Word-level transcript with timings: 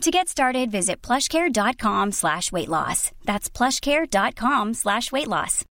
to 0.00 0.10
get 0.10 0.28
started, 0.30 0.70
visit 0.70 1.02
plushcare.com 1.02 2.12
slash 2.12 2.50
weight 2.50 2.68
loss. 2.70 3.10
That's 3.26 3.50
plushcare.com 3.50 4.72
slash 4.74 5.12
weight 5.12 5.28
loss. 5.28 5.62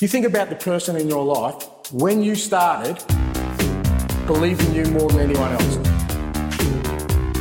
You 0.00 0.06
think 0.08 0.26
about 0.26 0.48
the 0.50 0.54
person 0.56 0.94
in 0.96 1.08
your 1.08 1.24
life 1.24 1.56
when 1.92 2.22
you 2.22 2.34
started 2.36 3.02
believing 4.28 4.72
you 4.74 4.84
more 4.92 5.08
than 5.10 5.20
anyone 5.30 5.50
else. 5.52 5.76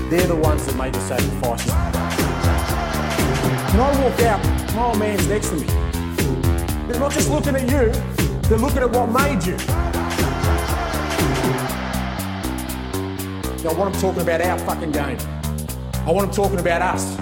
They're 0.09 0.25
the 0.27 0.39
ones 0.43 0.65
that 0.65 0.75
made 0.75 0.93
the 0.95 1.01
sacrifice. 1.01 1.65
When 3.71 3.81
I 3.83 4.03
walk 4.03 4.19
out, 4.21 4.75
my 4.75 4.83
old 4.85 4.97
man's 4.99 5.27
next 5.27 5.49
to 5.49 5.55
me. 5.55 5.67
They're 6.87 6.99
not 6.99 7.11
just 7.11 7.29
looking 7.29 7.55
at 7.55 7.61
you, 7.69 7.91
they're 8.49 8.57
looking 8.57 8.79
at 8.79 8.89
what 8.89 9.07
made 9.11 9.45
you. 9.45 9.55
I 13.65 13.71
want 13.73 13.93
them 13.93 14.01
talking 14.01 14.23
about 14.23 14.41
our 14.41 14.57
fucking 14.57 14.91
game. 14.91 15.17
I 15.93 16.09
want 16.11 16.25
them 16.25 16.31
talking 16.43 16.59
about 16.59 16.81
us. 16.81 17.15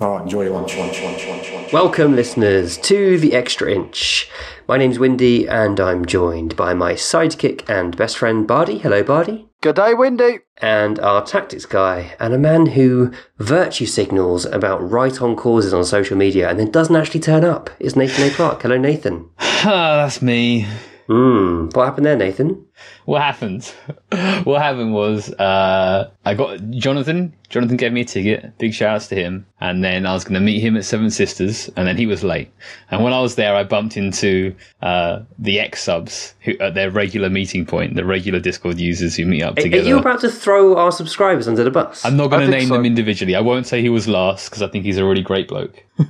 All 0.00 0.10
right, 0.16 0.22
enjoy 0.22 0.42
your 0.44 0.54
lunch, 0.54 0.76
lunch, 0.76 1.00
lunch, 1.04 1.28
lunch, 1.28 1.52
lunch. 1.52 1.72
Welcome, 1.72 2.16
listeners, 2.16 2.76
to 2.78 3.16
The 3.16 3.32
Extra 3.32 3.72
Inch. 3.72 4.28
My 4.66 4.76
name's 4.76 4.98
Windy, 4.98 5.46
and 5.46 5.78
I'm 5.78 6.04
joined 6.04 6.56
by 6.56 6.74
my 6.74 6.94
sidekick 6.94 7.68
and 7.70 7.96
best 7.96 8.18
friend, 8.18 8.44
Bardi. 8.44 8.78
Hello, 8.78 9.04
Bardi. 9.04 9.48
Good 9.60 9.76
day, 9.76 9.94
Windy. 9.94 10.40
And 10.58 10.98
our 10.98 11.24
tactics 11.24 11.64
guy, 11.66 12.16
and 12.18 12.34
a 12.34 12.38
man 12.38 12.66
who 12.66 13.12
virtue 13.38 13.86
signals 13.86 14.46
about 14.46 14.78
right 14.90 15.22
on 15.22 15.36
causes 15.36 15.72
on 15.72 15.84
social 15.84 16.16
media 16.16 16.50
and 16.50 16.58
then 16.58 16.72
doesn't 16.72 16.96
actually 16.96 17.20
turn 17.20 17.44
up, 17.44 17.70
is 17.78 17.94
Nathan 17.94 18.26
A. 18.30 18.30
Clark. 18.30 18.62
Hello, 18.62 18.76
Nathan. 18.76 19.30
Ah, 19.62 20.04
that's 20.06 20.22
me. 20.22 20.66
Hmm. 21.10 21.66
what 21.72 21.86
happened 21.86 22.06
there, 22.06 22.14
Nathan? 22.16 22.64
What 23.04 23.20
happened? 23.20 23.64
what 24.44 24.62
happened 24.62 24.94
was 24.94 25.32
uh, 25.32 26.08
I 26.24 26.34
got 26.34 26.60
Jonathan. 26.70 27.34
Jonathan 27.48 27.76
gave 27.76 27.92
me 27.92 28.02
a 28.02 28.04
ticket. 28.04 28.56
Big 28.58 28.72
shout 28.72 28.94
outs 28.94 29.08
to 29.08 29.16
him. 29.16 29.44
And 29.60 29.82
then 29.82 30.06
I 30.06 30.12
was 30.12 30.22
going 30.22 30.34
to 30.34 30.40
meet 30.40 30.60
him 30.60 30.76
at 30.76 30.84
Seven 30.84 31.10
Sisters, 31.10 31.68
and 31.74 31.88
then 31.88 31.96
he 31.96 32.06
was 32.06 32.22
late. 32.22 32.52
And 32.92 33.02
when 33.02 33.12
I 33.12 33.20
was 33.20 33.34
there, 33.34 33.56
I 33.56 33.64
bumped 33.64 33.96
into 33.96 34.54
uh, 34.82 35.22
the 35.36 35.58
ex 35.58 35.82
subs 35.82 36.36
at 36.60 36.74
their 36.74 36.92
regular 36.92 37.28
meeting 37.28 37.66
point, 37.66 37.96
the 37.96 38.04
regular 38.04 38.38
Discord 38.38 38.78
users 38.78 39.16
who 39.16 39.24
meet 39.26 39.42
up 39.42 39.58
are, 39.58 39.62
together. 39.62 39.82
Are 39.82 39.88
you 39.88 39.98
about 39.98 40.20
to 40.20 40.30
throw 40.30 40.76
our 40.76 40.92
subscribers 40.92 41.48
under 41.48 41.64
the 41.64 41.72
bus? 41.72 42.04
I'm 42.04 42.16
not 42.16 42.28
going 42.28 42.48
to 42.48 42.56
name 42.56 42.68
so. 42.68 42.74
them 42.74 42.86
individually. 42.86 43.34
I 43.34 43.40
won't 43.40 43.66
say 43.66 43.80
he 43.82 43.88
was 43.88 44.06
last 44.06 44.48
because 44.48 44.62
I 44.62 44.68
think 44.68 44.84
he's 44.84 44.96
a 44.98 45.04
really 45.04 45.22
great 45.22 45.48
bloke. 45.48 45.82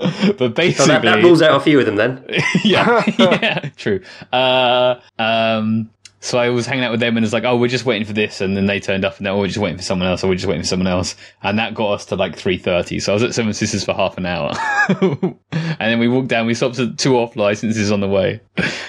but 0.38 0.54
basically, 0.54 0.72
so 0.86 0.86
that, 0.86 1.02
that, 1.02 1.22
rules 1.22 1.42
out 1.42 1.54
a 1.54 1.60
few 1.60 1.78
of 1.78 1.84
them 1.84 1.96
then. 1.96 2.24
yeah, 2.64 3.04
yeah, 3.18 3.58
true. 3.76 4.00
Uh, 4.32 4.94
um, 5.18 5.90
so 6.22 6.38
I 6.38 6.48
was 6.50 6.66
hanging 6.66 6.84
out 6.84 6.90
with 6.90 7.00
them 7.00 7.16
and 7.16 7.24
it's 7.24 7.32
like, 7.32 7.44
oh, 7.44 7.56
we're 7.56 7.68
just 7.68 7.84
waiting 7.84 8.06
for 8.06 8.14
this, 8.14 8.40
and 8.40 8.56
then 8.56 8.64
they 8.66 8.80
turned 8.80 9.04
up 9.04 9.18
and 9.18 9.26
they're, 9.26 9.32
oh, 9.34 9.40
we're 9.40 9.46
just 9.48 9.58
waiting 9.58 9.76
for 9.76 9.82
someone 9.82 10.08
else, 10.08 10.22
or 10.22 10.26
oh, 10.26 10.30
we're 10.30 10.36
just 10.36 10.46
waiting 10.46 10.62
for 10.62 10.66
someone 10.66 10.86
else, 10.86 11.16
and 11.42 11.58
that 11.58 11.74
got 11.74 11.92
us 11.92 12.06
to 12.06 12.16
like 12.16 12.34
three 12.34 12.56
thirty. 12.56 12.98
So 12.98 13.12
I 13.12 13.14
was 13.14 13.22
at 13.22 13.34
Seven 13.34 13.52
Sisters 13.52 13.84
for 13.84 13.92
half 13.92 14.16
an 14.16 14.24
hour, 14.24 14.52
and 15.00 15.36
then 15.78 15.98
we 15.98 16.08
walked 16.08 16.28
down. 16.28 16.46
We 16.46 16.54
stopped 16.54 16.78
at 16.78 16.96
two 16.96 17.18
off 17.18 17.36
licenses 17.36 17.92
on 17.92 18.00
the 18.00 18.08
way. 18.08 18.40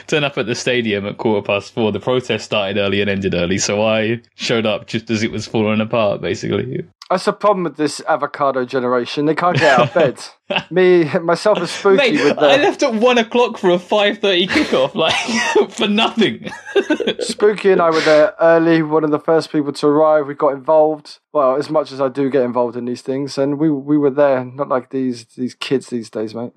Turn 0.07 0.23
up 0.23 0.37
at 0.37 0.45
the 0.45 0.55
stadium 0.55 1.05
at 1.05 1.17
quarter 1.17 1.45
past 1.45 1.73
four. 1.73 1.91
The 1.91 1.99
protest 1.99 2.45
started 2.45 2.77
early 2.77 3.01
and 3.01 3.09
ended 3.09 3.33
early, 3.33 3.57
so 3.57 3.83
I 3.83 4.21
showed 4.35 4.65
up 4.65 4.87
just 4.87 5.09
as 5.09 5.23
it 5.23 5.31
was 5.31 5.45
falling 5.45 5.81
apart, 5.81 6.21
basically. 6.21 6.85
That's 7.11 7.25
the 7.25 7.33
problem 7.33 7.65
with 7.65 7.75
this 7.75 7.99
avocado 8.07 8.63
generation. 8.63 9.25
They 9.25 9.35
can't 9.35 9.57
get 9.57 9.77
out 9.79 9.87
of 9.89 9.93
bed. 10.49 10.65
Me, 10.71 11.03
myself, 11.19 11.59
is 11.61 11.69
spooky. 11.69 11.97
Mate, 12.13 12.23
with 12.23 12.37
the... 12.37 12.41
I 12.47 12.55
left 12.55 12.81
at 12.83 12.93
one 12.93 13.17
o'clock 13.17 13.57
for 13.57 13.69
a 13.71 13.79
five 13.79 14.19
thirty 14.19 14.47
kickoff, 14.47 14.95
like 14.95 15.13
for 15.71 15.89
nothing. 15.89 16.49
spooky 17.19 17.69
and 17.71 17.81
I 17.81 17.89
were 17.89 17.99
there 17.99 18.33
early. 18.39 18.81
One 18.81 19.03
of 19.03 19.11
the 19.11 19.19
first 19.19 19.51
people 19.51 19.73
to 19.73 19.87
arrive. 19.87 20.27
We 20.27 20.35
got 20.35 20.53
involved. 20.53 21.19
Well, 21.33 21.57
as 21.57 21.69
much 21.69 21.91
as 21.91 21.99
I 21.99 22.07
do 22.07 22.29
get 22.29 22.43
involved 22.43 22.77
in 22.77 22.85
these 22.85 23.01
things, 23.01 23.37
and 23.37 23.59
we 23.59 23.69
we 23.69 23.97
were 23.97 24.09
there. 24.09 24.45
Not 24.45 24.69
like 24.69 24.91
these 24.91 25.25
these 25.35 25.53
kids 25.53 25.87
these 25.89 26.09
days, 26.09 26.33
mate. 26.33 26.53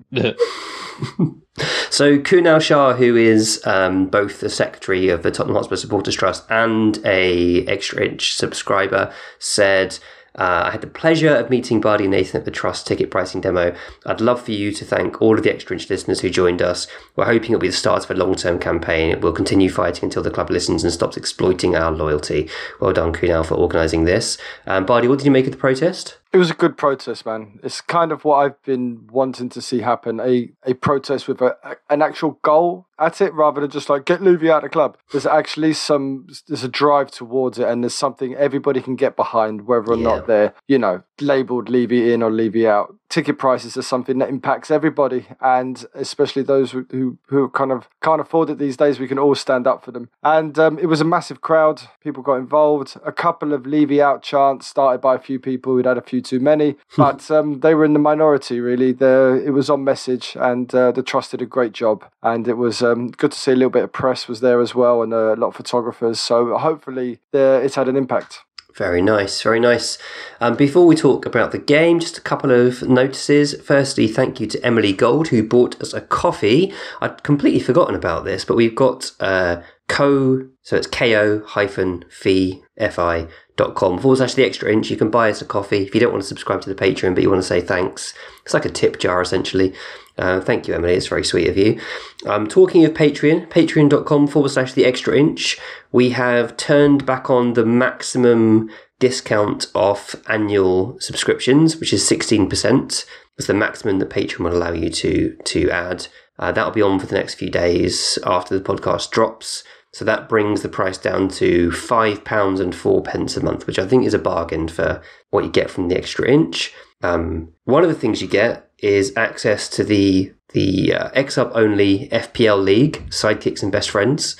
so 1.89 2.17
Kunal 2.19 2.61
Shah, 2.61 2.93
who 2.93 3.17
is 3.17 3.61
um, 3.67 4.07
both 4.07 4.39
the 4.39 4.49
secretary 4.49 5.09
of 5.09 5.21
the 5.21 5.31
Tottenham 5.31 5.57
Hotspur 5.57 5.75
Supporters 5.75 6.15
Trust 6.15 6.45
and 6.49 6.97
a 7.03 7.65
extra 7.65 8.05
inch 8.05 8.35
subscriber, 8.37 9.11
said 9.37 9.99
uh, 10.37 10.63
I 10.67 10.71
had 10.71 10.81
the 10.81 10.87
pleasure 10.87 11.33
of 11.33 11.49
meeting 11.49 11.79
Bardi 11.79 12.07
Nathan 12.07 12.39
at 12.39 12.45
the 12.45 12.51
Trust 12.51 12.85
ticket 12.85 13.09
pricing 13.09 13.41
demo. 13.41 13.73
I'd 14.05 14.21
love 14.21 14.41
for 14.41 14.51
you 14.51 14.71
to 14.73 14.83
thank 14.85 15.21
all 15.21 15.37
of 15.37 15.43
the 15.43 15.53
extra 15.53 15.75
inch 15.75 15.89
listeners 15.89 16.19
who 16.19 16.29
joined 16.29 16.61
us. 16.61 16.87
We're 17.15 17.25
hoping 17.25 17.51
it'll 17.51 17.59
be 17.59 17.67
the 17.67 17.73
start 17.73 18.03
of 18.03 18.11
a 18.11 18.15
long 18.15 18.35
term 18.35 18.59
campaign. 18.59 19.19
We'll 19.21 19.31
continue 19.31 19.69
fighting 19.69 20.05
until 20.05 20.23
the 20.23 20.31
club 20.31 20.49
listens 20.49 20.83
and 20.83 20.91
stops 20.91 21.17
exploiting 21.17 21.75
our 21.75 21.91
loyalty. 21.91 22.49
Well 22.79 22.93
done, 22.93 23.13
Kunal, 23.13 23.45
for 23.45 23.55
organising 23.55 24.03
this. 24.03 24.37
Um, 24.67 24.85
Bardi, 24.85 25.07
what 25.07 25.19
did 25.19 25.25
you 25.25 25.31
make 25.31 25.45
of 25.45 25.51
the 25.53 25.57
protest? 25.57 26.17
It 26.35 26.37
was 26.37 26.51
a 26.51 26.53
good 26.53 26.75
protest, 26.75 27.25
man. 27.25 27.61
It's 27.63 27.79
kind 27.79 28.11
of 28.11 28.25
what 28.25 28.39
I've 28.39 28.61
been 28.63 29.07
wanting 29.09 29.47
to 29.47 29.61
see 29.61 29.79
happen 29.79 30.19
a, 30.19 30.51
a 30.63 30.73
protest 30.73 31.29
with 31.29 31.39
a, 31.41 31.55
a, 31.63 31.77
an 31.89 32.01
actual 32.01 32.31
goal 32.41 32.87
at 32.99 33.19
it 33.21 33.33
rather 33.33 33.59
than 33.61 33.69
just 33.69 33.89
like 33.89 34.03
get 34.05 34.21
Levy 34.21 34.49
out 34.51 34.57
of 34.57 34.63
the 34.63 34.69
club. 34.69 34.97
There's 35.13 35.25
actually 35.25 35.71
some, 35.73 36.27
there's 36.49 36.63
a 36.65 36.69
drive 36.69 37.09
towards 37.09 37.57
it 37.57 37.67
and 37.67 37.83
there's 37.85 37.95
something 37.95 38.35
everybody 38.35 38.81
can 38.81 38.97
get 38.97 39.15
behind, 39.15 39.65
whether 39.65 39.91
or 39.93 39.97
yeah. 39.97 40.03
not 40.03 40.27
they're, 40.27 40.53
you 40.67 40.77
know, 40.77 41.03
labeled 41.21 41.69
Levy 41.69 42.11
in 42.11 42.21
or 42.21 42.29
Levy 42.31 42.67
out. 42.67 42.93
Ticket 43.07 43.37
prices 43.37 43.77
are 43.77 43.81
something 43.81 44.17
that 44.19 44.27
impacts 44.29 44.71
everybody 44.71 45.25
and 45.39 45.85
especially 45.93 46.41
those 46.43 46.71
who, 46.71 46.85
who, 46.89 47.17
who 47.27 47.49
kind 47.49 47.71
of 47.71 47.87
can't 48.01 48.19
afford 48.21 48.49
it 48.49 48.57
these 48.59 48.75
days. 48.77 48.99
We 48.99 49.07
can 49.07 49.19
all 49.19 49.35
stand 49.35 49.67
up 49.67 49.83
for 49.85 49.91
them. 49.91 50.09
And 50.23 50.57
um, 50.57 50.79
it 50.79 50.87
was 50.87 51.01
a 51.01 51.05
massive 51.05 51.39
crowd. 51.39 51.81
People 52.01 52.23
got 52.23 52.35
involved. 52.35 52.97
A 53.05 53.11
couple 53.13 53.53
of 53.53 53.65
Levy 53.65 54.01
out 54.01 54.21
chants 54.21 54.67
started 54.67 54.99
by 54.99 55.15
a 55.15 55.19
few 55.19 55.39
people 55.39 55.73
who'd 55.73 55.85
had 55.85 55.97
a 55.97 56.01
few 56.01 56.21
too 56.25 56.39
many, 56.39 56.75
but 56.97 57.29
um, 57.31 57.61
they 57.61 57.73
were 57.73 57.85
in 57.85 57.93
the 57.93 57.99
minority, 57.99 58.59
really. 58.59 58.91
The, 58.91 59.41
it 59.45 59.51
was 59.51 59.69
on 59.69 59.83
message, 59.83 60.35
and 60.37 60.73
uh, 60.75 60.91
the 60.91 61.03
Trust 61.03 61.31
did 61.31 61.41
a 61.41 61.45
great 61.45 61.71
job. 61.71 62.03
And 62.21 62.47
it 62.47 62.55
was 62.57 62.81
um, 62.81 63.11
good 63.11 63.31
to 63.31 63.37
see 63.39 63.51
a 63.51 63.55
little 63.55 63.69
bit 63.69 63.83
of 63.83 63.93
press 63.93 64.27
was 64.27 64.41
there 64.41 64.59
as 64.59 64.75
well, 64.75 65.01
and 65.03 65.13
a 65.13 65.35
lot 65.35 65.47
of 65.49 65.55
photographers. 65.55 66.19
So 66.19 66.57
hopefully, 66.57 67.19
uh, 67.33 67.61
it's 67.63 67.75
had 67.75 67.87
an 67.87 67.95
impact. 67.95 68.39
Very 68.75 69.01
nice, 69.01 69.41
very 69.41 69.61
nice. 69.61 69.97
Um, 70.41 70.57
before 70.57 70.85
we 70.85 70.97
talk 70.97 71.25
about 71.25 71.53
the 71.53 71.57
game, 71.57 71.97
just 72.01 72.17
a 72.17 72.21
couple 72.21 72.51
of 72.51 72.81
notices. 72.81 73.53
Firstly, 73.61 74.05
thank 74.05 74.41
you 74.41 74.47
to 74.47 74.61
Emily 74.65 74.91
Gold 74.91 75.29
who 75.29 75.47
bought 75.47 75.79
us 75.81 75.93
a 75.93 76.01
coffee. 76.01 76.73
I'd 76.99 77.23
completely 77.23 77.61
forgotten 77.61 77.95
about 77.95 78.25
this, 78.25 78.43
but 78.43 78.57
we've 78.57 78.75
got 78.75 79.11
uh, 79.21 79.61
co 79.87 80.41
so 80.63 80.75
it's 80.75 80.87
ko 80.87 81.41
hyphen 81.45 82.03
fee 82.09 82.63
fi 82.91 83.27
dot 83.55 83.75
com 83.75 83.99
forward 83.99 84.17
slash 84.17 84.33
the 84.33 84.43
extra 84.43 84.71
inch 84.71 84.89
you 84.89 84.97
can 84.97 85.11
buy 85.11 85.29
us 85.29 85.41
a 85.41 85.45
coffee 85.45 85.83
if 85.83 85.93
you 85.93 86.01
don't 86.01 86.11
want 86.11 86.23
to 86.23 86.27
subscribe 86.27 86.61
to 86.61 86.73
the 86.73 86.75
patreon 86.75 87.13
but 87.13 87.21
you 87.21 87.29
want 87.29 87.41
to 87.41 87.47
say 87.47 87.61
thanks 87.61 88.13
it's 88.43 88.53
like 88.53 88.65
a 88.65 88.69
tip 88.69 88.97
jar 88.99 89.21
essentially 89.21 89.73
uh, 90.17 90.41
thank 90.41 90.67
you 90.67 90.73
emily 90.73 90.93
it's 90.93 91.07
very 91.07 91.23
sweet 91.23 91.47
of 91.47 91.57
you 91.57 91.79
um, 92.25 92.47
talking 92.47 92.83
of 92.83 92.93
patreon 92.93 93.47
patreon.com 93.49 94.25
forward 94.27 94.49
slash 94.49 94.73
the 94.73 94.85
extra 94.85 95.15
inch 95.17 95.57
we 95.91 96.09
have 96.11 96.57
turned 96.57 97.05
back 97.05 97.29
on 97.29 97.53
the 97.53 97.65
maximum 97.65 98.69
discount 98.97 99.67
off 99.75 100.15
annual 100.29 100.99
subscriptions 100.99 101.75
which 101.79 101.93
is 101.93 102.01
16% 102.09 103.05
it's 103.37 103.47
the 103.47 103.53
maximum 103.53 103.99
that 103.99 104.09
patreon 104.09 104.45
will 104.45 104.57
allow 104.57 104.71
you 104.71 104.89
to 104.89 105.35
to 105.43 105.69
add 105.69 106.07
uh, 106.39 106.51
that'll 106.51 106.71
be 106.71 106.81
on 106.81 106.99
for 106.99 107.05
the 107.05 107.15
next 107.15 107.35
few 107.35 107.49
days 107.49 108.17
after 108.25 108.57
the 108.57 108.63
podcast 108.63 109.11
drops 109.11 109.63
so 109.95 110.03
that 110.03 110.27
brings 110.27 110.61
the 110.61 110.67
price 110.67 110.97
down 110.97 111.29
to 111.39 111.71
five 111.71 112.25
pounds 112.25 112.59
and 112.59 112.75
four 112.75 113.01
pence 113.01 113.37
a 113.37 113.41
month, 113.41 113.65
which 113.65 113.79
I 113.79 113.87
think 113.87 114.05
is 114.05 114.13
a 114.13 114.19
bargain 114.19 114.67
for 114.67 115.01
what 115.29 115.45
you 115.45 115.49
get 115.49 115.69
from 115.69 115.87
the 115.87 115.95
extra 115.95 116.27
inch. 116.29 116.73
Um, 117.01 117.53
one 117.63 117.81
of 117.81 117.87
the 117.87 117.95
things 117.95 118.21
you 118.21 118.27
get 118.27 118.69
is 118.79 119.13
access 119.15 119.69
to 119.69 119.85
the 119.85 120.33
the 120.51 120.93
uh, 120.93 121.49
only 121.53 122.09
FPL 122.11 122.61
league, 122.61 123.09
sidekicks 123.09 123.63
and 123.63 123.71
best 123.71 123.89
friends. 123.89 124.35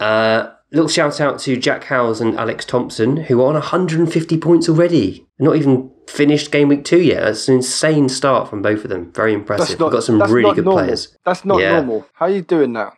Uh, 0.00 0.46
little 0.72 0.88
shout 0.88 1.20
out 1.20 1.40
to 1.40 1.58
Jack 1.58 1.84
Howes 1.84 2.22
and 2.22 2.34
Alex 2.38 2.64
Thompson, 2.64 3.18
who 3.18 3.42
are 3.42 3.48
on 3.48 3.52
150 3.52 4.38
points 4.38 4.66
already. 4.66 5.26
Not 5.38 5.56
even 5.56 5.90
finished 6.08 6.50
game 6.50 6.68
week 6.68 6.86
two 6.86 7.02
yet. 7.02 7.20
That's 7.22 7.48
an 7.50 7.56
insane 7.56 8.08
start 8.08 8.48
from 8.48 8.62
both 8.62 8.82
of 8.82 8.88
them. 8.88 9.12
Very 9.12 9.34
impressive. 9.34 9.78
Not, 9.78 9.88
We've 9.88 9.92
got 9.98 10.04
some 10.04 10.22
really 10.22 10.54
good 10.54 10.64
normal. 10.64 10.84
players. 10.84 11.14
That's 11.22 11.44
not 11.44 11.60
yeah. 11.60 11.72
normal. 11.76 12.08
How 12.14 12.24
are 12.24 12.30
you 12.30 12.40
doing 12.40 12.72
now? 12.72 12.94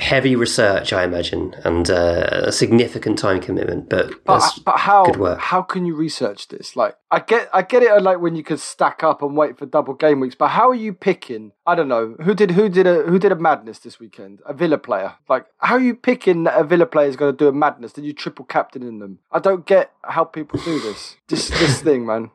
heavy 0.00 0.34
research, 0.34 0.92
I 0.92 1.04
imagine, 1.04 1.54
and 1.64 1.90
uh, 1.90 2.28
a 2.32 2.52
significant 2.52 3.18
time 3.18 3.40
commitment. 3.40 3.88
But 3.88 4.12
but, 4.24 4.58
but 4.64 4.78
how 4.78 5.36
how 5.36 5.62
can 5.62 5.86
you 5.86 5.94
research 5.94 6.48
this? 6.48 6.74
Like, 6.74 6.96
I 7.10 7.20
get 7.20 7.48
I 7.52 7.62
get 7.62 7.82
it. 7.82 7.90
Uh, 7.90 8.00
like 8.00 8.20
when 8.20 8.34
you 8.34 8.42
can 8.42 8.56
stack 8.58 9.04
up 9.04 9.22
and 9.22 9.36
wait 9.36 9.58
for 9.58 9.66
double 9.66 9.94
game 9.94 10.20
weeks. 10.20 10.34
But 10.34 10.48
how 10.48 10.68
are 10.70 10.74
you 10.74 10.92
picking? 10.92 11.52
I 11.66 11.74
don't 11.74 11.88
know 11.88 12.16
who 12.22 12.34
did 12.34 12.52
who 12.52 12.68
did 12.68 12.86
a 12.86 13.02
who 13.02 13.18
did 13.18 13.32
a 13.32 13.36
madness 13.36 13.78
this 13.80 14.00
weekend. 14.00 14.40
A 14.46 14.54
Villa 14.54 14.78
player. 14.78 15.14
Like, 15.28 15.46
how 15.58 15.74
are 15.76 15.80
you 15.80 15.94
picking 15.94 16.44
that 16.44 16.58
a 16.58 16.64
Villa 16.64 16.86
player 16.86 17.08
is 17.08 17.16
going 17.16 17.36
to 17.36 17.44
do 17.44 17.48
a 17.48 17.52
madness? 17.52 17.92
Did 17.92 18.04
you 18.04 18.12
triple 18.12 18.44
captain 18.44 18.82
in 18.82 18.98
them? 18.98 19.18
I 19.30 19.38
don't 19.38 19.66
get 19.66 19.92
how 20.02 20.24
people 20.24 20.60
do 20.60 20.80
this. 20.80 21.16
this 21.28 21.48
this 21.50 21.80
thing, 21.82 22.06
man. 22.06 22.30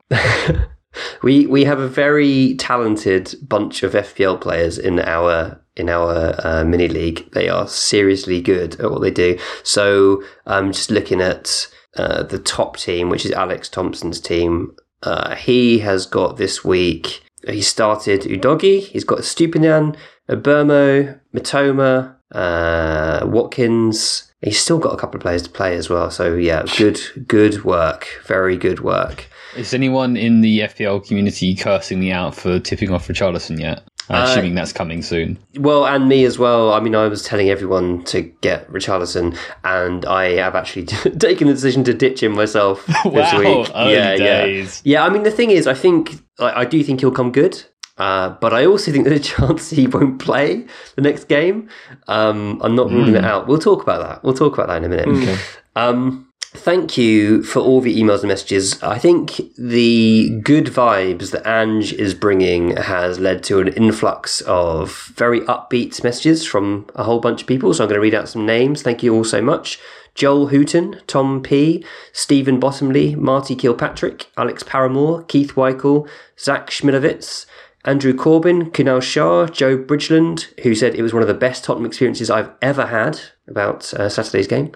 we 1.22 1.46
we 1.46 1.64
have 1.64 1.80
a 1.80 1.88
very 1.88 2.54
talented 2.56 3.34
bunch 3.46 3.82
of 3.82 3.92
FPL 3.92 4.40
players 4.40 4.78
in 4.78 4.98
our 5.00 5.60
in 5.76 5.88
our 5.90 6.34
uh, 6.44 6.64
mini 6.64 6.88
league. 6.88 7.28
They 7.32 7.48
are 7.48 7.68
seriously 7.68 8.40
good 8.40 8.80
at 8.80 8.90
what 8.90 9.02
they 9.02 9.10
do. 9.10 9.38
So 9.62 10.22
I'm 10.46 10.66
um, 10.66 10.72
just 10.72 10.90
looking 10.90 11.20
at 11.20 11.68
uh, 11.96 12.22
the 12.22 12.38
top 12.38 12.76
team, 12.78 13.10
which 13.10 13.24
is 13.26 13.32
Alex 13.32 13.68
Thompson's 13.68 14.20
team. 14.20 14.74
Uh, 15.02 15.34
he 15.36 15.80
has 15.80 16.06
got 16.06 16.38
this 16.38 16.64
week. 16.64 17.22
He 17.46 17.60
started 17.62 18.22
Udogie. 18.22 18.80
He's 18.80 19.04
got 19.04 19.18
Estupiñán, 19.18 19.96
Obermo, 20.28 21.20
Mitoma, 21.34 22.16
uh, 22.32 23.24
Watkins. 23.28 24.32
He's 24.40 24.58
still 24.60 24.78
got 24.78 24.94
a 24.94 24.96
couple 24.96 25.16
of 25.18 25.22
players 25.22 25.42
to 25.42 25.50
play 25.50 25.76
as 25.76 25.88
well. 25.90 26.10
So 26.10 26.34
yeah, 26.34 26.64
good, 26.76 27.00
good 27.28 27.64
work. 27.64 28.08
Very 28.24 28.56
good 28.56 28.80
work. 28.80 29.28
Is 29.56 29.72
anyone 29.72 30.16
in 30.16 30.40
the 30.42 30.60
FPL 30.60 31.06
community 31.06 31.54
cursing 31.54 32.00
me 32.00 32.12
out 32.12 32.34
for 32.34 32.58
tipping 32.60 32.90
off 32.90 33.08
Richarlison 33.08 33.58
yet? 33.58 33.86
I'm 34.08 34.22
uh, 34.22 34.30
assuming 34.30 34.54
that's 34.54 34.72
coming 34.72 35.02
soon. 35.02 35.38
Well, 35.58 35.86
and 35.86 36.08
me 36.08 36.24
as 36.24 36.38
well. 36.38 36.72
I 36.72 36.80
mean, 36.80 36.94
I 36.94 37.08
was 37.08 37.24
telling 37.24 37.48
everyone 37.50 38.04
to 38.04 38.22
get 38.22 38.70
Richarlison, 38.70 39.36
and 39.64 40.04
I 40.06 40.30
have 40.36 40.54
actually 40.54 40.84
taken 40.86 41.48
the 41.48 41.54
decision 41.54 41.82
to 41.84 41.94
ditch 41.94 42.22
him 42.22 42.32
myself 42.34 42.86
wow, 43.04 43.10
this 43.10 43.34
week. 43.34 43.68
yeah, 43.74 44.14
days. 44.16 44.80
yeah, 44.84 45.00
yeah. 45.00 45.06
I 45.06 45.10
mean, 45.12 45.24
the 45.24 45.30
thing 45.30 45.50
is, 45.50 45.66
I 45.66 45.74
think 45.74 46.22
I, 46.38 46.60
I 46.60 46.64
do 46.64 46.82
think 46.84 47.00
he'll 47.00 47.10
come 47.10 47.32
good. 47.32 47.62
Uh, 47.98 48.28
but 48.40 48.52
I 48.52 48.66
also 48.66 48.92
think 48.92 49.04
there's 49.06 49.20
a 49.20 49.22
chance 49.22 49.70
he 49.70 49.86
won't 49.86 50.20
play 50.20 50.66
the 50.94 51.02
next 51.02 51.24
game. 51.24 51.68
Um, 52.08 52.60
I'm 52.62 52.76
not 52.76 52.90
ruling 52.90 53.14
mm. 53.14 53.18
it 53.18 53.24
out. 53.24 53.48
We'll 53.48 53.58
talk 53.58 53.82
about 53.82 54.02
that. 54.06 54.22
We'll 54.22 54.34
talk 54.34 54.54
about 54.54 54.68
that 54.68 54.76
in 54.76 54.84
a 54.84 54.88
minute. 54.88 55.08
Okay. 55.08 55.38
Um, 55.74 56.25
Thank 56.56 56.96
you 56.96 57.42
for 57.42 57.60
all 57.60 57.80
the 57.80 57.94
emails 58.00 58.20
and 58.20 58.28
messages. 58.28 58.82
I 58.82 58.98
think 58.98 59.40
the 59.56 60.30
good 60.42 60.66
vibes 60.66 61.30
that 61.30 61.46
Ange 61.46 61.92
is 61.92 62.14
bringing 62.14 62.76
has 62.76 63.20
led 63.20 63.44
to 63.44 63.60
an 63.60 63.68
influx 63.68 64.40
of 64.40 65.12
very 65.14 65.42
upbeat 65.42 66.02
messages 66.02 66.46
from 66.46 66.86
a 66.94 67.04
whole 67.04 67.20
bunch 67.20 67.42
of 67.42 67.46
people. 67.46 67.72
So 67.72 67.84
I'm 67.84 67.88
going 67.88 67.98
to 67.98 68.02
read 68.02 68.14
out 68.14 68.28
some 68.28 68.46
names. 68.46 68.82
Thank 68.82 69.02
you 69.02 69.14
all 69.14 69.22
so 69.22 69.42
much. 69.42 69.78
Joel 70.14 70.48
Hooton, 70.48 71.00
Tom 71.06 71.42
P, 71.42 71.84
Stephen 72.12 72.58
Bottomley, 72.58 73.14
Marty 73.14 73.54
Kilpatrick, 73.54 74.26
Alex 74.38 74.62
Paramore, 74.62 75.24
Keith 75.24 75.54
Weichel, 75.54 76.08
Zach 76.38 76.70
Schmidovitz, 76.70 77.44
Andrew 77.84 78.14
Corbin, 78.14 78.70
Kunal 78.70 79.02
Shah, 79.02 79.46
Joe 79.46 79.76
Bridgeland, 79.76 80.58
who 80.60 80.74
said 80.74 80.94
it 80.94 81.02
was 81.02 81.12
one 81.12 81.22
of 81.22 81.28
the 81.28 81.34
best 81.34 81.64
Tottenham 81.64 81.86
experiences 81.86 82.30
I've 82.30 82.50
ever 82.62 82.86
had 82.86 83.20
about 83.46 83.92
uh, 83.94 84.08
Saturday's 84.08 84.48
game, 84.48 84.72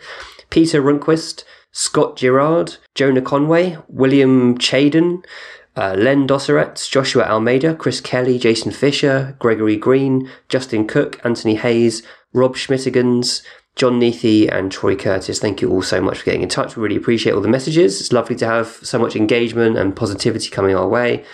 Peter 0.50 0.82
Runquist, 0.82 1.42
Scott 1.72 2.16
Girard, 2.18 2.76
Jonah 2.94 3.22
Conway, 3.22 3.76
William 3.88 4.58
Chaden, 4.58 5.24
uh, 5.76 5.94
Len 5.96 6.26
Dosserets, 6.26 6.90
Joshua 6.90 7.24
Almeida, 7.24 7.74
Chris 7.74 8.00
Kelly, 8.00 8.38
Jason 8.38 8.72
Fisher, 8.72 9.36
Gregory 9.38 9.76
Green, 9.76 10.28
Justin 10.48 10.86
Cook, 10.86 11.20
Anthony 11.24 11.54
Hayes, 11.56 12.02
Rob 12.32 12.56
Schmittigans, 12.56 13.42
John 13.76 14.00
Neathy, 14.00 14.48
and 14.52 14.72
Troy 14.72 14.96
Curtis. 14.96 15.38
Thank 15.38 15.62
you 15.62 15.70
all 15.70 15.82
so 15.82 16.00
much 16.00 16.18
for 16.18 16.24
getting 16.24 16.42
in 16.42 16.48
touch. 16.48 16.76
We 16.76 16.82
really 16.82 16.96
appreciate 16.96 17.32
all 17.34 17.40
the 17.40 17.48
messages. 17.48 18.00
It's 18.00 18.12
lovely 18.12 18.36
to 18.36 18.46
have 18.46 18.68
so 18.82 18.98
much 18.98 19.14
engagement 19.14 19.78
and 19.78 19.94
positivity 19.96 20.50
coming 20.50 20.74
our 20.74 20.88
way. 20.88 21.24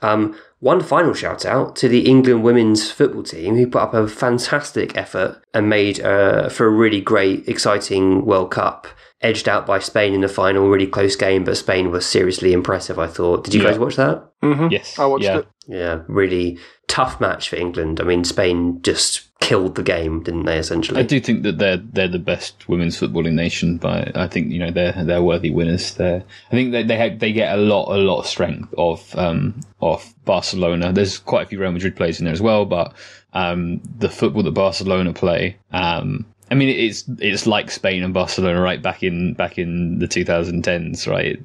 Um, 0.00 0.34
one 0.60 0.80
final 0.82 1.12
shout 1.12 1.44
out 1.44 1.76
to 1.76 1.88
the 1.90 2.08
England 2.08 2.42
women's 2.42 2.90
football 2.90 3.22
team 3.22 3.56
who 3.56 3.66
put 3.66 3.82
up 3.82 3.92
a 3.92 4.08
fantastic 4.08 4.96
effort 4.96 5.42
and 5.52 5.68
made 5.68 6.00
uh, 6.00 6.48
for 6.48 6.64
a 6.64 6.70
really 6.70 7.02
great, 7.02 7.46
exciting 7.46 8.24
World 8.24 8.50
Cup 8.50 8.88
edged 9.24 9.48
out 9.48 9.66
by 9.66 9.78
Spain 9.78 10.12
in 10.14 10.20
the 10.20 10.28
final, 10.28 10.68
really 10.68 10.86
close 10.86 11.16
game, 11.16 11.44
but 11.44 11.56
Spain 11.56 11.90
was 11.90 12.06
seriously 12.06 12.52
impressive, 12.52 12.98
I 12.98 13.06
thought. 13.06 13.42
Did 13.42 13.54
you 13.54 13.62
yeah. 13.62 13.70
guys 13.70 13.78
watch 13.78 13.96
that? 13.96 14.22
Mm-hmm. 14.42 14.68
Yes. 14.70 14.98
I 14.98 15.06
watched 15.06 15.24
yeah. 15.24 15.38
it. 15.38 15.48
Yeah, 15.66 16.02
really 16.08 16.58
tough 16.88 17.20
match 17.22 17.48
for 17.48 17.56
England. 17.56 17.98
I 17.98 18.04
mean, 18.04 18.22
Spain 18.24 18.82
just 18.82 19.22
killed 19.40 19.74
the 19.76 19.82
game, 19.82 20.22
didn't 20.22 20.44
they? 20.44 20.58
Essentially, 20.58 21.00
I 21.00 21.04
do 21.04 21.18
think 21.20 21.42
that 21.44 21.56
they're 21.56 21.78
they're 21.78 22.06
the 22.08 22.18
best 22.18 22.68
women's 22.68 23.00
footballing 23.00 23.32
nation. 23.32 23.78
But 23.78 24.14
I 24.14 24.28
think 24.28 24.52
you 24.52 24.58
know 24.58 24.70
they're 24.70 24.92
they're 24.92 25.22
worthy 25.22 25.48
winners. 25.50 25.94
There, 25.94 26.22
I 26.48 26.50
think 26.50 26.72
they 26.72 26.82
they, 26.82 26.96
have, 26.98 27.18
they 27.18 27.32
get 27.32 27.58
a 27.58 27.62
lot 27.62 27.90
a 27.90 27.96
lot 27.98 28.18
of 28.20 28.26
strength 28.26 28.74
of 28.76 29.16
um 29.16 29.60
of 29.80 30.14
Barcelona. 30.26 30.92
There's 30.92 31.16
quite 31.16 31.46
a 31.46 31.48
few 31.48 31.58
Real 31.58 31.72
Madrid 31.72 31.96
players 31.96 32.18
in 32.18 32.26
there 32.26 32.34
as 32.34 32.42
well, 32.42 32.66
but 32.66 32.92
um 33.32 33.80
the 33.98 34.10
football 34.10 34.42
that 34.42 34.50
Barcelona 34.52 35.14
play 35.14 35.56
um 35.72 36.26
I 36.50 36.54
mean, 36.54 36.68
it's 36.68 37.04
it's 37.20 37.46
like 37.46 37.70
Spain 37.70 38.02
and 38.02 38.12
Barcelona, 38.12 38.60
right? 38.60 38.82
Back 38.82 39.02
in 39.02 39.32
back 39.34 39.58
in 39.58 39.98
the 39.98 40.06
2010s, 40.06 41.08
right? 41.10 41.38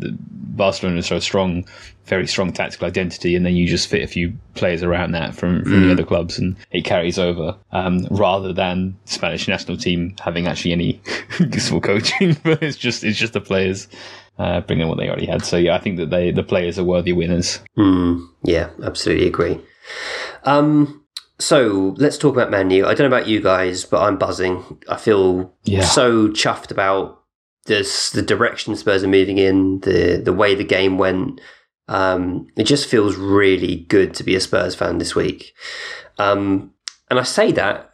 Barcelona 0.57 0.97
was 0.97 1.05
so 1.07 1.19
strong, 1.19 1.65
very 2.05 2.27
strong 2.27 2.51
tactical 2.51 2.87
identity, 2.87 3.35
and 3.35 3.45
then 3.45 3.55
you 3.55 3.65
just 3.65 3.87
fit 3.87 4.03
a 4.03 4.07
few 4.07 4.33
players 4.55 4.83
around 4.83 5.11
that 5.13 5.33
from, 5.33 5.63
from 5.63 5.71
mm. 5.71 5.85
the 5.85 5.91
other 5.93 6.03
clubs, 6.03 6.37
and 6.37 6.57
it 6.71 6.81
carries 6.83 7.17
over. 7.17 7.55
Um, 7.71 8.07
rather 8.11 8.51
than 8.51 8.97
Spanish 9.05 9.47
national 9.47 9.77
team 9.77 10.15
having 10.21 10.47
actually 10.47 10.73
any 10.73 11.01
useful 11.39 11.79
coaching, 11.79 12.35
but 12.43 12.61
it's 12.61 12.77
just 12.77 13.03
it's 13.05 13.17
just 13.17 13.33
the 13.33 13.41
players 13.41 13.87
uh, 14.37 14.59
bringing 14.61 14.89
what 14.89 14.97
they 14.97 15.07
already 15.07 15.27
had. 15.27 15.45
So 15.45 15.55
yeah, 15.55 15.75
I 15.75 15.79
think 15.79 15.95
that 15.97 16.09
they 16.09 16.31
the 16.31 16.43
players 16.43 16.77
are 16.77 16.83
worthy 16.83 17.13
winners. 17.13 17.59
Mm. 17.77 18.27
Yeah, 18.43 18.69
absolutely 18.83 19.27
agree. 19.27 19.59
Um, 20.43 20.98
so 21.39 21.95
let's 21.97 22.17
talk 22.17 22.33
about 22.33 22.51
Man 22.51 22.69
U. 22.69 22.85
I 22.85 22.93
don't 22.93 23.09
know 23.09 23.15
about 23.17 23.29
you 23.29 23.39
guys, 23.39 23.85
but 23.85 24.01
I'm 24.01 24.17
buzzing. 24.17 24.63
I 24.89 24.97
feel 24.97 25.53
yeah. 25.63 25.85
so 25.85 26.27
chuffed 26.27 26.69
about 26.69 27.23
this, 27.65 28.09
the 28.09 28.21
direction 28.21 28.75
Spurs 28.75 29.03
are 29.03 29.07
moving 29.07 29.37
in, 29.37 29.79
the 29.79 30.21
the 30.23 30.33
way 30.33 30.53
the 30.53 30.65
game 30.65 30.97
went. 30.97 31.39
Um, 31.87 32.47
it 32.57 32.65
just 32.65 32.89
feels 32.89 33.15
really 33.15 33.77
good 33.87 34.13
to 34.15 34.23
be 34.23 34.35
a 34.35 34.39
Spurs 34.41 34.75
fan 34.75 34.97
this 34.97 35.15
week. 35.15 35.53
Um, 36.19 36.71
and 37.09 37.19
I 37.19 37.23
say 37.23 37.51
that 37.53 37.89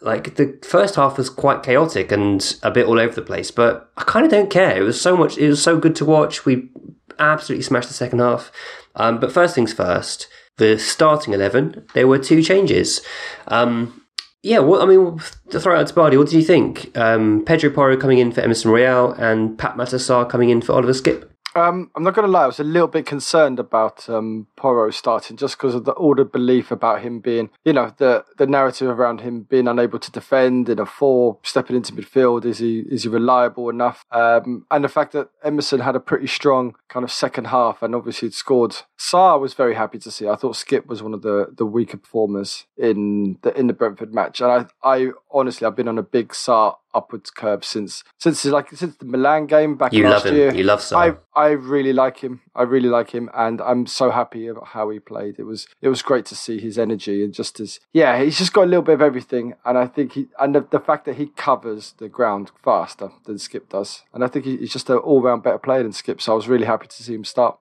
like 0.00 0.36
the 0.36 0.56
first 0.64 0.94
half 0.94 1.18
was 1.18 1.28
quite 1.28 1.62
chaotic 1.64 2.10
and 2.12 2.56
a 2.62 2.70
bit 2.70 2.86
all 2.86 3.00
over 3.00 3.14
the 3.14 3.20
place, 3.20 3.50
but 3.50 3.90
I 3.96 4.04
kind 4.04 4.24
of 4.24 4.30
don't 4.30 4.48
care. 4.48 4.78
It 4.78 4.82
was 4.82 4.98
so 5.00 5.16
much. 5.16 5.36
It 5.38 5.48
was 5.48 5.62
so 5.62 5.76
good 5.78 5.96
to 5.96 6.04
watch. 6.04 6.46
We 6.46 6.70
absolutely 7.18 7.64
smashed 7.64 7.88
the 7.88 7.94
second 7.94 8.20
half. 8.20 8.52
Um, 8.94 9.18
but 9.18 9.32
first 9.32 9.54
things 9.56 9.72
first 9.72 10.28
the 10.58 10.78
starting 10.78 11.34
11, 11.34 11.86
there 11.94 12.06
were 12.08 12.18
two 12.18 12.42
changes. 12.42 13.02
Um, 13.48 14.02
yeah, 14.42 14.60
what, 14.60 14.80
I 14.82 14.86
mean, 14.86 15.18
to 15.50 15.60
throw 15.60 15.76
it 15.76 15.78
out 15.80 15.86
to 15.88 15.94
Bardi, 15.94 16.16
what 16.16 16.26
did 16.28 16.36
you 16.36 16.42
think? 16.44 16.96
Um, 16.96 17.42
Pedro 17.44 17.70
Porro 17.70 17.96
coming 17.96 18.18
in 18.18 18.32
for 18.32 18.40
Emerson 18.40 18.70
Royal 18.70 19.12
and 19.12 19.58
Pape 19.58 19.72
Matar 19.72 19.98
Sarr 19.98 20.28
coming 20.28 20.50
in 20.50 20.62
for 20.62 20.72
Oliver 20.72 20.92
Skipp? 20.94 21.28
Um, 21.56 21.90
I'm 21.94 22.02
not 22.02 22.12
going 22.14 22.26
to 22.26 22.30
lie, 22.30 22.42
I 22.44 22.48
was 22.48 22.60
a 22.60 22.64
little 22.64 22.86
bit 22.86 23.06
concerned 23.06 23.58
about 23.58 24.10
um, 24.10 24.46
Porro 24.56 24.90
starting 24.90 25.38
just 25.38 25.56
because 25.56 25.74
of 25.74 25.86
the 25.86 25.92
ordered 25.92 26.30
belief 26.30 26.70
about 26.70 27.00
him 27.00 27.18
being, 27.20 27.48
you 27.64 27.72
know, 27.72 27.94
the 27.96 28.24
the 28.36 28.46
narrative 28.46 28.88
around 28.90 29.22
him 29.22 29.40
being 29.42 29.66
unable 29.66 29.98
to 30.00 30.10
defend 30.10 30.68
in 30.68 30.78
a 30.78 30.84
four, 30.84 31.38
stepping 31.44 31.74
into 31.76 31.94
midfield. 31.94 32.44
Is 32.44 32.58
he 32.58 32.80
is 32.80 33.04
he 33.04 33.08
reliable 33.08 33.70
enough? 33.70 34.04
Um, 34.10 34.66
and 34.70 34.84
the 34.84 34.90
fact 34.90 35.12
that 35.12 35.30
Emerson 35.42 35.80
had 35.80 35.96
a 35.96 36.00
pretty 36.00 36.26
strong 36.26 36.74
kind 36.88 37.04
of 37.04 37.10
second 37.10 37.46
half 37.46 37.82
and 37.82 37.94
obviously 37.94 38.28
had 38.28 38.34
scored. 38.34 38.76
Sarr 38.98 39.38
was 39.40 39.52
very 39.54 39.74
happy 39.76 39.98
to 39.98 40.10
see. 40.10 40.26
I 40.28 40.36
thought 40.36 40.56
Skipp 40.56 40.86
was 40.86 41.02
one 41.02 41.12
of 41.14 41.20
the, 41.22 41.48
the 41.56 41.64
weaker 41.66 41.96
performers 41.98 42.64
in 42.78 43.38
the 43.42 43.58
in 43.58 43.66
the 43.66 43.72
Brentford 43.72 44.12
match, 44.12 44.40
and 44.42 44.50
I 44.50 44.66
I 44.88 45.10
honestly 45.30 45.66
I've 45.66 45.76
been 45.76 45.88
on 45.88 45.96
a 45.98 46.02
big 46.02 46.28
Sarr 46.30 46.74
upwards 46.96 47.30
curve 47.30 47.62
since 47.62 48.02
since 48.18 48.42
like 48.46 48.70
since 48.70 48.96
the 48.96 49.04
Milan 49.04 49.44
game 49.46 49.76
back 49.76 49.92
you 49.92 50.08
last 50.08 50.24
love 50.24 50.32
him. 50.34 50.40
year. 50.40 50.54
You 50.54 50.64
love 50.64 50.80
Son. 50.80 51.18
I 51.36 51.40
I 51.40 51.48
really 51.50 51.92
like 51.92 52.18
him. 52.18 52.40
I 52.54 52.62
really 52.62 52.88
like 52.88 53.10
him, 53.10 53.28
and 53.34 53.60
I'm 53.60 53.86
so 53.86 54.10
happy 54.10 54.46
about 54.48 54.68
how 54.68 54.88
he 54.88 54.98
played. 54.98 55.36
It 55.38 55.44
was 55.44 55.66
it 55.82 55.88
was 55.88 56.02
great 56.02 56.24
to 56.26 56.34
see 56.34 56.58
his 56.58 56.78
energy 56.78 57.22
and 57.22 57.32
just 57.34 57.60
as 57.60 57.78
yeah. 57.92 58.22
He's 58.24 58.38
just 58.38 58.54
got 58.54 58.62
a 58.64 58.70
little 58.72 58.82
bit 58.82 58.94
of 58.94 59.02
everything, 59.02 59.54
and 59.64 59.76
I 59.76 59.86
think 59.86 60.12
he 60.12 60.26
and 60.40 60.54
the, 60.54 60.62
the 60.62 60.80
fact 60.80 61.04
that 61.04 61.16
he 61.16 61.26
covers 61.26 61.94
the 61.98 62.08
ground 62.08 62.50
faster 62.64 63.10
than 63.26 63.36
Skipp 63.38 63.68
does, 63.68 64.02
and 64.14 64.24
I 64.24 64.28
think 64.28 64.46
he, 64.46 64.56
he's 64.56 64.72
just 64.72 64.88
an 64.90 64.96
all 64.96 65.20
round 65.22 65.42
better 65.42 65.58
player 65.58 65.82
than 65.82 65.92
Skipp. 65.92 66.20
So 66.22 66.32
I 66.32 66.34
was 66.34 66.48
really 66.48 66.66
happy 66.66 66.86
to 66.88 67.02
see 67.02 67.14
him 67.14 67.24
start. 67.24 67.58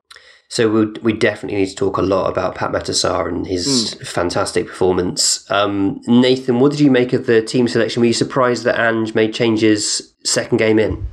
So 0.56 0.70
we 0.72 0.86
we 1.02 1.12
definitely 1.12 1.58
need 1.58 1.66
to 1.72 1.76
talk 1.76 1.98
a 1.98 2.02
lot 2.02 2.30
about 2.30 2.56
Pape 2.56 2.70
Matar 2.70 2.96
Sarr 3.00 3.28
and 3.28 3.46
his 3.46 3.68
mm. 3.68 4.08
fantastic 4.08 4.68
performance. 4.68 5.52
Um, 5.52 6.00
Nathan, 6.08 6.62
what 6.62 6.72
did 6.72 6.80
you 6.80 6.90
make 6.90 7.12
of 7.12 7.26
the 7.26 7.42
team 7.42 7.68
selection? 7.68 8.00
Were 8.00 8.06
you 8.06 8.14
surprised 8.14 8.64
that 8.64 8.80
Ange 8.80 9.14
made 9.14 9.34
changes 9.34 10.14
second 10.24 10.58
game 10.60 10.80
in? 10.80 11.06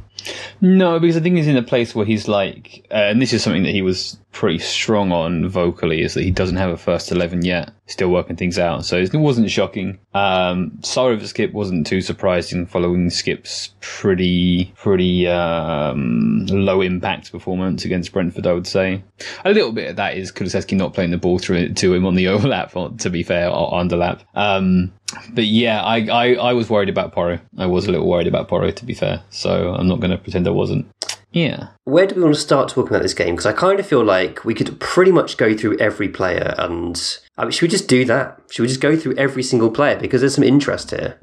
No, 0.61 1.01
because 1.01 1.17
I 1.17 1.21
think 1.21 1.35
he's 1.39 1.49
in 1.49 1.57
a 1.57 1.63
place 1.65 1.93
where 1.93 2.07
he's 2.07 2.29
like, 2.29 2.87
uh, 2.93 2.95
and 2.95 3.21
this 3.21 3.33
is 3.33 3.43
something 3.43 3.65
that 3.65 3.73
he 3.73 3.83
was 3.83 4.17
pretty 4.31 4.59
strong 4.61 5.11
on 5.11 5.49
vocally, 5.49 6.03
is 6.03 6.15
that 6.15 6.23
he 6.23 6.31
doesn't 6.31 6.55
have 6.55 6.71
a 6.71 6.77
first 6.77 7.11
eleven 7.11 7.45
yet 7.45 7.73
still 7.87 8.11
working 8.11 8.37
things 8.37 8.59
out. 8.59 8.85
So 8.85 8.97
it 8.97 9.13
wasn't 9.15 9.51
shocking. 9.51 9.99
Um, 10.15 10.79
sorry 10.83 11.17
the 11.17 11.29
skip 11.29 11.53
wasn't 11.53 11.87
too 11.87 12.01
surprising 12.01 12.67
following 12.67 13.09
Skipp's 13.11 13.71
pretty, 13.81 14.67
pretty 14.77 15.27
um, 15.29 16.47
low 16.49 16.81
impact 16.81 17.33
performance 17.33 17.85
against 17.85 18.13
Brentford, 18.13 18.47
I 18.47 18.53
would 18.53 18.67
say. 18.67 19.03
A 19.45 19.51
little 19.51 19.73
bit 19.73 19.91
of 19.91 19.97
that 19.97 20.17
is 20.17 20.33
Kulusevski 20.33 20.77
not 20.77 20.95
playing 20.95 21.11
the 21.11 21.19
ball 21.19 21.39
through 21.39 21.71
to 21.75 21.95
him 21.95 22.07
on 22.07 22.15
the 22.15 22.29
overlap, 22.29 22.73
to 22.99 23.11
be 23.11 23.23
fair, 23.23 23.49
or 23.49 23.73
underlap. 23.73 24.21
Um, 24.35 24.93
but 25.33 25.45
yeah, 25.45 25.83
I, 25.83 26.07
I, 26.07 26.35
I, 26.37 26.53
was 26.55 26.71
worried 26.71 26.89
about 26.89 27.13
Porro. 27.13 27.39
I 27.59 27.67
was 27.67 27.87
a 27.87 27.91
little 27.91 28.09
worried 28.09 28.27
about 28.27 28.49
Porro, 28.49 28.71
to 28.71 28.85
be 28.87 28.95
fair. 28.95 29.23
So 29.31 29.75
I'm 29.75 29.87
not 29.89 30.01
going 30.01 30.11
to 30.13 30.17
pretend 30.19 30.47
I 30.47 30.51
wasn't. 30.51 30.87
Yeah. 31.33 31.69
Where 31.85 32.07
do 32.07 32.15
we 32.15 32.23
want 32.23 32.35
to 32.35 32.41
start 32.41 32.69
talking 32.69 32.89
about 32.91 33.03
this 33.03 33.15
game? 33.15 33.35
Because 33.35 33.47
I 33.47 33.53
kind 33.53 33.81
of 33.81 33.87
feel 33.87 34.05
like 34.05 34.45
we 34.45 34.53
could 34.55 34.79
pretty 34.81 35.11
much 35.11 35.39
go 35.39 35.57
through 35.57 35.79
every 35.79 36.09
player, 36.09 36.55
and 36.59 37.19
I 37.39 37.43
mean, 37.45 37.53
should 37.53 37.63
we 37.63 37.69
just 37.69 37.89
do 37.89 38.05
that? 38.05 38.41
Should 38.51 38.63
we 38.63 38.69
just 38.69 38.81
go 38.83 38.97
through 38.97 39.15
every 39.17 39.43
single 39.43 39.71
player 39.71 39.99
because 39.99 40.21
there's 40.21 40.35
some 40.35 40.45
interest 40.45 40.91
here? 40.91 41.19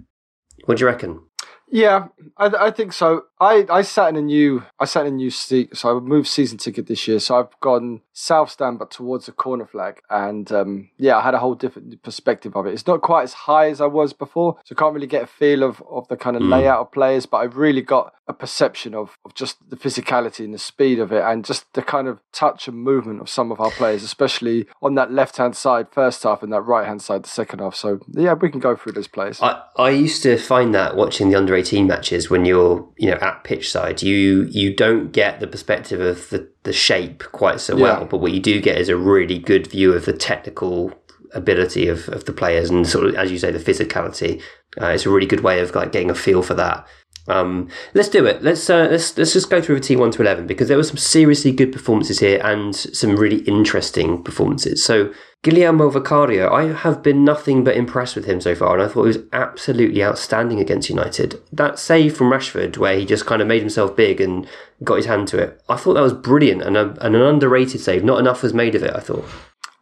What 0.66 0.78
do 0.78 0.82
you 0.82 0.88
reckon? 0.88 1.22
Yeah, 1.72 2.08
I, 2.38 2.48
I, 2.68 2.72
think 2.72 2.94
so. 2.94 3.26
I, 3.40 3.66
I 3.70 3.84
sat 3.84 4.10
in 4.10 4.16
a 4.16 4.22
new 4.22 4.64
I 4.80 4.86
sat 4.86 5.06
in 5.06 5.14
a 5.14 5.16
new 5.16 5.30
seat, 5.30 5.76
so 5.78 5.96
I 5.96 6.00
moved 6.00 6.28
season 6.28 6.58
ticket 6.58 6.88
this 6.88 7.08
year. 7.08 7.20
So 7.20 7.40
I've 7.40 7.58
gone 7.62 8.02
south 8.12 8.52
stand, 8.52 8.80
but 8.80 8.92
towards 8.92 9.28
the 9.28 9.32
corner 9.32 9.66
flag, 9.66 10.02
and 10.10 10.52
um, 10.52 10.90
yeah, 10.98 11.18
I 11.18 11.22
had 11.22 11.36
a 11.36 11.40
whole 11.40 11.56
different 11.56 12.02
perspective 12.04 12.56
of 12.56 12.66
it. 12.66 12.74
It's 12.74 12.88
not 12.88 13.02
quite 13.02 13.24
as 13.24 13.34
high 13.34 13.70
as 13.70 13.80
I 13.82 13.86
was 13.86 14.12
before, 14.14 14.58
so 14.66 14.76
I 14.76 14.80
can't 14.80 14.94
really 14.94 15.08
get 15.08 15.24
a 15.24 15.28
feel 15.28 15.64
of 15.64 15.82
of 15.90 16.08
the 16.10 16.18
kind 16.18 16.36
of 16.36 16.42
mm. 16.44 16.50
layout 16.50 16.80
of 16.82 16.92
players. 16.92 17.26
But 17.26 17.38
I've 17.38 17.56
really 17.58 17.82
got 17.82 18.14
a 18.28 18.34
perception 18.34 18.94
of 18.96 19.18
of 19.24 19.34
just 19.36 19.70
the 19.70 19.78
physicality 19.78 20.44
and 20.44 20.54
the 20.54 20.58
speed 20.60 20.98
of 21.00 21.12
it, 21.14 21.24
and 21.24 21.46
just 21.46 21.72
the 21.74 21.82
kind 21.82 22.08
of 22.08 22.20
touch 22.34 22.68
and 22.68 22.78
movement 22.78 23.22
of 23.22 23.30
some 23.30 23.52
of 23.52 23.60
our 23.62 23.72
players, 23.72 24.04
especially 24.04 24.66
on 24.82 24.96
that 24.96 25.12
left 25.14 25.38
hand 25.38 25.56
side 25.56 25.88
first 25.92 26.24
half 26.24 26.42
and 26.44 26.52
that 26.52 26.62
right 26.62 26.88
hand 26.88 27.02
side 27.02 27.24
the 27.24 27.30
second 27.30 27.60
half. 27.60 27.76
So 27.76 28.00
yeah, 28.12 28.34
we 28.34 28.50
can 28.50 28.60
go 28.60 28.76
through 28.76 28.94
those 28.94 29.08
players. 29.08 29.40
I 29.42 29.62
I 29.78 29.92
used 29.92 30.24
to 30.24 30.36
find 30.38 30.74
that 30.76 30.96
watching 30.98 31.30
the 31.30 31.36
under 31.36 31.59
18 31.60 31.88
matches 31.88 32.30
when 32.30 32.46
you're 32.46 32.88
you 32.98 33.12
know 33.12 33.18
at 33.18 33.44
pitch 33.44 33.70
side 33.72 34.02
you 34.02 34.48
you 34.50 34.74
don't 34.74 35.12
get 35.12 35.40
the 35.42 35.48
perspective 35.48 36.00
of 36.00 36.30
the, 36.30 36.50
the 36.64 36.72
shape 36.74 37.24
quite 37.34 37.60
so 37.60 37.76
yeah. 37.76 37.84
well 37.84 38.06
but 38.06 38.18
what 38.20 38.32
you 38.32 38.40
do 38.40 38.60
get 38.62 38.78
is 38.78 38.88
a 38.90 38.96
really 38.96 39.38
good 39.38 39.68
view 39.68 39.94
of 39.94 40.06
the 40.06 40.14
technical 40.14 40.92
ability 41.34 41.88
of, 41.88 42.08
of 42.10 42.26
the 42.26 42.34
players 42.34 42.70
and 42.70 42.88
sort 42.88 43.06
of 43.06 43.16
as 43.16 43.30
you 43.32 43.38
say 43.38 43.52
the 43.52 43.60
physicality 43.60 44.42
uh, 44.82 44.88
it's 44.88 45.06
a 45.06 45.10
really 45.10 45.28
good 45.28 45.42
way 45.42 45.60
of 45.60 45.74
like 45.76 45.92
getting 45.92 46.10
a 46.10 46.16
feel 46.16 46.42
for 46.42 46.54
that 46.56 46.86
um, 47.28 47.70
let's 47.94 48.10
do 48.10 48.26
it. 48.26 48.42
Let's 48.42 48.68
uh, 48.72 48.88
let's 48.90 49.16
let's 49.16 49.34
just 49.34 49.52
go 49.52 49.62
through 49.62 49.80
T 49.82 49.96
one 49.96 50.10
to 50.12 50.22
eleven 50.22 50.48
because 50.48 50.68
there 50.68 50.78
were 50.78 50.84
some 50.84 50.98
seriously 50.98 51.52
good 51.52 51.72
performances 51.72 52.18
here 52.18 52.42
and 52.44 52.76
some 52.76 53.16
really 53.18 53.40
interesting 53.42 54.24
performances. 54.24 54.84
So 54.84 55.14
Guillermo 55.42 55.90
Vicario, 55.90 56.52
I 56.52 56.74
have 56.74 57.02
been 57.02 57.24
nothing 57.24 57.64
but 57.64 57.78
impressed 57.78 58.18
with 58.18 58.26
him 58.26 58.42
so 58.42 58.54
far, 58.54 58.74
and 58.74 58.84
I 58.84 58.88
thought 58.90 59.04
he 59.04 59.08
was 59.08 59.20
absolutely 59.32 60.04
outstanding 60.04 60.60
against 60.60 60.90
United. 60.90 61.40
That 61.54 61.80
save 61.80 62.18
from 62.18 62.30
Rashford, 62.34 62.76
where 62.78 63.00
he 63.00 63.06
just 63.06 63.26
kind 63.26 63.42
of 63.42 63.48
made 63.48 63.62
himself 63.62 63.96
big 63.96 64.20
and 64.20 64.46
got 64.84 64.96
his 64.96 65.06
hand 65.06 65.30
to 65.30 65.38
it, 65.38 65.62
I 65.70 65.78
thought 65.78 65.94
that 65.94 66.02
was 66.02 66.12
brilliant 66.12 66.62
and, 66.64 66.76
a, 66.76 66.90
and 67.00 67.16
an 67.16 67.22
underrated 67.22 67.80
save. 67.80 68.04
Not 68.04 68.20
enough 68.20 68.44
was 68.44 68.54
made 68.54 68.76
of 68.76 68.84
it, 68.84 68.92
I 68.94 69.00
thought. 69.00 69.24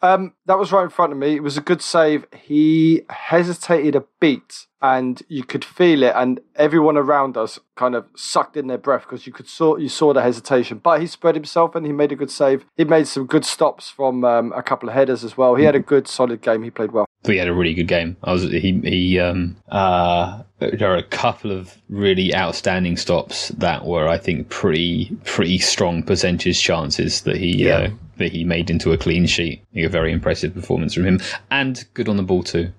Um, 0.07 0.33
that 0.45 0.57
was 0.57 0.71
right 0.71 0.83
in 0.83 0.89
front 0.89 1.11
of 1.11 1.17
me. 1.19 1.35
It 1.35 1.43
was 1.43 1.57
a 1.57 1.61
good 1.61 1.81
save. 1.81 2.25
He 2.35 3.01
hesitated 3.09 3.95
a 3.95 4.05
beat, 4.19 4.65
and 4.81 5.21
you 5.27 5.43
could 5.43 5.65
feel 5.65 6.03
it. 6.03 6.13
And 6.15 6.39
everyone 6.55 6.97
around 6.97 7.35
us 7.35 7.59
kind 7.75 7.93
of 7.95 8.05
sucked 8.15 8.55
in 8.57 8.67
their 8.67 8.77
breath 8.77 9.03
because 9.03 9.27
you 9.27 9.33
could 9.33 9.47
saw 9.49 9.75
you 9.75 9.89
saw 9.89 10.13
the 10.13 10.21
hesitation. 10.21 10.77
But 10.79 11.01
he 11.01 11.07
spread 11.07 11.35
himself, 11.35 11.75
and 11.75 11.85
he 11.85 11.91
made 11.91 12.11
a 12.11 12.15
good 12.15 12.31
save. 12.31 12.65
He 12.75 12.83
made 12.85 13.07
some 13.07 13.25
good 13.25 13.43
stops 13.45 13.89
from 13.89 14.23
um, 14.23 14.53
a 14.53 14.63
couple 14.63 14.87
of 14.89 14.95
headers 14.95 15.23
as 15.23 15.35
well. 15.35 15.55
He 15.55 15.65
had 15.65 15.75
a 15.75 15.79
good, 15.79 16.07
solid 16.07 16.41
game. 16.41 16.63
He 16.63 16.69
played 16.71 16.91
well. 16.91 17.05
But 17.23 17.33
he 17.33 17.39
had 17.39 17.47
a 17.49 17.53
really 17.53 17.73
good 17.73 17.87
game. 17.87 18.15
I 18.23 18.31
was 18.31 18.43
he 18.43 18.79
he 18.85 19.19
um 19.19 19.57
uh 19.69 20.41
there 20.59 20.93
are 20.93 20.97
a 20.97 21.03
couple 21.03 21.51
of 21.51 21.75
really 21.89 22.33
outstanding 22.33 22.95
stops 22.95 23.49
that 23.57 23.85
were 23.85 24.07
I 24.07 24.17
think 24.17 24.47
pretty 24.49 25.17
pretty 25.25 25.57
strong 25.57 26.03
percentage 26.03 26.61
chances 26.61 27.21
that 27.21 27.35
he 27.37 27.69
uh, 27.69 27.79
yeah. 27.81 27.85
uh, 27.87 27.91
that 28.17 28.31
he 28.31 28.43
made 28.43 28.69
into 28.69 28.91
a 28.91 28.97
clean 28.97 29.25
sheet. 29.25 29.63
A 29.75 29.87
very 29.87 30.11
impressive 30.11 30.53
performance 30.53 30.93
from 30.93 31.05
him, 31.05 31.19
and 31.51 31.85
good 31.93 32.09
on 32.09 32.17
the 32.17 32.23
ball 32.23 32.43
too. 32.43 32.71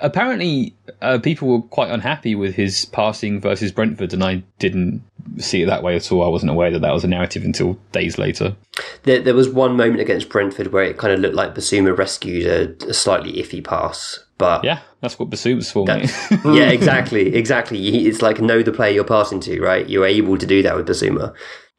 Apparently, 0.00 0.74
uh, 1.00 1.18
people 1.18 1.48
were 1.48 1.62
quite 1.62 1.90
unhappy 1.90 2.34
with 2.34 2.54
his 2.54 2.84
passing 2.86 3.40
versus 3.40 3.72
Brentford, 3.72 4.12
and 4.12 4.22
I 4.22 4.42
didn't 4.58 5.02
see 5.38 5.62
it 5.62 5.66
that 5.66 5.82
way 5.82 5.96
at 5.96 6.12
all. 6.12 6.22
I 6.22 6.28
wasn't 6.28 6.50
aware 6.50 6.70
that 6.70 6.80
that 6.80 6.92
was 6.92 7.04
a 7.04 7.08
narrative 7.08 7.42
until 7.44 7.78
days 7.92 8.18
later. 8.18 8.54
There, 9.04 9.20
there 9.20 9.34
was 9.34 9.48
one 9.48 9.76
moment 9.76 10.00
against 10.00 10.28
Brentford 10.28 10.72
where 10.72 10.84
it 10.84 10.98
kind 10.98 11.12
of 11.12 11.20
looked 11.20 11.34
like 11.34 11.54
Bissouma 11.54 11.96
rescued 11.96 12.44
a, 12.46 12.88
a 12.90 12.94
slightly 12.94 13.32
iffy 13.42 13.64
pass, 13.64 14.22
but 14.36 14.62
yeah, 14.64 14.80
that's 15.00 15.18
what 15.18 15.30
Bissouma's 15.30 15.70
for, 15.72 15.86
yeah, 16.52 16.68
exactly, 16.70 17.34
exactly. 17.34 18.06
It's 18.06 18.20
like 18.20 18.40
know 18.42 18.62
the 18.62 18.72
player 18.72 18.92
you're 18.92 19.04
passing 19.04 19.40
to, 19.40 19.60
right? 19.62 19.88
You're 19.88 20.06
able 20.06 20.36
to 20.36 20.46
do 20.46 20.62
that 20.62 20.76
with 20.76 20.86
Bissouma 20.86 21.32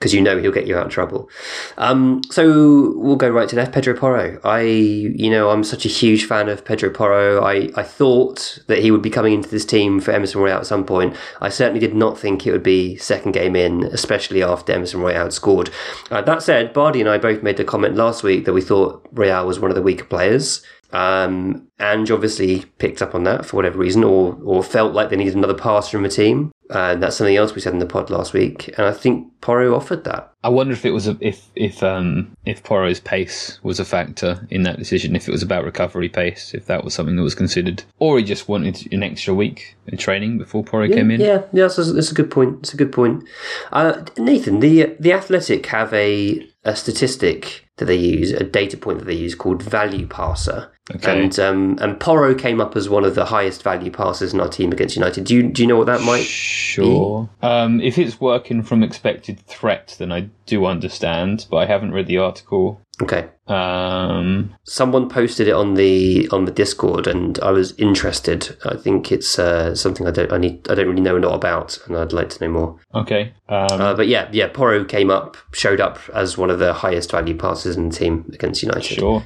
because 0.03 0.13
you 0.13 0.21
know 0.21 0.37
he'll 0.37 0.51
get 0.51 0.67
you 0.67 0.75
out 0.77 0.87
of 0.87 0.91
trouble. 0.91 1.29
Um, 1.77 2.23
so 2.29 2.91
we'll 2.97 3.15
go 3.15 3.29
right 3.29 3.47
to 3.47 3.55
left. 3.55 3.71
Pedro 3.73 3.95
Porro. 3.97 4.37
I, 4.43 4.59
you 4.63 5.29
know, 5.29 5.49
I'm 5.49 5.63
such 5.63 5.85
a 5.85 5.87
huge 5.87 6.25
fan 6.25 6.49
of 6.49 6.65
Pedro 6.65 6.89
Porro. 6.89 7.41
I, 7.41 7.69
I 7.77 7.83
thought 7.83 8.59
that 8.67 8.79
he 8.79 8.91
would 8.91 9.01
be 9.01 9.09
coming 9.09 9.31
into 9.31 9.47
this 9.47 9.63
team 9.63 10.01
for 10.01 10.11
Emerson 10.11 10.41
Royal 10.41 10.57
at 10.57 10.65
some 10.65 10.85
point. 10.85 11.15
I 11.39 11.47
certainly 11.47 11.79
did 11.79 11.95
not 11.95 12.19
think 12.19 12.45
it 12.45 12.51
would 12.51 12.63
be 12.63 12.97
second 12.97 13.31
game 13.31 13.55
in, 13.55 13.85
especially 13.85 14.43
after 14.43 14.73
Emerson 14.73 14.99
Royal 14.99 15.31
scored. 15.31 15.69
Uh, 16.11 16.21
that 16.21 16.43
said, 16.43 16.73
Bardi 16.73 16.99
and 16.99 17.07
I 17.09 17.17
both 17.17 17.41
made 17.41 17.55
the 17.55 17.63
comment 17.63 17.95
last 17.95 18.23
week 18.23 18.43
that 18.43 18.51
we 18.51 18.59
thought 18.61 19.07
Royal 19.13 19.47
was 19.47 19.57
one 19.61 19.71
of 19.71 19.75
the 19.75 19.81
weaker 19.81 20.03
players 20.05 20.61
um, 20.93 21.67
Ange 21.79 22.11
obviously 22.11 22.65
picked 22.77 23.01
up 23.01 23.15
on 23.15 23.23
that 23.23 23.45
for 23.47 23.55
whatever 23.57 23.79
reason, 23.79 24.03
or 24.03 24.37
or 24.43 24.61
felt 24.63 24.93
like 24.93 25.09
they 25.09 25.15
needed 25.15 25.35
another 25.35 25.53
pass 25.55 25.89
from 25.89 26.05
a 26.05 26.09
team. 26.09 26.51
Uh, 26.69 26.95
that's 26.95 27.17
something 27.17 27.35
else 27.35 27.53
we 27.53 27.61
said 27.61 27.73
in 27.73 27.79
the 27.79 27.85
pod 27.87 28.09
last 28.11 28.31
week, 28.31 28.67
and 28.77 28.87
I 28.87 28.93
think 28.93 29.27
Porro 29.41 29.75
offered 29.75 30.03
that. 30.05 30.31
I 30.43 30.49
wonder 30.49 30.71
if 30.71 30.85
it 30.85 30.91
was 30.91 31.07
a, 31.07 31.17
if 31.19 31.49
if 31.55 31.81
um, 31.81 32.37
if 32.45 32.63
Porro's 32.63 32.99
pace 32.99 33.59
was 33.63 33.79
a 33.79 33.85
factor 33.85 34.47
in 34.51 34.63
that 34.63 34.77
decision. 34.77 35.15
If 35.15 35.27
it 35.27 35.31
was 35.31 35.41
about 35.43 35.65
recovery 35.65 36.09
pace, 36.09 36.53
if 36.53 36.67
that 36.67 36.83
was 36.83 36.93
something 36.93 37.15
that 37.15 37.23
was 37.23 37.35
considered, 37.35 37.83
or 37.97 38.19
he 38.19 38.23
just 38.23 38.47
wanted 38.47 38.91
an 38.93 39.01
extra 39.01 39.33
week 39.33 39.75
in 39.87 39.97
training 39.97 40.37
before 40.37 40.63
Porro 40.63 40.85
yeah, 40.85 40.95
came 40.95 41.09
in. 41.11 41.21
Yeah, 41.21 41.41
yeah, 41.53 41.63
that's 41.63 41.79
a, 41.79 41.85
that's 41.91 42.11
a 42.11 42.15
good 42.15 42.29
point. 42.31 42.59
It's 42.59 42.73
a 42.73 42.77
good 42.77 42.91
point. 42.91 43.23
Uh, 43.71 44.03
Nathan, 44.17 44.59
the 44.59 44.95
the 44.99 45.11
Athletic 45.11 45.65
have 45.67 45.91
a 45.93 46.47
a 46.63 46.75
statistic 46.75 47.67
that 47.77 47.85
they 47.85 47.95
use, 47.95 48.31
a 48.31 48.43
data 48.43 48.77
point 48.77 48.99
that 48.99 49.05
they 49.05 49.15
use 49.15 49.33
called 49.33 49.61
value 49.61 50.07
passer, 50.07 50.71
Okay. 50.93 51.23
And 51.23 51.39
um, 51.39 51.77
and 51.79 51.97
Porro 51.97 52.35
came 52.35 52.59
up 52.59 52.75
as 52.75 52.89
one 52.89 53.05
of 53.05 53.15
the 53.15 53.23
highest 53.23 53.63
value 53.63 53.89
passes 53.89 54.33
in 54.33 54.41
our 54.41 54.49
team 54.49 54.73
against 54.73 54.97
United. 54.97 55.23
Do 55.23 55.33
you 55.35 55.43
do 55.43 55.61
you 55.61 55.67
know 55.67 55.77
what 55.77 55.85
that 55.85 56.01
might? 56.01 56.25
Sure. 56.25 57.29
Um, 57.41 57.79
if 57.79 57.97
it's 57.97 58.19
working 58.19 58.61
from 58.63 58.83
expected 58.83 59.39
threat, 59.39 59.95
then 59.97 60.11
I 60.11 60.29
do 60.45 60.65
understand, 60.65 61.45
but 61.49 61.57
I 61.57 61.65
haven't 61.65 61.93
read 61.93 62.07
the 62.07 62.17
article. 62.17 62.81
Okay. 63.01 63.27
Um, 63.47 64.55
Someone 64.63 65.09
posted 65.09 65.47
it 65.47 65.53
on 65.53 65.73
the 65.75 66.27
on 66.31 66.45
the 66.45 66.51
Discord, 66.51 67.07
and 67.07 67.39
I 67.39 67.51
was 67.51 67.71
interested. 67.79 68.55
I 68.65 68.75
think 68.75 69.11
it's 69.11 69.39
uh, 69.39 69.73
something 69.75 70.05
I 70.07 70.11
don't 70.11 70.31
I 70.31 70.37
need 70.37 70.69
I 70.69 70.75
don't 70.75 70.87
really 70.87 71.01
know 71.01 71.17
a 71.17 71.19
lot 71.19 71.33
about, 71.33 71.79
and 71.85 71.97
I'd 71.97 72.13
like 72.13 72.29
to 72.29 72.43
know 72.45 72.51
more. 72.53 72.79
Okay. 72.93 73.33
Um, 73.49 73.81
uh, 73.81 73.93
but 73.95 74.07
yeah, 74.07 74.29
yeah, 74.31 74.47
Porro 74.47 74.83
came 74.85 75.09
up, 75.09 75.37
showed 75.53 75.79
up 75.81 75.99
as 76.13 76.37
one 76.37 76.49
of 76.51 76.59
the 76.59 76.73
highest 76.73 77.11
value 77.11 77.35
passes 77.35 77.75
in 77.75 77.89
the 77.89 77.95
team 77.95 78.29
against 78.33 78.61
United. 78.61 78.95
Sure. 78.99 79.25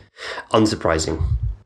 Unsurprising. 0.51 1.21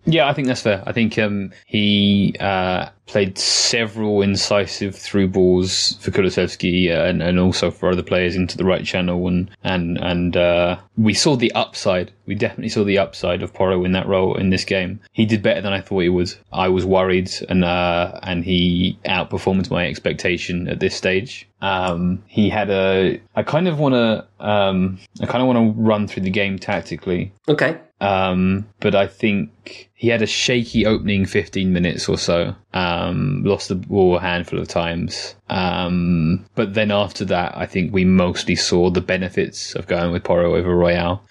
Yeah, 0.06 0.28
I 0.28 0.34
think 0.34 0.48
that's 0.48 0.62
fair. 0.64 0.82
I 0.88 0.94
think 0.94 1.20
um, 1.20 1.52
he 1.68 2.34
uh, 2.40 2.90
played 3.06 3.38
several 3.38 4.24
incisive 4.24 4.96
through 4.96 5.28
balls 5.28 5.96
for 6.02 6.10
Kulusevski 6.10 6.90
uh, 6.92 7.04
and, 7.06 7.22
and, 7.22 7.40
also 7.40 7.70
for 7.70 7.90
other 7.92 8.02
players 8.02 8.36
into 8.36 8.58
the 8.58 8.66
right 8.66 8.84
channel, 8.84 9.28
and 9.28 9.52
and 9.64 10.00
and 10.00 10.36
uh, 10.36 10.80
we 10.98 11.14
saw 11.14 11.36
the 11.36 11.52
upside. 11.52 12.12
We 12.26 12.34
definitely 12.34 12.70
saw 12.70 12.84
the 12.84 12.98
upside 12.98 13.44
of 13.44 13.54
Porro 13.54 13.86
in 13.86 13.92
that 13.92 14.08
role 14.08 14.36
in 14.36 14.50
this 14.50 14.66
game. 14.66 15.00
He 15.14 15.28
did 15.28 15.44
better 15.44 15.62
than 15.62 15.72
I 15.74 15.82
thought 15.82 16.00
he 16.00 16.10
would. 16.10 16.34
I 16.52 16.68
was 16.68 16.84
worried, 16.84 17.32
and 17.48 17.64
uh, 17.64 18.20
and 18.24 18.44
he 18.44 18.98
outperformed 19.06 19.70
my 19.70 19.86
expectation 19.86 20.68
at 20.68 20.80
this 20.80 20.96
stage. 20.96 21.48
Um, 21.62 22.24
he 22.26 22.50
had 22.50 22.72
a. 22.72 23.22
I 23.36 23.44
kind 23.44 23.68
of 23.68 23.78
want 23.78 23.94
to. 23.94 24.26
Um, 24.44 24.98
I 25.22 25.28
kind 25.28 25.44
of 25.44 25.48
want 25.48 25.60
to 25.60 25.80
run 25.82 26.08
through 26.08 26.24
the 26.24 26.32
game 26.32 26.58
tactically. 26.58 27.32
Okay. 27.48 27.78
Um, 28.02 28.66
but 28.80 28.96
I 28.96 29.06
think 29.06 29.90
he 29.94 30.08
had 30.10 30.24
a 30.24 30.28
shaky 30.28 30.88
opening 30.88 31.26
15 31.28 31.72
minutes 31.72 32.10
or 32.10 32.18
so. 32.18 32.56
Um, 32.74 33.44
lost 33.46 33.70
the 33.70 33.76
ball 33.76 34.18
a 34.18 34.20
handful 34.20 34.60
of 34.60 34.68
times. 34.68 35.36
Um, 35.50 36.44
but 36.56 36.74
then 36.74 36.90
after 36.92 37.24
that, 37.26 37.54
I 37.56 37.68
think 37.68 37.94
we 37.94 38.04
mostly 38.04 38.56
saw 38.56 38.90
the 38.90 39.02
benefits 39.02 39.76
of 39.76 39.86
going 39.88 40.12
with 40.12 40.24
Porro 40.24 40.56
over 40.56 40.76
Royal. 40.76 41.22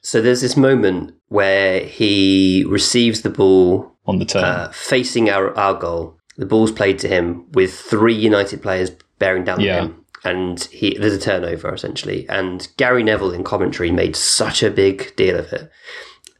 So 0.00 0.22
there's 0.22 0.40
this 0.40 0.56
moment 0.56 1.14
where 1.28 1.84
he 1.84 2.64
receives 2.66 3.20
the 3.20 3.28
ball 3.30 3.92
on 4.06 4.18
the 4.18 4.24
turn, 4.24 4.44
uh, 4.44 4.72
facing 4.72 5.28
our, 5.28 5.54
our 5.58 5.74
goal. 5.74 6.16
The 6.38 6.46
ball's 6.46 6.72
played 6.72 6.98
to 7.00 7.08
him 7.08 7.44
with 7.52 7.74
three 7.78 8.14
United 8.14 8.62
players 8.62 8.90
bearing 9.18 9.44
down 9.44 9.60
yeah. 9.60 9.80
on 9.80 9.86
him 9.88 10.04
and 10.24 10.64
he 10.72 10.96
there's 10.98 11.12
a 11.12 11.18
turnover 11.18 11.72
essentially. 11.72 12.28
And 12.28 12.66
Gary 12.76 13.02
Neville 13.02 13.32
in 13.32 13.44
commentary 13.44 13.90
made 13.90 14.16
such 14.16 14.62
a 14.62 14.70
big 14.70 15.14
deal 15.16 15.38
of 15.38 15.52
it, 15.52 15.70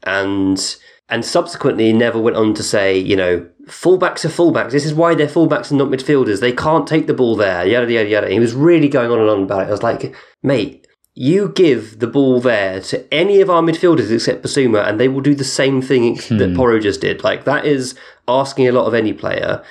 and 0.04 0.76
and 1.08 1.24
subsequently 1.24 1.92
Neville 1.92 2.22
went 2.22 2.36
on 2.36 2.54
to 2.54 2.62
say, 2.62 2.98
you 2.98 3.16
know, 3.16 3.48
fullbacks 3.66 4.24
are 4.24 4.28
fullbacks. 4.28 4.72
This 4.72 4.84
is 4.84 4.92
why 4.94 5.14
they're 5.14 5.26
fullbacks 5.26 5.70
and 5.70 5.78
not 5.78 5.88
midfielders. 5.88 6.40
They 6.40 6.52
can't 6.52 6.86
take 6.86 7.06
the 7.06 7.14
ball 7.14 7.36
there. 7.36 7.66
Yada 7.66 7.90
yada 7.90 8.08
yada. 8.08 8.28
He 8.30 8.40
was 8.40 8.54
really 8.54 8.88
going 8.88 9.10
on 9.10 9.20
and 9.20 9.30
on 9.30 9.42
about 9.44 9.62
it. 9.62 9.68
I 9.68 9.70
was 9.70 9.82
like, 9.82 10.14
mate, 10.42 10.86
you 11.14 11.50
give 11.50 12.00
the 12.00 12.06
ball 12.06 12.40
there 12.40 12.80
to 12.80 13.14
any 13.14 13.40
of 13.40 13.48
our 13.50 13.62
midfielders 13.62 14.10
except 14.12 14.42
Bissouma, 14.42 14.86
and 14.86 14.98
they 15.00 15.08
will 15.08 15.20
do 15.22 15.34
the 15.34 15.44
same 15.44 15.80
thing 15.82 16.18
hmm. 16.18 16.36
that 16.38 16.54
Porro 16.54 16.78
just 16.78 17.00
did. 17.00 17.24
Like 17.24 17.44
that 17.44 17.64
is 17.64 17.94
asking 18.26 18.68
a 18.68 18.72
lot 18.72 18.86
of 18.86 18.94
any 18.94 19.12
player. 19.12 19.62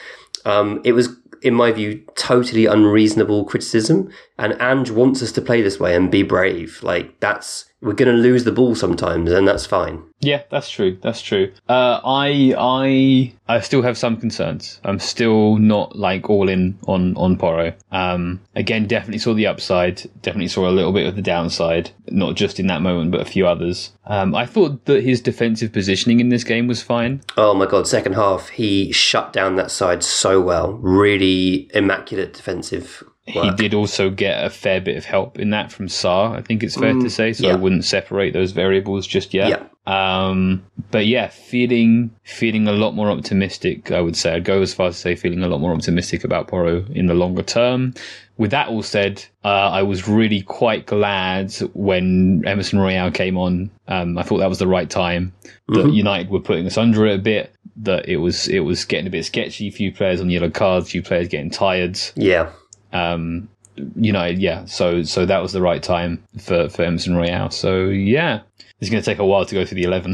Um, 0.45 0.79
it 0.85 0.93
was 0.93 1.09
in 1.41 1.53
my 1.53 1.71
view, 1.71 2.01
totally 2.15 2.65
unreasonable 2.65 3.45
criticism. 3.45 4.09
And 4.37 4.55
Ange 4.59 4.91
wants 4.91 5.21
us 5.21 5.31
to 5.33 5.41
play 5.41 5.61
this 5.61 5.79
way 5.79 5.95
and 5.95 6.11
be 6.11 6.23
brave. 6.23 6.81
Like 6.83 7.19
that's 7.19 7.65
we're 7.81 7.93
going 7.93 8.11
to 8.13 8.17
lose 8.19 8.43
the 8.43 8.51
ball 8.51 8.73
sometimes, 8.73 9.31
and 9.31 9.47
that's 9.47 9.65
fine. 9.67 10.01
Yeah, 10.19 10.41
that's 10.49 10.69
true. 10.69 10.97
That's 11.03 11.21
true. 11.21 11.51
Uh, 11.69 12.01
I 12.03 12.53
I 12.57 13.33
I 13.47 13.59
still 13.59 13.83
have 13.83 13.97
some 13.99 14.17
concerns. 14.17 14.81
I'm 14.83 14.97
still 14.97 15.57
not 15.57 15.95
like 15.95 16.27
all 16.29 16.49
in 16.49 16.77
on 16.87 17.15
on 17.17 17.37
Porro. 17.37 17.73
Um, 17.91 18.41
again, 18.55 18.87
definitely 18.87 19.19
saw 19.19 19.35
the 19.35 19.45
upside. 19.45 19.97
Definitely 20.23 20.47
saw 20.47 20.67
a 20.67 20.71
little 20.71 20.91
bit 20.91 21.05
of 21.05 21.15
the 21.15 21.21
downside, 21.21 21.91
not 22.09 22.35
just 22.35 22.59
in 22.59 22.65
that 22.67 22.81
moment, 22.81 23.11
but 23.11 23.21
a 23.21 23.25
few 23.25 23.45
others. 23.45 23.91
Um, 24.05 24.33
I 24.33 24.47
thought 24.47 24.85
that 24.85 25.03
his 25.03 25.21
defensive 25.21 25.71
positioning 25.71 26.19
in 26.19 26.29
this 26.29 26.43
game 26.43 26.65
was 26.67 26.81
fine. 26.81 27.21
Oh 27.37 27.53
my 27.53 27.67
god! 27.67 27.87
Second 27.87 28.13
half, 28.13 28.49
he 28.49 28.91
shut 28.91 29.31
down 29.33 29.55
that 29.57 29.69
side 29.69 30.01
so 30.03 30.41
well. 30.41 30.73
Really 30.73 31.69
immaculate 31.75 32.33
defensive 32.33 33.03
Work. 33.35 33.43
He 33.43 33.51
did 33.51 33.73
also 33.73 34.09
get 34.09 34.45
a 34.45 34.49
fair 34.49 34.79
bit 34.79 34.95
of 34.95 35.03
help 35.03 35.37
in 35.37 35.49
that 35.49 35.69
from 35.69 35.87
Sarr, 35.87 36.33
I 36.37 36.41
think 36.41 36.63
it's 36.63 36.75
fair 36.77 36.93
mm, 36.93 37.03
to 37.03 37.09
say. 37.09 37.33
So 37.33 37.47
yeah. 37.47 37.53
I 37.55 37.55
wouldn't 37.57 37.83
separate 37.83 38.31
those 38.31 38.51
variables 38.53 39.05
just 39.05 39.33
yet. 39.33 39.49
Yeah. 39.87 40.25
Um, 40.25 40.65
but 40.91 41.07
yeah, 41.07 41.27
feeling 41.27 42.09
feeling 42.23 42.69
a 42.69 42.71
lot 42.71 42.93
more 42.93 43.09
optimistic, 43.11 43.91
I 43.91 43.99
would 43.99 44.15
say. 44.15 44.33
I'd 44.33 44.45
go 44.45 44.61
as 44.61 44.73
far 44.73 44.87
as 44.87 44.95
to 44.95 45.01
say 45.01 45.15
feeling 45.15 45.43
a 45.43 45.49
lot 45.49 45.59
more 45.59 45.73
optimistic 45.73 46.23
about 46.23 46.47
Porro 46.47 46.85
in 46.91 47.07
the 47.07 47.13
longer 47.15 47.41
term. 47.43 47.93
With 48.37 48.51
that 48.51 48.69
all 48.69 48.81
said, 48.83 49.25
uh, 49.43 49.49
I 49.71 49.83
was 49.83 50.07
really 50.07 50.41
quite 50.43 50.85
glad 50.85 51.53
when 51.73 52.43
Emerson 52.47 52.79
Royal 52.79 53.11
came 53.11 53.37
on. 53.37 53.69
Um, 53.89 54.17
I 54.17 54.23
thought 54.23 54.37
that 54.37 54.47
was 54.49 54.59
the 54.59 54.67
right 54.67 54.89
time. 54.89 55.33
That 55.67 55.79
mm-hmm. 55.79 55.89
United 55.89 56.29
were 56.29 56.39
putting 56.39 56.65
us 56.65 56.77
under 56.77 57.05
it 57.05 57.15
a 57.15 57.21
bit. 57.21 57.53
That 57.75 58.07
it 58.07 58.17
was 58.17 58.47
it 58.47 58.59
was 58.59 58.85
getting 58.85 59.07
a 59.07 59.09
bit 59.09 59.25
sketchy. 59.25 59.69
Few 59.69 59.91
players 59.91 60.21
on 60.21 60.29
yellow 60.29 60.49
cards. 60.49 60.91
Few 60.91 61.01
players 61.01 61.27
getting 61.27 61.49
tired. 61.49 61.99
Yeah. 62.15 62.51
Um, 62.93 63.49
you 63.95 64.11
know, 64.11 64.25
yeah. 64.25 64.65
So 64.65 65.03
so 65.03 65.25
that 65.25 65.39
was 65.41 65.53
the 65.53 65.61
right 65.61 65.83
time 65.83 66.21
for 66.39 66.69
for 66.69 66.83
Emerson 66.83 67.15
Royal. 67.15 67.49
So 67.51 67.85
yeah, 67.85 68.41
it's 68.79 68.91
going 68.91 69.01
to 69.01 69.05
take 69.09 69.17
a 69.19 69.25
while 69.25 69.45
to 69.45 69.55
go 69.55 69.65
through 69.65 69.77
the 69.77 69.83
11. 69.83 70.13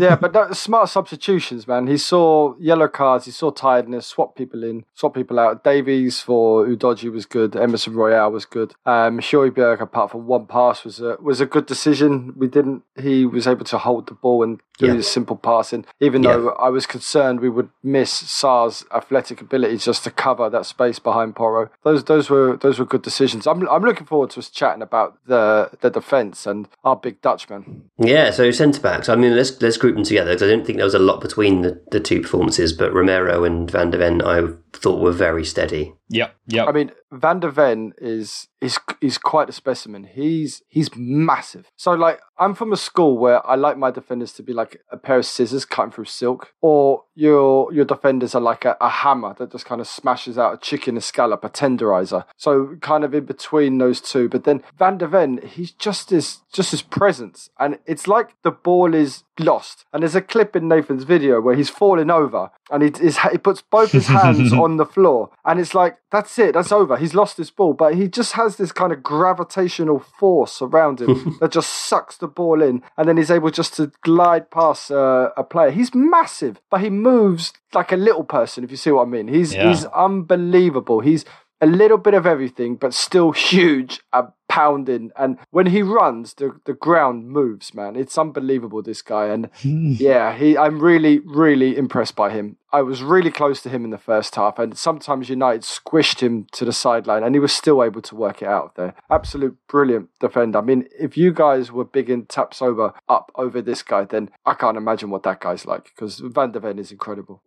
yeah, 0.00 0.16
but 0.16 0.32
that, 0.32 0.56
smart 0.56 0.88
substitutions, 0.88 1.68
man. 1.68 1.86
He 1.86 1.96
saw 1.96 2.54
yellow 2.58 2.88
cards, 2.88 3.26
he 3.26 3.30
saw 3.30 3.50
tiredness, 3.52 4.06
swap 4.08 4.34
people 4.34 4.64
in, 4.64 4.84
swap 4.92 5.14
people 5.14 5.38
out. 5.38 5.62
Davies 5.62 6.20
for 6.20 6.66
Udogie 6.66 7.12
was 7.12 7.26
good, 7.26 7.54
Emerson 7.54 7.94
Royal 7.94 8.30
was 8.32 8.44
good. 8.44 8.72
Um, 8.84 9.18
Højbjerg, 9.20 9.80
apart 9.80 10.10
from 10.10 10.26
one 10.26 10.46
pass, 10.46 10.84
was 10.84 11.00
a, 11.00 11.16
was 11.20 11.40
a 11.40 11.46
good 11.46 11.66
decision. 11.66 12.34
We 12.36 12.48
didn't, 12.48 12.82
he 13.00 13.24
was 13.24 13.46
able 13.46 13.64
to 13.66 13.78
hold 13.78 14.08
the 14.08 14.14
ball 14.14 14.42
and 14.42 14.60
do 14.78 14.86
yeah. 14.96 15.00
simple 15.02 15.36
passing, 15.36 15.84
even 16.00 16.22
yeah. 16.24 16.32
though 16.32 16.48
I 16.52 16.70
was 16.70 16.86
concerned 16.86 17.38
we 17.40 17.48
would 17.50 17.68
miss 17.84 18.22
Sarr's 18.22 18.84
athletic 18.92 19.40
ability 19.42 19.76
just 19.76 20.02
to 20.04 20.10
cover 20.10 20.48
that 20.50 20.66
space 20.66 20.98
behind 20.98 21.36
Porro. 21.36 21.70
Those, 21.84 22.02
those 22.04 22.28
were, 22.30 22.56
those 22.56 22.78
were 22.80 22.84
good 22.86 23.02
decisions. 23.02 23.46
I'm, 23.46 23.68
I'm 23.68 23.84
looking 23.84 24.06
forward 24.06 24.30
to 24.30 24.40
us 24.40 24.48
chatting 24.50 24.82
about 24.82 25.18
the, 25.26 25.70
the 25.82 25.90
defence 25.90 26.46
and 26.46 26.66
our 26.82 26.96
big 26.96 27.20
Dutchman. 27.22 27.82
Yeah, 28.06 28.30
so 28.30 28.50
centre 28.50 28.80
backs. 28.80 29.08
I 29.08 29.14
mean, 29.16 29.36
let's 29.36 29.60
let's 29.62 29.76
group 29.76 29.94
them 29.94 30.04
together 30.04 30.30
because 30.32 30.42
I 30.42 30.50
don't 30.52 30.66
think 30.66 30.76
there 30.76 30.84
was 30.86 30.94
a 30.94 30.98
lot 30.98 31.20
between 31.20 31.62
the, 31.62 31.80
the 31.90 32.00
two 32.00 32.20
performances. 32.22 32.72
But 32.72 32.92
Romero 32.92 33.44
and 33.44 33.70
Van 33.70 33.90
der 33.90 33.98
Ven, 33.98 34.22
I 34.22 34.48
thought 34.76 35.00
were 35.00 35.12
very 35.12 35.44
steady. 35.44 35.94
Yeah, 36.08 36.30
yeah. 36.46 36.66
I 36.66 36.72
mean, 36.72 36.90
Van 37.10 37.40
der 37.40 37.50
Ven 37.50 37.92
is 37.98 38.48
is 38.60 38.78
is 39.00 39.18
quite 39.18 39.48
a 39.48 39.52
specimen. 39.52 40.04
He's 40.04 40.62
he's 40.68 40.90
massive. 40.94 41.70
So 41.76 41.92
like, 41.92 42.20
I'm 42.38 42.54
from 42.54 42.72
a 42.72 42.76
school 42.76 43.16
where 43.18 43.46
I 43.46 43.54
like 43.54 43.78
my 43.78 43.90
defenders 43.90 44.32
to 44.34 44.42
be 44.42 44.52
like 44.52 44.82
a 44.90 44.96
pair 44.98 45.18
of 45.18 45.26
scissors 45.26 45.64
cutting 45.64 45.92
through 45.92 46.04
silk, 46.06 46.52
or 46.60 47.04
your 47.14 47.72
your 47.72 47.84
defenders 47.86 48.34
are 48.34 48.40
like 48.42 48.64
a, 48.66 48.76
a 48.80 48.88
hammer 48.90 49.34
that 49.38 49.52
just 49.52 49.64
kind 49.64 49.80
of 49.80 49.86
smashes 49.86 50.36
out 50.36 50.54
a 50.54 50.58
chicken, 50.58 50.96
a 50.96 51.00
scallop, 51.00 51.44
a 51.44 51.48
tenderizer. 51.48 52.24
So 52.36 52.76
kind 52.82 53.04
of 53.04 53.14
in 53.14 53.24
between 53.24 53.78
those 53.78 54.00
two. 54.02 54.28
But 54.28 54.44
then 54.44 54.62
Van 54.76 54.98
der 54.98 55.06
Ven, 55.06 55.40
he's 55.46 55.70
just 55.70 56.12
as 56.12 56.40
just 56.52 56.72
his 56.72 56.82
presence, 56.82 57.48
and 57.58 57.78
it's 57.86 58.06
like 58.06 58.34
the 58.42 58.50
ball 58.50 58.94
is 58.94 59.24
lost. 59.40 59.84
And 59.92 60.02
there's 60.02 60.14
a 60.14 60.20
clip 60.22 60.54
in 60.56 60.68
Nathan's 60.68 61.04
video 61.04 61.40
where 61.40 61.54
he's 61.54 61.70
falling 61.70 62.10
over 62.10 62.50
and 62.70 62.82
he, 62.82 63.08
he 63.30 63.38
puts 63.38 63.62
both 63.62 63.92
his 63.92 64.06
hands 64.06 64.52
on 64.52 64.76
the 64.76 64.84
floor. 64.86 65.30
And 65.44 65.58
it's 65.60 65.74
like, 65.74 65.98
that's 66.10 66.38
it, 66.38 66.54
that's 66.54 66.72
over. 66.72 66.96
He's 66.96 67.14
lost 67.14 67.36
this 67.36 67.50
ball. 67.50 67.72
But 67.72 67.94
he 67.94 68.08
just 68.08 68.32
has 68.32 68.56
this 68.56 68.72
kind 68.72 68.92
of 68.92 69.02
gravitational 69.02 69.98
force 69.98 70.60
around 70.60 71.00
him 71.00 71.36
that 71.40 71.52
just 71.52 71.70
sucks 71.72 72.16
the 72.16 72.28
ball 72.28 72.62
in. 72.62 72.82
And 72.96 73.08
then 73.08 73.16
he's 73.16 73.30
able 73.30 73.50
just 73.50 73.74
to 73.76 73.90
glide 74.02 74.50
past 74.50 74.90
uh, 74.90 75.30
a 75.36 75.44
player. 75.44 75.70
He's 75.70 75.94
massive, 75.94 76.60
but 76.70 76.80
he 76.80 76.90
moves 76.90 77.52
like 77.72 77.92
a 77.92 77.96
little 77.96 78.24
person, 78.24 78.64
if 78.64 78.70
you 78.70 78.76
see 78.76 78.90
what 78.90 79.06
I 79.06 79.10
mean. 79.10 79.28
He's, 79.28 79.54
yeah. 79.54 79.68
he's 79.68 79.84
unbelievable. 79.86 81.00
He's 81.00 81.24
a 81.60 81.66
little 81.66 81.98
bit 81.98 82.14
of 82.14 82.26
everything, 82.26 82.76
but 82.76 82.92
still 82.92 83.30
huge 83.32 84.00
uh, 84.12 84.24
pounding. 84.52 85.10
And 85.16 85.38
when 85.50 85.66
he 85.68 85.80
runs, 85.80 86.34
the, 86.34 86.60
the 86.66 86.74
ground 86.74 87.28
moves, 87.30 87.72
man. 87.72 87.96
It's 87.96 88.18
unbelievable, 88.18 88.82
this 88.82 89.00
guy. 89.00 89.28
And 89.28 89.48
hmm. 89.62 89.94
yeah, 89.96 90.36
he 90.36 90.58
I'm 90.58 90.78
really, 90.78 91.20
really 91.20 91.74
impressed 91.76 92.14
by 92.14 92.28
him. 92.32 92.56
I 92.70 92.82
was 92.82 93.02
really 93.02 93.30
close 93.30 93.62
to 93.62 93.68
him 93.70 93.84
in 93.84 93.90
the 93.90 93.98
first 93.98 94.34
half, 94.34 94.58
and 94.58 94.76
sometimes 94.78 95.28
United 95.28 95.62
squished 95.62 96.20
him 96.20 96.46
to 96.52 96.64
the 96.64 96.72
sideline, 96.72 97.22
and 97.22 97.34
he 97.34 97.38
was 97.38 97.52
still 97.52 97.82
able 97.84 98.00
to 98.00 98.14
work 98.14 98.40
it 98.40 98.48
out 98.48 98.76
there. 98.76 98.94
Absolute 99.10 99.56
brilliant 99.68 100.08
defender. 100.20 100.58
I 100.58 100.62
mean, 100.62 100.86
if 100.98 101.16
you 101.18 101.34
guys 101.34 101.70
were 101.70 101.84
big 101.84 102.08
in 102.08 102.24
taps 102.26 102.62
over 102.62 102.94
up 103.10 103.30
over 103.36 103.60
this 103.60 103.82
guy, 103.82 104.04
then 104.04 104.30
I 104.46 104.54
can't 104.54 104.78
imagine 104.78 105.10
what 105.10 105.22
that 105.24 105.40
guy's 105.40 105.66
like 105.66 105.84
because 105.84 106.20
Van 106.20 106.52
der 106.52 106.60
Ven 106.60 106.78
is 106.78 106.90
incredible. 106.92 107.42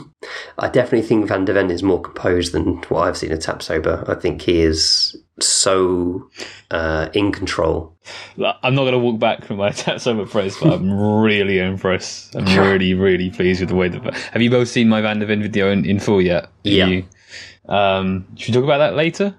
I 0.58 0.68
definitely 0.68 1.06
think 1.06 1.28
Van 1.28 1.46
der 1.46 1.54
Ven 1.54 1.70
is 1.70 1.82
more 1.82 2.00
composed 2.02 2.52
than 2.52 2.74
what 2.88 3.08
I've 3.08 3.16
seen 3.18 3.32
of 3.32 3.70
over 3.70 4.04
I 4.06 4.14
think 4.14 4.42
he 4.42 4.60
is 4.60 5.16
so 5.42 6.28
uh, 6.70 7.08
in 7.12 7.32
control. 7.32 7.94
I'm 8.62 8.74
not 8.74 8.82
going 8.82 8.92
to 8.92 8.98
walk 8.98 9.18
back 9.18 9.44
from 9.44 9.56
my 9.58 9.68
attempts. 9.68 10.06
I'm 10.06 10.20
impressed, 10.20 10.60
but 10.60 10.72
I'm 10.74 10.90
really 10.92 11.58
impressed. 11.58 12.34
I'm 12.34 12.44
really, 12.58 12.94
really 12.94 13.30
pleased 13.30 13.60
with 13.60 13.68
the 13.68 13.74
way 13.74 13.88
that. 13.88 14.14
Have 14.32 14.42
you 14.42 14.50
both 14.50 14.68
seen 14.68 14.88
my 14.88 15.00
Van 15.00 15.18
der 15.18 15.26
Ven 15.26 15.42
video 15.42 15.70
in, 15.70 15.84
in 15.84 16.00
full 16.00 16.20
yet? 16.22 16.44
Have 16.44 16.50
yeah. 16.64 16.86
You, 16.86 17.04
um, 17.68 18.26
should 18.36 18.48
we 18.54 18.54
talk 18.54 18.64
about 18.64 18.78
that 18.78 18.94
later? 18.96 19.34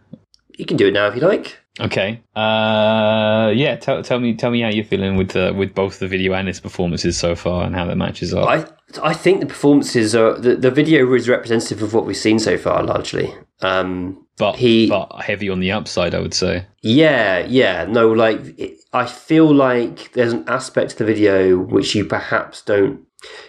You 0.57 0.65
can 0.65 0.77
do 0.77 0.88
it 0.88 0.93
now 0.93 1.07
if 1.07 1.15
you 1.15 1.21
like. 1.21 1.57
Okay. 1.79 2.21
Uh, 2.35 3.51
yeah. 3.55 3.77
Tell, 3.77 4.03
tell 4.03 4.19
me, 4.19 4.35
tell 4.35 4.51
me 4.51 4.62
how 4.62 4.67
you're 4.67 4.83
feeling 4.83 5.15
with 5.15 5.33
with 5.55 5.73
both 5.73 5.99
the 5.99 6.07
video 6.07 6.33
and 6.33 6.49
its 6.49 6.59
performances 6.59 7.17
so 7.17 7.35
far, 7.35 7.63
and 7.65 7.73
how 7.73 7.85
that 7.85 7.95
matches 7.95 8.33
up. 8.33 8.49
I 8.49 8.65
I 9.01 9.13
think 9.13 9.39
the 9.39 9.45
performances 9.45 10.13
are 10.13 10.38
the, 10.38 10.55
the 10.57 10.71
video 10.71 11.12
is 11.13 11.29
representative 11.29 11.81
of 11.81 11.93
what 11.93 12.05
we've 12.05 12.17
seen 12.17 12.38
so 12.38 12.57
far, 12.57 12.83
largely. 12.83 13.33
Um, 13.62 14.27
but 14.39 14.56
he 14.56 14.88
but 14.88 15.08
heavy 15.21 15.49
on 15.49 15.60
the 15.60 15.71
upside 15.71 16.15
i 16.15 16.19
would 16.19 16.34
say 16.34 16.65
yeah 16.82 17.45
yeah 17.47 17.86
no 17.88 18.12
like 18.12 18.39
it, 18.58 18.80
i 18.93 19.06
feel 19.06 19.54
like 19.54 20.12
there's 20.13 20.34
an 20.34 20.43
aspect 20.47 20.91
to 20.91 20.97
the 20.97 21.06
video 21.06 21.60
which 21.60 21.93
you 21.93 22.04
perhaps 22.04 22.63
don't 22.63 22.99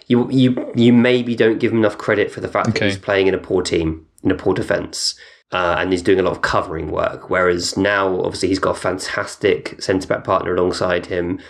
you 0.08 0.28
you 0.30 0.70
you 0.74 0.92
maybe 0.92 1.34
don't 1.34 1.60
give 1.60 1.72
him 1.72 1.78
enough 1.78 1.96
credit 1.96 2.30
for 2.30 2.40
the 2.42 2.48
fact 2.48 2.68
okay. 2.68 2.80
that 2.80 2.84
he's 2.86 2.98
playing 2.98 3.26
in 3.28 3.32
a 3.34 3.38
poor 3.38 3.62
team 3.62 4.04
in 4.22 4.30
a 4.30 4.34
poor 4.34 4.52
defense 4.52 5.14
uh, 5.52 5.76
and 5.78 5.90
he's 5.90 6.02
doing 6.02 6.20
a 6.20 6.22
lot 6.22 6.30
of 6.30 6.42
covering 6.42 6.92
work. 6.92 7.28
Whereas 7.28 7.76
now, 7.76 8.20
obviously, 8.20 8.46
he's 8.48 8.60
got 8.60 8.76
a 8.76 8.80
fantastic 8.80 9.82
centre 9.82 10.06
back 10.06 10.22
partner 10.22 10.54
alongside 10.54 11.06
him 11.06 11.40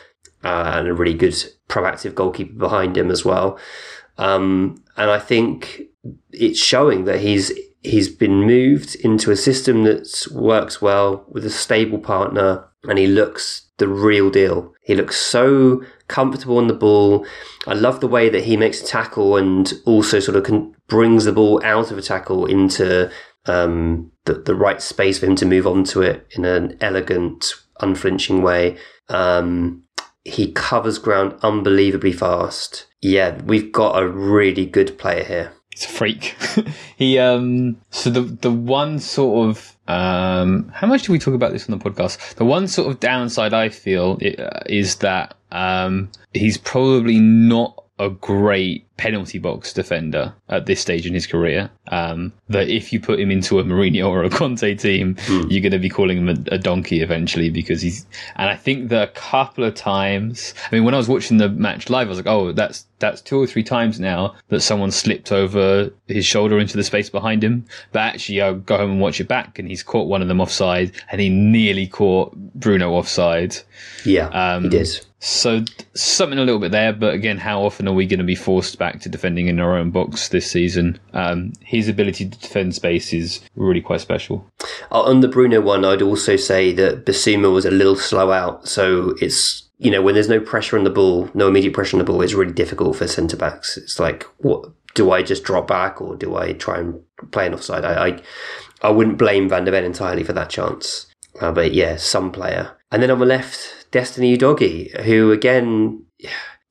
uh, 0.43 0.73
and 0.75 0.89
a 0.89 0.95
really 0.95 1.13
good 1.13 1.35
proactive 1.69 2.15
goalkeeper 2.15 2.55
behind 2.55 2.97
him 2.97 3.11
as 3.11 3.27
well. 3.27 3.59
Um, 4.17 4.83
and 4.97 5.11
I 5.11 5.19
think 5.19 5.83
it's 6.33 6.59
showing 6.59 7.05
that 7.05 7.21
he's 7.21 7.53
he's 7.83 8.09
been 8.09 8.43
moved 8.45 8.95
into 8.97 9.31
a 9.31 9.37
system 9.37 9.85
that 9.85 10.27
works 10.33 10.83
well 10.83 11.25
with 11.29 11.45
a 11.45 11.51
stable 11.51 11.99
partner 11.99 12.67
and 12.85 12.99
he 12.99 13.07
looks 13.07 13.67
the 13.79 13.89
real 13.89 14.31
deal. 14.31 14.73
He 14.83 14.95
looks 14.95 15.17
so 15.17 15.83
comfortable 16.09 16.59
on 16.59 16.67
the 16.67 16.75
ball. 16.75 17.27
I 17.67 17.75
love 17.75 18.01
the 18.01 18.09
way 18.09 18.29
that 18.29 18.45
he 18.45 18.57
makes 18.57 18.83
a 18.83 18.87
tackle 18.87 19.37
and 19.37 19.73
also 19.87 20.21
sort 20.21 20.37
of 20.51 20.75
brings 20.89 21.25
the 21.25 21.33
ball 21.33 21.61
out 21.65 21.91
of 21.91 21.99
a 21.99 22.03
tackle 22.03 22.47
into 22.47 23.11
um, 23.47 24.11
the, 24.25 24.35
the 24.35 24.55
right 24.55 24.83
space 24.83 25.19
for 25.19 25.27
him 25.27 25.37
to 25.37 25.47
move 25.47 25.67
on 25.67 25.85
to 25.85 26.03
it 26.03 26.27
in 26.33 26.45
an 26.45 26.77
elegant, 26.81 27.55
unflinching 27.81 28.43
way. 28.43 28.77
Um, 29.09 29.85
he 30.25 30.53
covers 30.53 30.99
ground 30.99 31.39
unbelievably 31.43 32.13
fast. 32.13 32.87
Yeah, 33.01 33.41
we've 33.43 33.73
got 33.73 34.01
a 34.03 34.07
really 34.07 34.67
good 34.67 34.99
player 34.99 35.25
here 35.25 35.53
he's 35.85 35.91
a 35.91 35.93
freak. 35.99 36.37
he 36.97 37.19
um 37.19 37.81
so 37.91 38.11
the 38.11 38.21
the 38.23 38.51
one 38.51 38.99
sort 38.99 39.49
of 39.49 39.77
um 39.89 40.69
how 40.75 40.87
much 40.87 41.03
do 41.05 41.13
we 41.13 41.19
talk 41.19 41.35
about 41.35 41.53
this 41.53 41.69
on 41.69 41.79
the 41.79 41.85
podcast? 41.85 42.35
The 42.37 42.45
one 42.45 42.69
sort 42.69 42.91
of 42.91 43.01
downside 43.01 43.55
I 43.55 43.69
feel 43.69 44.19
uh, 44.39 44.61
is 44.67 44.97
that 44.97 45.37
um 45.53 46.11
he's 46.35 46.59
probably 46.59 47.19
not 47.19 47.83
a 47.99 48.09
great 48.11 48.87
penalty 49.01 49.39
box 49.39 49.73
defender 49.73 50.31
at 50.51 50.67
this 50.67 50.79
stage 50.79 51.07
in 51.07 51.15
his 51.15 51.27
career. 51.27 51.71
Um, 51.89 52.35
that 52.51 52.69
if 52.69 52.93
you 52.93 53.01
put 53.01 53.19
him 53.19 53.31
into 53.31 53.59
a 53.59 53.65
Mourinho 53.65 54.07
or 54.07 54.25
a 54.25 54.29
Conte 54.29 54.75
team, 54.75 55.15
mm. 55.15 55.51
you're 55.51 55.63
going 55.63 55.73
to 55.73 55.79
be 55.79 55.89
calling 55.89 56.19
him 56.19 56.29
a, 56.29 56.55
a, 56.55 56.59
donkey 56.59 57.01
eventually 57.01 57.49
because 57.49 57.81
he's. 57.81 58.05
And 58.37 58.51
I 58.51 58.57
think 58.57 58.91
that 58.91 59.09
a 59.09 59.11
couple 59.13 59.65
of 59.65 59.75
times, 59.75 60.53
I 60.71 60.75
mean, 60.77 60.85
when 60.85 60.93
I 60.93 60.99
was 60.99 61.09
watching 61.09 61.39
the 61.39 61.49
match 61.49 61.89
live, 61.89 62.09
I 62.09 62.11
was 62.11 62.19
like, 62.19 62.27
oh, 62.27 62.53
that's 62.53 62.85
that's 62.99 63.23
two 63.23 63.41
or 63.41 63.47
three 63.47 63.63
times 63.65 63.99
now 63.99 64.35
that 64.49 64.61
someone 64.61 64.91
slipped 64.91 65.33
over 65.33 65.91
his 66.07 66.27
shoulder 66.27 66.59
into 66.59 66.77
the 66.77 66.85
space 66.85 67.09
behind 67.09 67.43
him. 67.43 67.65
But 67.93 68.01
actually, 68.01 68.43
I 68.43 68.53
go 68.53 68.77
home 68.77 68.91
and 68.91 69.01
watch 69.01 69.19
it 69.19 69.27
back, 69.29 69.59
and 69.59 69.67
he's 69.67 69.83
caught 69.83 70.09
one 70.09 70.21
of 70.21 70.29
them 70.29 70.41
offside, 70.43 70.93
and 71.11 71.19
he 71.21 71.31
nearly 71.31 71.87
caught 71.87 72.35
Bruno 72.55 72.91
offside. 72.93 73.57
Yeah, 74.05 74.27
um, 74.29 74.65
he 74.65 74.69
did. 74.69 75.07
So 75.23 75.63
something 75.93 76.39
a 76.39 76.45
little 76.45 76.61
bit 76.61 76.73
there, 76.73 76.95
but 76.95 77.13
again, 77.13 77.37
how 77.37 77.63
often 77.63 77.87
are 77.87 77.93
we 77.93 78.07
going 78.07 78.19
to 78.21 78.25
be 78.25 78.35
forced 78.35 78.79
back? 78.79 78.90
back 78.93 79.01
to 79.01 79.09
defending 79.09 79.47
in 79.47 79.61
our 79.61 79.77
own 79.79 79.91
box 79.91 80.29
this 80.31 80.51
season. 80.51 80.99
Um, 81.13 81.53
his 81.61 81.89
ability 81.89 82.29
to 82.29 82.39
defend 82.39 82.75
space 82.75 83.13
is 83.13 83.41
really 83.55 83.81
quite 83.81 84.01
special. 84.01 84.45
On 84.91 85.19
uh, 85.19 85.21
the 85.21 85.29
Bruno 85.29 85.61
one, 85.61 85.85
I'd 85.85 86.03
also 86.03 86.35
say 86.37 86.73
that 86.73 87.07
Bissouma 87.07 87.53
was 87.53 87.65
a 87.65 87.71
little 87.71 87.95
slow 87.95 88.33
out, 88.33 88.67
so 88.67 89.15
it's 89.21 89.69
you 89.79 89.91
know 89.93 90.03
when 90.03 90.15
there's 90.15 90.29
no 90.29 90.41
pressure 90.41 90.77
on 90.77 90.83
the 90.85 90.91
ball, 90.91 91.29
no 91.35 91.47
immediate 91.49 91.73
pressure 91.75 91.97
on 91.97 91.99
the 91.99 92.05
ball, 92.05 92.21
it's 92.23 92.33
really 92.35 92.53
difficult 92.53 92.97
for 92.97 93.07
centre 93.07 93.37
backs. 93.37 93.77
It's 93.77 94.01
like 94.01 94.25
what 94.39 94.67
do 94.95 95.13
I 95.13 95.23
just 95.23 95.45
drop 95.45 95.69
back 95.69 96.01
or 96.01 96.17
do 96.17 96.35
I 96.37 96.55
try 96.55 96.79
and 96.81 97.01
play 97.31 97.47
an 97.47 97.55
offside? 97.55 97.85
I 97.85 98.09
I, 98.09 98.19
I 98.83 98.91
wouldn't 98.91 99.19
blame 99.19 99.49
Van 99.49 99.65
der 99.65 99.71
Ven 99.71 99.85
entirely 99.85 100.25
for 100.25 100.33
that 100.33 100.51
chance, 100.51 101.07
uh, 101.41 101.53
but 101.53 101.73
yeah, 101.75 101.95
some 101.97 102.33
player. 102.33 102.77
And 102.91 103.01
then 103.01 103.11
on 103.13 103.21
the 103.21 103.27
left, 103.27 103.87
Destiny 103.93 104.37
Udogie, 104.37 105.01
who 105.03 105.31
again 105.31 106.07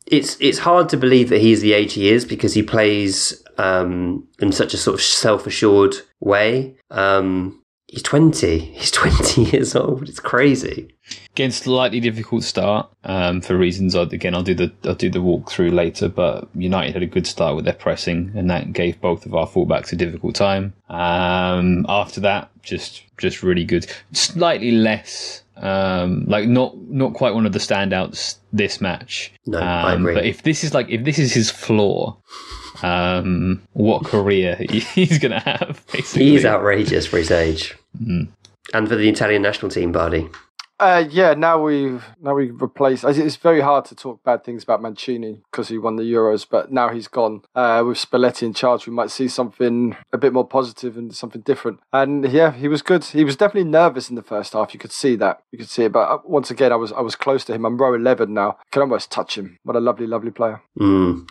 it's 0.10 0.38
it's 0.40 0.60
hard 0.60 0.90
to 0.90 0.98
believe 0.98 1.30
that 1.30 1.40
he's 1.40 1.62
the 1.62 1.74
age 1.74 1.94
he 1.94 2.10
is 2.10 2.26
because 2.26 2.54
he 2.54 2.64
plays 2.64 3.44
um, 3.58 4.28
in 4.40 4.52
such 4.52 4.74
a 4.74 4.78
sort 4.78 4.96
of 4.96 5.02
self 5.02 5.46
assured 5.48 5.96
way. 6.20 6.76
Um, 6.90 7.64
he's 7.88 8.02
twenty. 8.04 8.60
He's 8.60 8.92
twenty 8.92 9.44
years 9.44 9.76
old. 9.76 10.10
It's 10.10 10.20
crazy. 10.20 10.96
Again, 11.32 11.52
slightly 11.52 12.00
difficult 12.00 12.44
start 12.44 12.90
um, 13.04 13.42
for 13.42 13.56
reasons. 13.58 13.96
I, 13.96 14.02
again, 14.04 14.34
I'll 14.36 14.44
do 14.44 14.56
the 14.56 14.72
I'll 14.84 14.96
do 14.96 15.10
the 15.10 15.20
walkthrough 15.20 15.74
later. 15.74 16.10
But 16.10 16.50
United 16.56 16.94
had 16.94 17.04
a 17.04 17.08
good 17.08 17.28
start 17.28 17.56
with 17.56 17.66
their 17.66 17.74
pressing, 17.74 18.32
and 18.36 18.50
that 18.50 18.74
gave 18.74 19.00
both 19.00 19.26
of 19.26 19.36
our 19.36 19.48
fullbacks 19.48 19.94
a 19.94 19.96
difficult 19.96 20.36
time. 20.36 20.74
Um, 20.90 21.86
after 21.88 22.20
that, 22.22 22.50
just 22.64 23.04
just 23.18 23.44
really 23.44 23.66
good. 23.66 23.86
Slightly 24.14 24.72
less 24.72 25.44
um, 25.62 26.24
like 26.28 26.48
not 26.48 26.78
not 26.90 27.14
quite 27.14 27.34
one 27.34 27.46
of 27.46 27.52
the 27.52 27.60
standouts 27.60 28.38
this 28.54 28.80
match. 28.80 29.32
No, 29.46 29.58
um, 29.60 29.64
I 29.64 29.94
agree. 29.94 30.14
But 30.14 30.26
if 30.26 30.42
this 30.44 30.64
is 30.64 30.74
like 30.74 30.90
if 30.90 31.04
this 31.04 31.20
is 31.20 31.34
his 31.34 31.52
floor, 31.52 32.18
um, 32.82 33.62
what 33.74 34.06
career 34.06 34.56
he's 34.70 35.20
gonna 35.20 35.42
have? 35.42 35.84
Basically, 35.92 36.30
he's 36.30 36.46
outrageous 36.46 37.06
for 37.08 37.18
his 37.18 37.30
age, 37.30 37.76
mm. 38.02 38.30
and 38.74 38.88
for 38.88 38.96
the 38.96 39.10
Italian 39.10 39.42
national 39.42 39.70
team, 39.70 39.92
Bardi. 39.92 40.30
Uh, 40.80 41.04
yeah, 41.12 41.34
now 41.34 41.62
we've 41.62 42.06
now 42.22 42.34
we've 42.34 42.62
replaced. 42.62 43.04
It's 43.04 43.36
very 43.36 43.60
hard 43.60 43.84
to 43.86 43.96
talk 43.96 44.24
bad 44.24 44.46
things 44.46 44.64
about 44.64 44.82
Mancini 44.82 45.42
because 45.52 45.68
he 45.68 45.78
won 45.78 45.98
the 45.98 46.04
Euros, 46.04 46.46
but 46.50 46.72
now 46.72 46.88
he's 46.88 47.10
gone. 47.10 47.42
Uh, 47.54 47.84
with 47.86 47.98
Spalletti 47.98 48.44
in 48.44 48.54
charge, 48.54 48.88
we 48.88 48.94
might 48.94 49.12
see 49.12 49.28
something 49.28 49.98
a 50.14 50.18
bit 50.18 50.32
more 50.32 50.48
positive 50.48 50.96
and 50.98 51.14
something 51.14 51.42
different. 51.42 51.82
And 51.92 52.24
yeah, 52.32 52.54
he 52.54 52.70
was 52.70 52.82
good. 52.82 53.04
He 53.04 53.26
was 53.26 53.36
definitely 53.36 53.70
nervous 53.70 54.10
in 54.10 54.16
the 54.16 54.22
first 54.24 54.54
half. 54.54 54.74
You 54.74 54.80
could 54.80 54.94
see 54.94 55.18
that. 55.18 55.42
You 55.52 55.58
could 55.60 55.70
see 55.70 55.84
it. 55.84 55.92
But 55.92 56.10
uh, 56.10 56.18
once 56.24 56.50
again, 56.50 56.72
I 56.72 56.76
was 56.78 56.94
I 56.94 57.02
was 57.02 57.16
close 57.18 57.44
to 57.46 57.54
him. 57.54 57.66
I'm 57.66 57.78
row 57.78 57.94
eleven 57.94 58.34
now. 58.34 58.52
I 58.52 58.64
can 58.72 58.82
almost 58.82 59.12
touch 59.12 59.38
him. 59.38 59.58
What 59.64 59.76
a 59.76 59.82
lovely, 59.82 60.08
lovely 60.08 60.32
player. 60.32 60.62
Mm. 60.80 61.28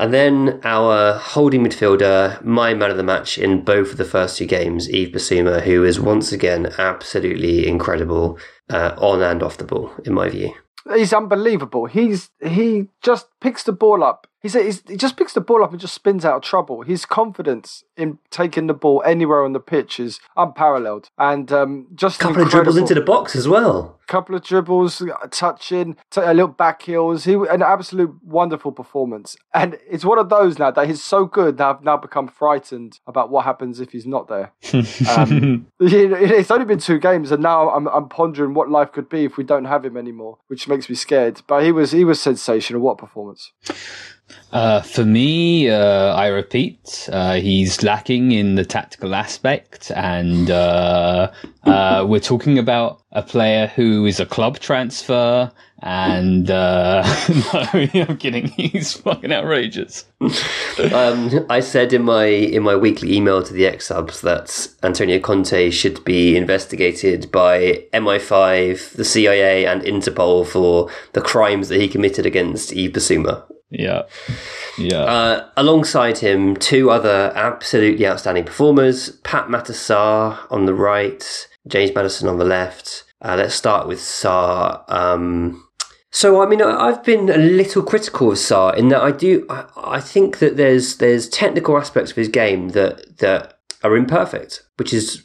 And 0.00 0.14
then 0.14 0.60
our 0.64 1.18
holding 1.18 1.62
midfielder, 1.62 2.42
my 2.42 2.72
man 2.72 2.90
of 2.90 2.96
the 2.96 3.02
match 3.02 3.36
in 3.36 3.60
both 3.62 3.90
of 3.92 3.96
the 3.98 4.04
first 4.06 4.38
two 4.38 4.46
games, 4.46 4.88
Yves 4.88 5.10
Bissouma, 5.12 5.60
who 5.60 5.84
is 5.84 6.00
once 6.00 6.32
again 6.32 6.70
absolutely 6.78 7.66
incredible 7.68 8.38
uh, 8.70 8.94
on 8.96 9.20
and 9.22 9.42
off 9.42 9.58
the 9.58 9.64
ball, 9.64 9.92
in 10.06 10.14
my 10.14 10.30
view. 10.30 10.54
He's 10.96 11.12
unbelievable. 11.12 11.84
He's 11.84 12.30
he 12.42 12.86
just 13.02 13.26
picks 13.42 13.62
the 13.62 13.72
ball 13.72 14.02
up 14.02 14.26
He's, 14.40 14.54
he's, 14.54 14.82
he 14.88 14.96
just 14.96 15.16
picks 15.16 15.34
the 15.34 15.40
ball 15.40 15.62
up 15.62 15.72
and 15.72 15.80
just 15.80 15.94
spins 15.94 16.24
out 16.24 16.36
of 16.36 16.42
trouble. 16.42 16.82
His 16.82 17.04
confidence 17.04 17.84
in 17.96 18.18
taking 18.30 18.66
the 18.66 18.74
ball 18.74 19.02
anywhere 19.04 19.44
on 19.44 19.52
the 19.52 19.60
pitch 19.60 20.00
is 20.00 20.18
unparalleled. 20.36 21.10
And 21.18 21.52
um, 21.52 21.88
just 21.94 22.20
a 22.20 22.24
couple 22.24 22.42
of 22.42 22.50
dribbles 22.50 22.76
into 22.78 22.94
the 22.94 23.02
box 23.02 23.36
as 23.36 23.46
well. 23.46 23.98
A 24.02 24.06
couple 24.10 24.34
of 24.34 24.42
dribbles, 24.42 25.02
uh, 25.02 25.12
touching, 25.30 25.94
t- 26.10 26.22
a 26.22 26.32
little 26.32 26.48
back 26.48 26.82
heels. 26.82 27.24
He 27.24 27.34
an 27.34 27.62
absolute 27.62 28.16
wonderful 28.24 28.72
performance. 28.72 29.36
And 29.52 29.78
it's 29.88 30.04
one 30.06 30.18
of 30.18 30.30
those 30.30 30.58
now 30.58 30.70
that 30.70 30.86
he's 30.88 31.02
so 31.04 31.26
good 31.26 31.58
that 31.58 31.66
I've 31.66 31.84
now 31.84 31.98
become 31.98 32.26
frightened 32.26 32.98
about 33.06 33.30
what 33.30 33.44
happens 33.44 33.78
if 33.78 33.92
he's 33.92 34.06
not 34.06 34.28
there. 34.28 34.52
um, 35.16 35.66
it's 35.78 36.50
only 36.50 36.64
been 36.64 36.78
two 36.78 36.98
games, 36.98 37.30
and 37.30 37.42
now 37.42 37.68
I'm, 37.70 37.86
I'm 37.88 38.08
pondering 38.08 38.54
what 38.54 38.70
life 38.70 38.90
could 38.90 39.08
be 39.10 39.24
if 39.24 39.36
we 39.36 39.44
don't 39.44 39.66
have 39.66 39.84
him 39.84 39.96
anymore, 39.98 40.38
which 40.48 40.66
makes 40.66 40.88
me 40.88 40.96
scared. 40.96 41.42
But 41.46 41.62
he 41.62 41.70
was 41.70 41.92
he 41.92 42.04
was 42.04 42.20
sensational. 42.20 42.80
What 42.80 42.98
performance! 42.98 43.52
Uh, 44.52 44.80
for 44.80 45.04
me, 45.04 45.70
uh, 45.70 46.12
I 46.14 46.26
repeat, 46.26 47.08
uh, 47.12 47.34
he's 47.34 47.84
lacking 47.84 48.32
in 48.32 48.56
the 48.56 48.64
tactical 48.64 49.14
aspect, 49.14 49.92
and 49.94 50.50
uh, 50.50 51.30
uh, 51.64 52.04
we're 52.08 52.18
talking 52.18 52.58
about 52.58 53.00
a 53.12 53.22
player 53.22 53.68
who 53.68 54.06
is 54.06 54.18
a 54.20 54.26
club 54.26 54.58
transfer. 54.58 55.50
And 55.82 56.46
no, 56.48 57.00
I'm 57.04 58.18
kidding. 58.18 58.48
He's 58.48 58.92
fucking 58.98 59.32
outrageous. 59.32 60.04
um, 60.92 61.46
I 61.48 61.60
said 61.60 61.94
in 61.94 62.02
my 62.02 62.26
in 62.26 62.64
my 62.64 62.76
weekly 62.76 63.14
email 63.16 63.42
to 63.42 63.54
the 63.54 63.66
ex 63.66 63.86
subs 63.86 64.20
that 64.20 64.68
Antonio 64.82 65.18
Conte 65.18 65.70
should 65.70 66.04
be 66.04 66.36
investigated 66.36 67.32
by 67.32 67.84
MI5, 67.94 68.92
the 68.92 69.06
CIA, 69.06 69.64
and 69.64 69.80
Interpol 69.80 70.46
for 70.46 70.90
the 71.14 71.22
crimes 71.22 71.70
that 71.70 71.80
he 71.80 71.88
committed 71.88 72.26
against 72.26 72.72
Ibasuma. 72.72 72.92
Bissouma. 72.92 73.59
Yeah. 73.70 74.02
Yeah. 74.76 74.98
Uh, 75.04 75.48
alongside 75.56 76.18
him, 76.18 76.56
two 76.56 76.90
other 76.90 77.32
absolutely 77.34 78.06
outstanding 78.06 78.44
performers 78.44 79.10
Pape 79.22 79.44
Matar 79.44 79.72
Sarr 79.72 80.38
on 80.50 80.66
the 80.66 80.74
right, 80.74 81.46
James 81.68 81.94
Maddison 81.94 82.28
on 82.28 82.38
the 82.38 82.44
left. 82.44 83.04
Uh, 83.22 83.36
let's 83.36 83.54
start 83.54 83.86
with 83.86 84.00
Sarr. 84.00 84.82
Um, 84.90 85.66
so 86.10 86.42
I 86.42 86.46
mean, 86.46 86.60
I've 86.60 87.04
been 87.04 87.28
a 87.30 87.36
little 87.36 87.82
critical 87.82 88.32
of 88.32 88.38
Sarr 88.38 88.76
in 88.76 88.88
that 88.88 89.02
I 89.02 89.12
do. 89.12 89.46
I, 89.48 89.66
I, 89.76 90.00
think 90.00 90.40
that 90.40 90.56
there's 90.56 90.96
there's 90.96 91.28
technical 91.28 91.78
aspects 91.78 92.10
of 92.10 92.16
his 92.16 92.28
game 92.28 92.70
that 92.70 93.18
that 93.18 93.58
are 93.84 93.96
imperfect, 93.96 94.64
which 94.78 94.92
is 94.92 95.22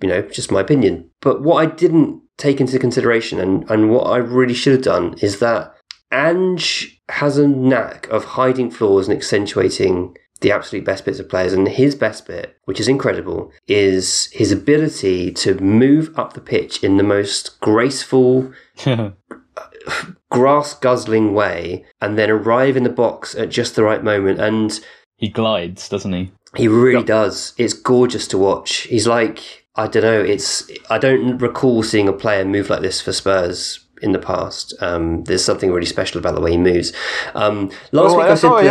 you 0.00 0.08
know 0.08 0.22
just 0.22 0.52
my 0.52 0.60
opinion. 0.60 1.10
But 1.20 1.42
what 1.42 1.56
I 1.56 1.66
didn't 1.66 2.22
take 2.38 2.60
into 2.60 2.78
consideration 2.78 3.40
and 3.40 3.68
and 3.68 3.90
what 3.90 4.02
I 4.04 4.18
really 4.18 4.54
should 4.54 4.72
have 4.72 4.82
done 4.82 5.14
is 5.20 5.40
that 5.40 5.74
Ange 6.12 7.00
has 7.08 7.38
a 7.38 7.48
knack 7.48 8.06
of 8.08 8.24
hiding 8.24 8.70
flaws 8.70 9.08
and 9.08 9.16
accentuating 9.16 10.14
the 10.42 10.52
absolute 10.52 10.84
best 10.84 11.04
bits 11.06 11.18
of 11.18 11.28
players. 11.28 11.52
And 11.54 11.66
his 11.66 11.94
best 11.94 12.26
bit, 12.26 12.56
which 12.66 12.78
is 12.78 12.86
incredible, 12.88 13.50
is 13.66 14.26
his 14.26 14.52
ability 14.52 15.32
to 15.32 15.54
move 15.54 16.12
up 16.18 16.34
the 16.34 16.40
pitch 16.42 16.84
in 16.84 16.96
the 16.98 17.02
most 17.02 17.58
graceful, 17.60 18.52
grass 20.30 20.74
guzzling 20.74 21.32
way 21.34 21.84
and 22.02 22.16
then 22.18 22.30
arrive 22.30 22.76
in 22.76 22.84
the 22.84 22.90
box 22.90 23.34
at 23.34 23.48
just 23.50 23.74
the 23.74 23.82
right 23.82 24.04
moment. 24.04 24.38
And 24.40 24.78
he 25.16 25.28
glides, 25.30 25.88
doesn't 25.88 26.12
he? 26.12 26.30
He 26.54 26.68
really 26.68 26.98
yep. 26.98 27.06
does. 27.06 27.54
It's 27.56 27.72
gorgeous 27.72 28.28
to 28.28 28.38
watch. 28.38 28.78
He's 28.80 29.06
like, 29.06 29.66
I 29.76 29.86
don't 29.86 30.02
know, 30.02 30.20
it's, 30.20 30.70
I 30.90 30.98
don't 30.98 31.38
recall 31.38 31.82
seeing 31.82 32.06
a 32.08 32.12
player 32.12 32.44
move 32.44 32.68
like 32.68 32.82
this 32.82 33.00
for 33.00 33.12
Spurs 33.14 33.81
in 34.02 34.10
the 34.12 34.18
past. 34.18 34.74
Um, 34.80 35.24
there's 35.24 35.44
something 35.44 35.70
really 35.72 35.86
special 35.86 36.18
about 36.18 36.34
the 36.34 36.40
way 36.40 36.50
he 36.52 36.58
moves. 36.58 36.92
Um, 37.36 37.68
last 37.92 38.12
oh, 38.12 38.16
week 38.18 38.26
I, 38.26 38.34
said, 38.34 38.50
oh, 38.50 38.56
that, 38.56 38.70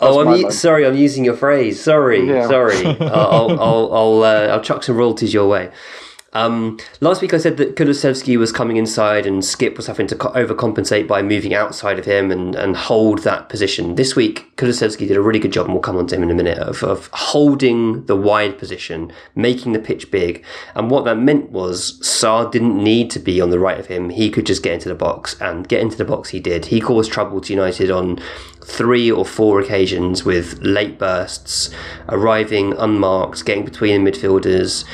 oh, 0.00 0.34
I'm 0.44 0.50
sorry, 0.50 0.86
I'm 0.86 0.96
using 0.96 1.24
your 1.26 1.36
phrase. 1.36 1.80
Sorry, 1.80 2.26
yeah. 2.26 2.48
sorry. 2.48 2.84
I'll 3.00 3.60
I'll 3.60 3.94
I'll, 3.94 4.22
uh, 4.24 4.46
I'll 4.46 4.62
chuck 4.62 4.82
some 4.82 4.96
royalties 4.96 5.32
your 5.34 5.46
way. 5.48 5.70
Um, 6.36 6.80
last 7.00 7.22
week 7.22 7.32
I 7.32 7.38
said 7.38 7.58
that 7.58 7.76
Kulusevski 7.76 8.36
was 8.36 8.50
coming 8.50 8.76
inside 8.76 9.24
and 9.24 9.40
Skipp 9.44 9.76
was 9.76 9.86
having 9.86 10.08
to 10.08 10.16
co- 10.16 10.32
overcompensate 10.32 11.06
by 11.06 11.22
moving 11.22 11.54
outside 11.54 11.96
of 11.96 12.06
him 12.06 12.32
and, 12.32 12.56
and 12.56 12.76
hold 12.76 13.22
that 13.22 13.48
position. 13.48 13.94
This 13.94 14.16
week, 14.16 14.50
Kulusevski 14.56 15.06
did 15.06 15.16
a 15.16 15.20
really 15.20 15.38
good 15.38 15.52
job, 15.52 15.66
and 15.66 15.74
we'll 15.74 15.82
come 15.82 15.96
on 15.96 16.08
to 16.08 16.16
him 16.16 16.24
in 16.24 16.32
a 16.32 16.34
minute, 16.34 16.58
of, 16.58 16.82
of 16.82 17.08
holding 17.12 18.04
the 18.06 18.16
wide 18.16 18.58
position, 18.58 19.12
making 19.36 19.72
the 19.72 19.78
pitch 19.78 20.10
big. 20.10 20.44
And 20.74 20.90
what 20.90 21.04
that 21.04 21.18
meant 21.18 21.50
was 21.50 22.00
Sarr 22.00 22.50
didn't 22.50 22.82
need 22.82 23.10
to 23.12 23.20
be 23.20 23.40
on 23.40 23.50
the 23.50 23.60
right 23.60 23.78
of 23.78 23.86
him. 23.86 24.10
He 24.10 24.28
could 24.30 24.44
just 24.46 24.62
get 24.64 24.74
into 24.74 24.88
the 24.88 24.94
box, 24.96 25.40
and 25.40 25.68
get 25.68 25.80
into 25.82 25.96
the 25.96 26.04
box 26.04 26.30
he 26.30 26.40
did. 26.40 26.66
He 26.66 26.80
caused 26.80 27.12
trouble 27.12 27.40
to 27.42 27.52
United 27.52 27.92
on 27.92 28.18
three 28.64 29.08
or 29.12 29.24
four 29.24 29.60
occasions 29.60 30.24
with 30.24 30.58
late 30.62 30.98
bursts, 30.98 31.70
arriving 32.08 32.72
unmarked, 32.76 33.44
getting 33.44 33.64
between 33.64 34.02
the 34.04 34.10
midfielders 34.10 34.84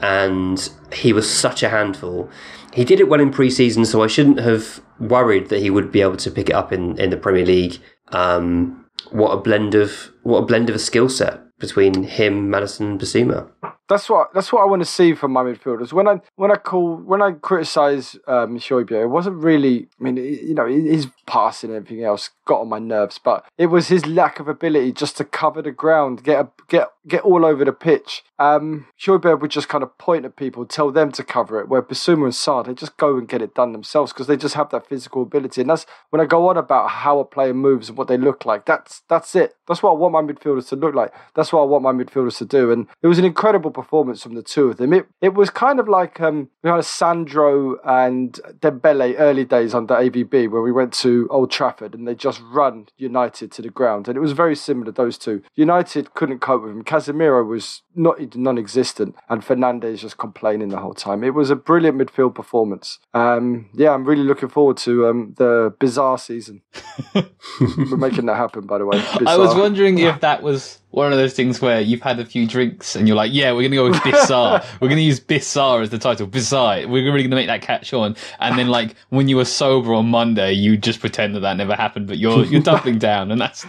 and 0.00 0.70
he 0.92 1.12
was 1.12 1.30
such 1.30 1.62
a 1.62 1.68
handful. 1.68 2.30
He 2.72 2.84
did 2.84 3.00
it 3.00 3.08
well 3.08 3.20
in 3.20 3.32
preseason, 3.32 3.86
so 3.86 4.02
I 4.02 4.06
shouldn't 4.06 4.40
have 4.40 4.80
worried 4.98 5.48
that 5.48 5.60
he 5.60 5.70
would 5.70 5.90
be 5.90 6.00
able 6.02 6.16
to 6.16 6.30
pick 6.30 6.50
it 6.50 6.54
up 6.54 6.72
in, 6.72 6.98
in 7.00 7.10
the 7.10 7.16
Premier 7.16 7.44
League. 7.44 7.78
Um, 8.08 8.86
what 9.10 9.30
a 9.32 9.36
blend 9.40 9.74
of 9.74 10.10
what 10.22 10.38
a 10.38 10.44
blend 10.46 10.68
of 10.68 10.76
a 10.76 10.80
skill 10.80 11.08
set 11.08 11.40
between 11.58 12.04
him, 12.04 12.48
Maddison, 12.50 12.86
and 12.86 13.00
Bissouma. 13.00 13.50
That's 13.88 14.08
what 14.10 14.32
that's 14.34 14.52
what 14.52 14.60
I 14.62 14.66
want 14.66 14.82
to 14.82 14.86
see 14.88 15.14
from 15.14 15.32
my 15.32 15.42
midfielders. 15.42 15.92
When 15.92 16.06
I 16.06 16.20
when 16.36 16.50
I 16.50 16.56
call 16.56 16.96
when 16.96 17.22
I 17.22 17.32
criticise 17.32 18.18
um, 18.26 18.56
it 18.58 19.08
wasn't 19.10 19.36
really. 19.42 19.88
I 20.00 20.04
mean, 20.04 20.16
you 20.18 20.52
know, 20.54 20.66
his 20.66 21.06
passing 21.26 21.70
and 21.70 21.76
everything 21.78 22.04
else 22.04 22.30
got 22.44 22.60
on 22.60 22.68
my 22.68 22.78
nerves, 22.78 23.18
but 23.22 23.46
it 23.56 23.66
was 23.66 23.88
his 23.88 24.04
lack 24.06 24.40
of 24.40 24.48
ability 24.48 24.92
just 24.92 25.16
to 25.18 25.24
cover 25.24 25.62
the 25.62 25.72
ground, 25.72 26.22
get 26.22 26.40
a, 26.44 26.50
get 26.68 26.88
get 27.08 27.22
all 27.22 27.44
over 27.44 27.64
the 27.64 27.72
pitch. 27.72 28.22
Um, 28.38 28.86
would 29.08 29.50
just 29.50 29.68
kind 29.68 29.82
of 29.82 29.96
point 29.98 30.24
at 30.24 30.36
people, 30.36 30.64
tell 30.64 30.92
them 30.92 31.10
to 31.12 31.24
cover 31.24 31.58
it, 31.60 31.68
where 31.68 31.82
Bissouma 31.82 32.24
and 32.24 32.32
Sarr, 32.32 32.64
they 32.66 32.74
just 32.74 32.96
go 32.96 33.16
and 33.16 33.26
get 33.28 33.42
it 33.42 33.54
done 33.54 33.72
themselves 33.72 34.12
because 34.12 34.26
they 34.28 34.36
just 34.36 34.54
have 34.54 34.70
that 34.70 34.86
physical 34.88 35.22
ability. 35.22 35.60
And 35.60 35.70
that's 35.70 35.86
when 36.10 36.20
I 36.20 36.24
go 36.26 36.48
on 36.48 36.56
about 36.56 36.88
how 36.90 37.18
a 37.18 37.24
player 37.24 37.52
moves 37.54 37.88
and 37.88 37.98
what 37.98 38.06
they 38.06 38.16
look 38.18 38.44
like. 38.46 38.64
That's 38.66 39.02
that's 39.08 39.34
it. 39.34 39.54
That's 39.66 39.82
what 39.82 39.90
I 39.92 39.94
want 39.94 40.12
my 40.12 40.20
midfielders 40.22 40.68
to 40.68 40.76
look 40.76 40.94
like. 40.94 41.12
That's 41.34 41.52
what 41.52 41.62
I 41.62 41.64
want 41.64 41.82
my 41.84 41.90
midfielders 41.92 42.36
to 42.38 42.44
do. 42.44 42.70
And 42.70 42.86
it 43.02 43.06
was 43.08 43.18
an 43.18 43.24
incredible 43.24 43.70
performance 43.72 44.22
from 44.22 44.34
the 44.34 44.42
two 44.42 44.68
of 44.68 44.76
them. 44.76 44.92
It 44.92 45.06
it 45.20 45.34
was 45.34 45.50
kind 45.50 45.80
of 45.80 45.88
like 45.88 46.20
um, 46.20 46.48
we 46.62 46.70
had 46.70 46.78
a 46.78 46.82
Sandro 46.84 47.78
and 47.84 48.34
Dembele 48.60 49.16
early 49.18 49.44
days 49.44 49.74
under 49.74 49.94
AVB 49.94 50.48
where 50.50 50.62
we 50.62 50.70
went 50.72 50.92
to 50.94 51.26
Old 51.30 51.50
Trafford 51.50 51.92
and 51.94 52.06
they 52.06 52.14
just 52.14 52.40
run 52.44 52.86
United 52.98 53.50
to 53.52 53.62
the 53.62 53.70
ground. 53.70 54.06
And 54.08 54.16
it 54.16 54.20
was 54.20 54.32
very 54.32 54.54
similar, 54.54 54.92
those 54.92 55.18
two. 55.18 55.42
United 55.54 56.14
couldn't 56.14 56.38
cope 56.40 56.62
with 56.62 56.70
them. 56.72 56.84
Casemiro 56.98 57.46
was 57.46 57.82
not 57.94 58.36
non-existent, 58.36 59.14
and 59.28 59.42
Fernandes 59.42 59.98
just 60.00 60.18
complaining 60.18 60.68
the 60.70 60.78
whole 60.78 60.94
time. 60.94 61.22
It 61.22 61.32
was 61.34 61.48
a 61.50 61.56
brilliant 61.56 61.96
midfield 61.98 62.34
performance. 62.34 62.98
Um, 63.14 63.68
yeah, 63.74 63.90
I'm 63.90 64.04
really 64.04 64.22
looking 64.24 64.48
forward 64.48 64.76
to 64.78 65.06
um, 65.06 65.34
the 65.38 65.72
bizarre 65.78 66.18
season. 66.18 66.62
We're 67.14 67.96
making 67.96 68.26
that 68.26 68.36
happen, 68.36 68.66
by 68.66 68.78
the 68.78 68.86
way. 68.86 68.98
Bizarre. 69.00 69.28
I 69.28 69.36
was 69.36 69.54
wondering 69.54 69.98
if 69.98 70.20
that 70.20 70.42
was 70.42 70.80
one 70.90 71.12
of 71.12 71.18
those 71.18 71.34
things 71.34 71.60
where 71.60 71.80
you've 71.80 72.02
had 72.02 72.18
a 72.18 72.24
few 72.24 72.46
drinks 72.48 72.96
and 72.96 73.06
you're 73.06 73.16
like, 73.16 73.32
yeah, 73.32 73.52
we're 73.52 73.60
going 73.60 73.70
to 73.70 73.76
go 73.76 73.90
with 73.90 74.02
Bizarre. 74.02 74.64
we're 74.80 74.88
going 74.88 74.98
to 74.98 75.02
use 75.04 75.20
Bizarre 75.20 75.82
as 75.82 75.90
the 75.90 75.98
title. 75.98 76.26
Bizarre. 76.26 76.78
We're 76.88 77.04
really 77.04 77.22
going 77.24 77.30
to 77.30 77.36
make 77.36 77.46
that 77.48 77.62
catch 77.62 77.92
on. 77.92 78.16
And 78.40 78.58
then, 78.58 78.68
like, 78.68 78.94
when 79.10 79.28
you 79.28 79.36
were 79.36 79.44
sober 79.44 79.92
on 79.94 80.08
Monday, 80.08 80.52
you 80.52 80.76
just 80.76 80.98
pretend 81.00 81.36
that 81.36 81.40
that 81.40 81.56
never 81.56 81.74
happened, 81.76 82.06
but 82.08 82.18
you're, 82.18 82.44
you're 82.44 82.62
doubling 82.62 82.98
down. 82.98 83.30
And 83.30 83.40
that's 83.40 83.64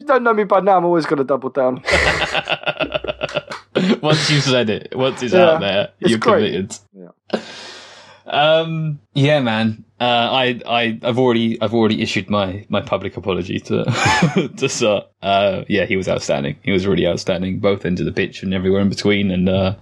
you 0.00 0.06
don't 0.06 0.22
know 0.24 0.32
me 0.34 0.44
by 0.44 0.60
now, 0.60 0.76
I'm 0.78 0.84
always 0.84 1.06
going 1.06 1.18
to 1.18 1.24
double 1.24 1.50
down. 1.50 1.82
once 4.00 4.30
you've 4.30 4.42
said 4.44 4.70
it, 4.70 4.94
once 4.96 5.20
it's 5.22 5.34
yeah, 5.34 5.42
out 5.50 5.60
there, 5.60 5.90
it's 6.00 6.10
you're 6.10 6.18
great. 6.18 6.52
committed. 6.52 6.78
Yeah. 6.92 7.10
Um, 8.26 8.98
yeah, 9.12 9.40
man. 9.40 9.84
Uh, 10.00 10.04
I, 10.04 10.60
I, 10.66 10.98
have 11.02 11.16
already, 11.18 11.60
I've 11.60 11.74
already 11.74 12.00
issued 12.00 12.30
my, 12.30 12.64
my 12.70 12.80
public 12.80 13.18
apology 13.18 13.60
to, 13.60 13.84
to 14.56 14.68
Sir. 14.70 15.04
Uh, 15.20 15.64
yeah, 15.68 15.84
he 15.84 15.96
was 15.96 16.08
outstanding. 16.08 16.56
He 16.62 16.70
was 16.72 16.86
really 16.86 17.06
outstanding, 17.06 17.58
both 17.58 17.84
into 17.84 18.02
the 18.02 18.12
pitch 18.12 18.42
and 18.42 18.54
everywhere 18.54 18.80
in 18.80 18.88
between. 18.88 19.30
And, 19.30 19.46
uh, 19.50 19.74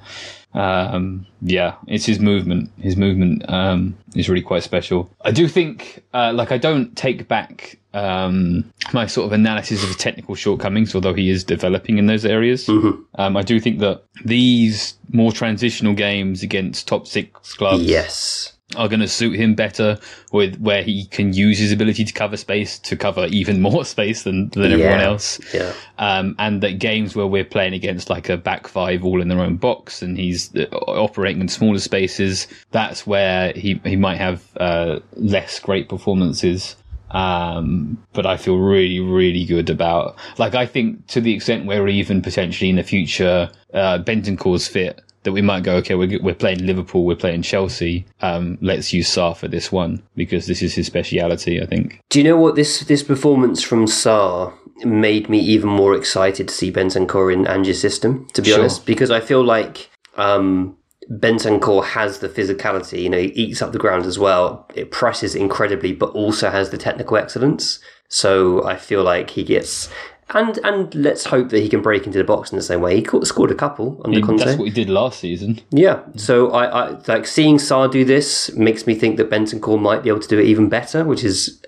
um, 0.55 1.25
yeah, 1.43 1.77
it's 1.87 2.07
his 2.07 2.19
movement. 2.19 2.73
His 2.81 2.97
movement 2.97 3.49
um, 3.49 3.97
is 4.17 4.29
really 4.29 4.43
quite 4.43 4.65
special. 4.65 5.09
I 5.23 5.31
do 5.31 5.47
think, 5.47 6.03
uh, 6.13 6.33
like, 6.35 6.51
I 6.51 6.59
don't 6.59 6.97
take 6.97 7.29
back 7.29 7.78
um, 7.95 8.71
my 8.93 9.07
sort 9.07 9.27
of 9.27 9.33
analysis 9.33 9.83
of 9.83 9.89
the 9.89 9.95
technical 9.95 10.35
shortcomings, 10.35 10.95
although 10.95 11.15
he 11.15 11.31
is 11.31 11.45
developing 11.45 11.99
in 11.99 12.07
those 12.07 12.25
areas. 12.25 12.67
Mm-hmm. 12.67 13.03
Um, 13.21 13.37
I 13.37 13.43
do 13.43 13.59
think 13.61 13.79
that 13.81 14.03
these 14.25 14.95
more 15.13 15.33
transitional 15.33 15.95
games 15.95 16.43
against 16.43 16.87
top 16.89 17.07
six 17.07 17.55
clubs. 17.55 17.83
Yes 17.85 18.53
are 18.77 18.87
going 18.87 19.01
to 19.01 19.09
suit 19.09 19.35
him 19.35 19.55
better 19.55 19.99
with 20.31 20.61
where 20.61 20.83
he 20.83 21.07
can 21.07 21.33
use 21.33 21.59
his 21.59 21.73
ability 21.73 22.05
to 22.05 22.13
cover 22.13 22.37
space 22.37 22.79
to 22.79 22.97
cover 22.99 23.25
even 23.31 23.63
more 23.63 23.83
space 23.83 24.25
than, 24.25 24.51
than 24.51 24.65
yeah, 24.71 24.77
everyone 24.77 25.01
else. 25.01 25.41
Yeah. 25.55 25.73
Um, 25.97 26.37
and 26.39 26.63
that 26.63 26.79
games 26.79 27.17
where 27.17 27.27
we're 27.27 27.47
playing 27.47 27.73
against 27.73 28.11
like 28.11 28.29
a 28.29 28.37
back 28.37 28.69
five 28.69 29.07
all 29.07 29.23
in 29.23 29.29
their 29.29 29.41
own 29.41 29.57
box 29.57 30.03
and 30.03 30.19
he's 30.19 30.55
uh, 30.55 30.65
operating 30.87 31.41
in 31.41 31.49
smaller 31.49 31.79
spaces, 31.79 32.47
that's 32.71 33.07
where 33.07 33.55
he, 33.55 33.81
he 33.85 33.97
might 33.97 34.17
have, 34.19 34.47
uh, 34.59 34.99
less 35.17 35.61
great 35.61 35.89
performances. 35.89 36.77
Um, 37.11 38.03
but 38.13 38.27
I 38.27 38.37
feel 38.37 38.59
really, 38.59 39.01
really 39.01 39.45
good 39.45 39.71
about, 39.71 40.17
like, 40.39 40.55
I 40.55 40.67
think 40.67 41.07
to 41.09 41.21
the 41.21 41.33
extent 41.33 41.67
where 41.67 41.89
even 41.89 42.21
potentially 42.23 42.71
in 42.71 42.77
the 42.77 42.83
future, 42.83 43.51
uh, 43.75 43.99
Bentancur's 43.99 44.69
fit, 44.69 45.01
that 45.23 45.33
we 45.33 45.43
might 45.43 45.63
go, 45.65 45.77
okay, 45.77 45.95
we're, 45.95 46.21
we're 46.23 46.35
playing 46.35 46.65
Liverpool, 46.65 47.05
we're 47.05 47.17
playing 47.17 47.43
Chelsea. 47.43 48.07
Um, 48.21 48.57
let's 48.61 48.93
use 48.93 49.11
Sarr 49.11 49.37
for 49.37 49.49
this 49.49 49.73
one 49.73 50.03
because 50.17 50.47
this 50.47 50.63
is 50.63 50.75
his 50.75 50.87
speciality, 50.87 51.61
I 51.61 51.67
think. 51.67 52.01
Do 52.09 52.19
you 52.21 52.25
know 52.25 52.37
what 52.37 52.55
this 52.55 52.81
this 52.81 53.03
performance 53.03 53.63
from 53.63 53.87
Sarr 53.87 54.55
made 54.85 55.29
me 55.29 55.39
even 55.41 55.69
more 55.69 55.95
excited 55.95 56.47
to 56.49 56.55
see 56.55 56.71
Core 56.73 57.33
in 57.33 57.47
Ange's 57.49 57.81
system? 57.81 58.29
To 58.35 58.43
be 58.43 58.51
sure. 58.51 58.61
honest, 58.61 58.87
because 58.87 59.11
I 59.11 59.19
feel 59.21 59.43
like 59.45 59.91
um, 60.17 60.78
Bentancur 61.11 61.85
has 61.85 62.19
the 62.19 62.29
physicality. 62.29 63.01
You 63.03 63.09
know, 63.09 63.19
he 63.19 63.29
eats 63.29 63.63
up 63.63 63.73
the 63.73 63.79
ground 63.79 64.05
as 64.05 64.19
well. 64.19 64.67
It 64.75 64.91
prices 64.91 65.35
incredibly, 65.35 65.93
but 65.93 66.11
also 66.11 66.51
has 66.51 66.71
the 66.71 66.77
technical 66.79 67.17
excellence. 67.17 67.79
So 68.09 68.65
I 68.65 68.77
feel 68.77 69.03
like 69.03 69.31
he 69.31 69.43
gets. 69.43 69.89
And 70.31 70.59
and 70.59 70.95
let's 70.95 71.25
hope 71.25 71.49
that 71.49 71.61
he 71.61 71.71
can 71.71 71.81
break 71.81 72.05
into 72.07 72.19
the 72.19 72.25
box 72.25 72.53
in 72.53 72.57
the 72.59 72.63
same 72.63 72.83
way. 72.83 72.97
He 72.97 73.03
caught, 73.03 73.27
scored 73.27 73.51
a 73.51 73.55
couple 73.55 74.03
under 74.05 74.19
he, 74.19 74.23
Conte. 74.23 74.45
That's 74.45 74.59
what 74.59 74.67
he 74.67 74.71
did 74.71 74.91
last 74.91 75.21
season. 75.21 75.61
Yeah. 75.71 76.03
So 76.17 76.51
I, 76.51 76.65
I 76.67 77.03
like 77.09 77.27
seeing 77.27 77.57
Sarr 77.57 77.91
do 77.91 78.05
this 78.05 78.53
makes 78.53 78.87
me 78.87 78.95
think 78.95 79.17
that 79.17 79.31
Bentancur 79.31 79.81
might 79.81 80.03
be 80.03 80.11
able 80.11 80.21
to 80.21 80.29
do 80.29 80.39
it 80.39 80.45
even 80.45 80.69
better, 80.69 81.03
which 81.07 81.25
is 81.25 81.63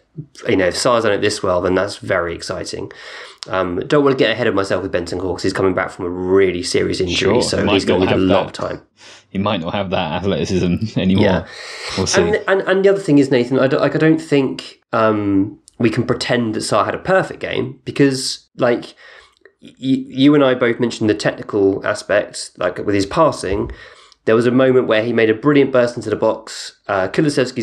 you 0.46 0.57
know, 0.57 0.66
if 0.66 0.74
Sarr's 0.74 1.05
done 1.05 1.12
it 1.14 1.22
this 1.22 1.42
well, 1.42 1.62
then 1.62 1.74
that's 1.74 1.96
very 1.96 2.35
exciting. 2.35 2.92
Um, 3.48 3.76
don't 3.88 4.05
want 4.05 4.18
to 4.18 4.22
get 4.22 4.31
ahead 4.31 4.46
of 4.48 4.55
myself 4.55 4.83
with 4.83 4.92
Benton 4.92 5.16
because 5.16 5.42
he's 5.42 5.55
coming 5.55 5.72
back 5.72 5.88
from 5.90 6.05
a 6.05 6.11
really 6.11 6.62
serious 6.62 7.00
injury, 7.00 7.40
sure, 7.40 7.42
so 7.42 7.66
he's 7.68 7.87
going 7.87 8.03
to 8.03 8.07
have 8.07 8.18
a 8.18 8.20
lot 8.20 8.44
of 8.44 8.53
time 8.53 8.83
he 9.31 9.38
might 9.38 9.61
not 9.61 9.73
have 9.73 9.90
that 9.90 10.12
athleticism 10.12 10.97
anymore. 10.99 11.25
Yeah. 11.25 11.47
We'll 11.97 12.09
and, 12.16 12.43
and, 12.49 12.61
and 12.62 12.85
the 12.85 12.90
other 12.90 12.99
thing 13.01 13.19
is 13.19 13.31
Nathan, 13.31 13.59
I 13.59 13.66
don't, 13.69 13.81
like 13.81 13.95
I 13.95 13.99
don't 13.99 14.21
think 14.21 14.81
um, 14.93 15.59
we 15.79 15.88
can 15.88 16.07
pretend 16.07 16.55
that 16.55 16.61
Sarr 16.61 16.85
had 16.85 16.95
a 16.95 16.99
perfect 16.99 17.40
game 17.40 17.81
because 17.85 18.49
like 18.57 18.95
y- 19.62 19.73
you 19.79 20.35
and 20.35 20.45
I 20.45 20.55
both 20.55 20.81
mentioned 20.81 21.09
the 21.09 21.14
technical 21.14 21.85
aspects, 21.87 22.51
like 22.59 22.79
with 22.79 22.95
his 22.95 23.07
passing. 23.07 23.71
There 24.27 24.35
was 24.37 24.47
a 24.47 24.51
moment 24.53 24.87
where 24.87 25.03
he 25.03 25.14
made 25.14 25.31
a 25.31 25.35
brilliant 25.35 25.73
burst 25.73 25.97
into 25.97 26.11
the 26.11 26.14
box. 26.16 26.77
Uh, 26.87 27.09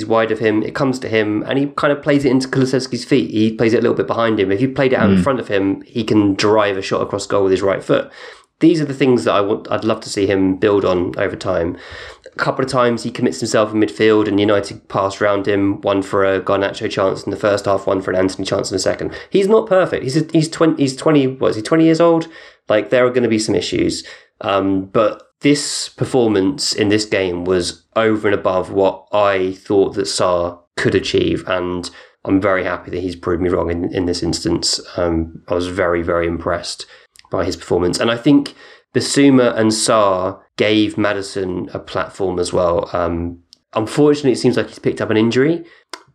wide 0.08 0.32
of 0.32 0.40
him. 0.40 0.64
It 0.64 0.74
comes 0.74 0.98
to 1.00 1.08
him, 1.08 1.44
and 1.44 1.60
he 1.60 1.68
kind 1.68 1.94
of 1.94 2.02
plays 2.02 2.26
it 2.26 2.32
into 2.32 2.48
Kulusevski's 2.48 3.06
feet. 3.06 3.30
He 3.30 3.56
plays 3.56 3.74
it 3.74 3.78
a 3.78 3.82
little 3.82 3.96
bit 3.96 4.08
behind 4.08 4.40
him. 4.40 4.52
If 4.52 4.60
you 4.60 4.72
played 4.74 4.92
it 4.92 4.96
out 4.98 5.08
mm. 5.08 5.12
in 5.12 5.16
hmm. 5.18 5.24
front 5.24 5.40
of 5.40 5.50
him, 5.50 5.82
he 5.84 6.04
can 6.04 6.34
drive 6.34 6.76
a 6.76 6.82
shot 6.82 7.02
across 7.04 7.28
goal 7.28 7.44
with 7.44 7.52
his 7.52 7.62
right 7.62 7.84
foot 7.84 8.12
these 8.60 8.82
are 8.82 8.86
the 8.86 8.94
things 8.94 9.24
that 9.24 9.34
I 9.34 9.42
want. 9.42 9.70
I'd 9.72 9.84
love 9.84 10.00
to 10.02 10.10
see 10.10 10.26
him 10.26 10.58
build 10.58 10.84
on 10.84 11.18
over 11.20 11.36
time. 11.36 11.78
A 12.26 12.30
couple 12.38 12.64
of 12.66 12.72
times 12.72 13.04
he 13.04 13.12
commits 13.12 13.40
himself 13.40 13.72
in 13.72 13.80
midfield, 13.80 14.28
and 14.28 14.40
United 14.40 14.88
pass 14.90 15.22
around 15.22 15.48
him. 15.48 15.82
One 15.82 16.02
for 16.02 16.26
a 16.26 16.42
Garnacho 16.42 16.90
chance 16.90 17.24
in 17.24 17.32
the 17.32 17.38
first 17.38 17.66
half, 17.66 17.86
one 17.88 18.02
for 18.02 18.12
an 18.12 18.18
Antony 18.18 18.46
chance 18.46 18.72
in 18.72 18.76
the 18.76 18.80
second. 18.80 19.14
He's 19.30 19.48
not 19.48 19.68
perfect. 19.68 20.04
He's 20.04 20.18
a, 20.18 20.28
he's 20.32 20.50
twenty. 20.50 20.84
He's 20.84 20.96
twenty. 20.96 21.28
What 21.28 21.52
is 21.52 21.56
he? 21.58 21.62
Twenty 21.62 21.86
years 21.86 22.00
old. 22.02 22.28
Like 22.68 22.90
there 22.90 23.06
are 23.06 23.10
going 23.12 23.24
to 23.24 23.30
be 23.30 23.40
some 23.40 23.56
issues. 23.56 24.04
Um, 24.42 24.86
but 24.86 25.24
this 25.42 25.90
performance 25.90 26.74
in 26.74 26.90
this 26.90 27.06
game 27.06 27.44
was 27.46 27.84
over 27.96 28.28
and 28.28 28.36
above 28.38 28.72
what 28.72 29.08
I 29.12 29.54
thought 29.54 29.92
that 29.96 30.06
Sarr 30.06 30.60
could 30.76 30.96
achieve, 30.96 31.44
and 31.48 31.90
I'm 32.26 32.42
very 32.42 32.64
happy 32.64 32.90
that 32.92 33.02
he's 33.02 33.16
proved 33.16 33.42
me 33.42 33.50
wrong 33.50 33.70
in, 33.70 33.94
in 33.94 34.06
this 34.06 34.24
instance. 34.24 34.80
Um, 34.98 35.44
I 35.48 35.54
was 35.54 35.68
very, 35.68 36.02
very 36.02 36.28
impressed 36.28 36.88
by 37.30 37.46
his 37.46 37.56
performance. 37.56 38.00
And 38.00 38.10
I 38.12 38.18
think 38.18 38.54
Bissouma 38.94 39.56
and 39.58 39.72
Sarr 39.72 40.40
gave 40.58 40.98
Maddison 40.98 41.70
a 41.74 41.80
platform 41.80 42.40
as 42.40 42.54
well. 42.54 42.90
Um, 42.94 43.44
unfortunately, 43.74 44.34
it 44.34 44.38
seems 44.38 44.58
like 44.58 44.68
he's 44.70 44.80
picked 44.80 45.02
up 45.02 45.10
an 45.10 45.18
injury, 45.18 45.66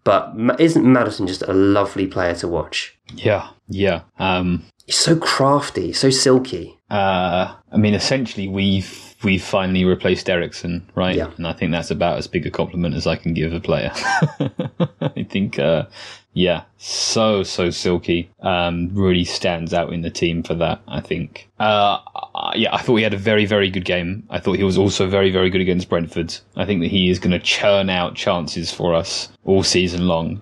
but 0.04 0.32
isn't 0.58 0.84
Maddison 0.90 1.26
just 1.26 1.42
a 1.42 1.52
lovely 1.52 2.06
player 2.06 2.34
to 2.36 2.48
watch? 2.48 2.96
Yeah, 3.14 3.48
yeah. 3.68 4.02
Um, 4.18 4.64
he's 4.86 4.96
so 4.98 5.16
crafty, 5.16 5.92
so 5.92 6.10
silky. 6.10 6.78
Uh, 6.90 7.54
I 7.72 7.76
mean, 7.76 7.94
essentially, 7.94 8.48
we've 8.48 9.14
we've 9.24 9.42
finally 9.42 9.84
replaced 9.84 10.28
Eriksen, 10.28 10.90
right? 10.96 11.14
Yeah. 11.14 11.30
And 11.36 11.46
I 11.46 11.52
think 11.52 11.70
that's 11.72 11.90
about 11.92 12.18
as 12.18 12.26
big 12.26 12.44
a 12.44 12.50
compliment 12.50 12.96
as 12.96 13.06
I 13.06 13.14
can 13.16 13.32
give 13.32 13.52
a 13.52 13.60
player. 13.60 13.92
I 15.00 15.22
think 15.30 15.58
uh, 15.60 15.84
yeah, 16.34 16.62
so 16.78 17.42
so 17.42 17.68
silky. 17.70 18.30
Um, 18.40 18.90
really 18.94 19.24
stands 19.24 19.74
out 19.74 19.92
in 19.92 20.00
the 20.00 20.10
team 20.10 20.42
for 20.42 20.54
that. 20.54 20.80
I 20.88 21.00
think. 21.00 21.48
Uh, 21.60 21.98
yeah, 22.54 22.74
I 22.74 22.80
thought 22.80 22.96
he 22.96 23.02
had 23.02 23.12
a 23.14 23.18
very 23.18 23.44
very 23.44 23.70
good 23.70 23.84
game. 23.84 24.24
I 24.30 24.40
thought 24.40 24.56
he 24.56 24.64
was 24.64 24.78
also 24.78 25.06
very 25.08 25.30
very 25.30 25.50
good 25.50 25.60
against 25.60 25.88
Brentford. 25.88 26.34
I 26.56 26.64
think 26.64 26.80
that 26.80 26.90
he 26.90 27.10
is 27.10 27.18
going 27.18 27.32
to 27.32 27.38
churn 27.38 27.90
out 27.90 28.14
chances 28.14 28.72
for 28.72 28.94
us 28.94 29.28
all 29.44 29.62
season 29.62 30.08
long. 30.08 30.40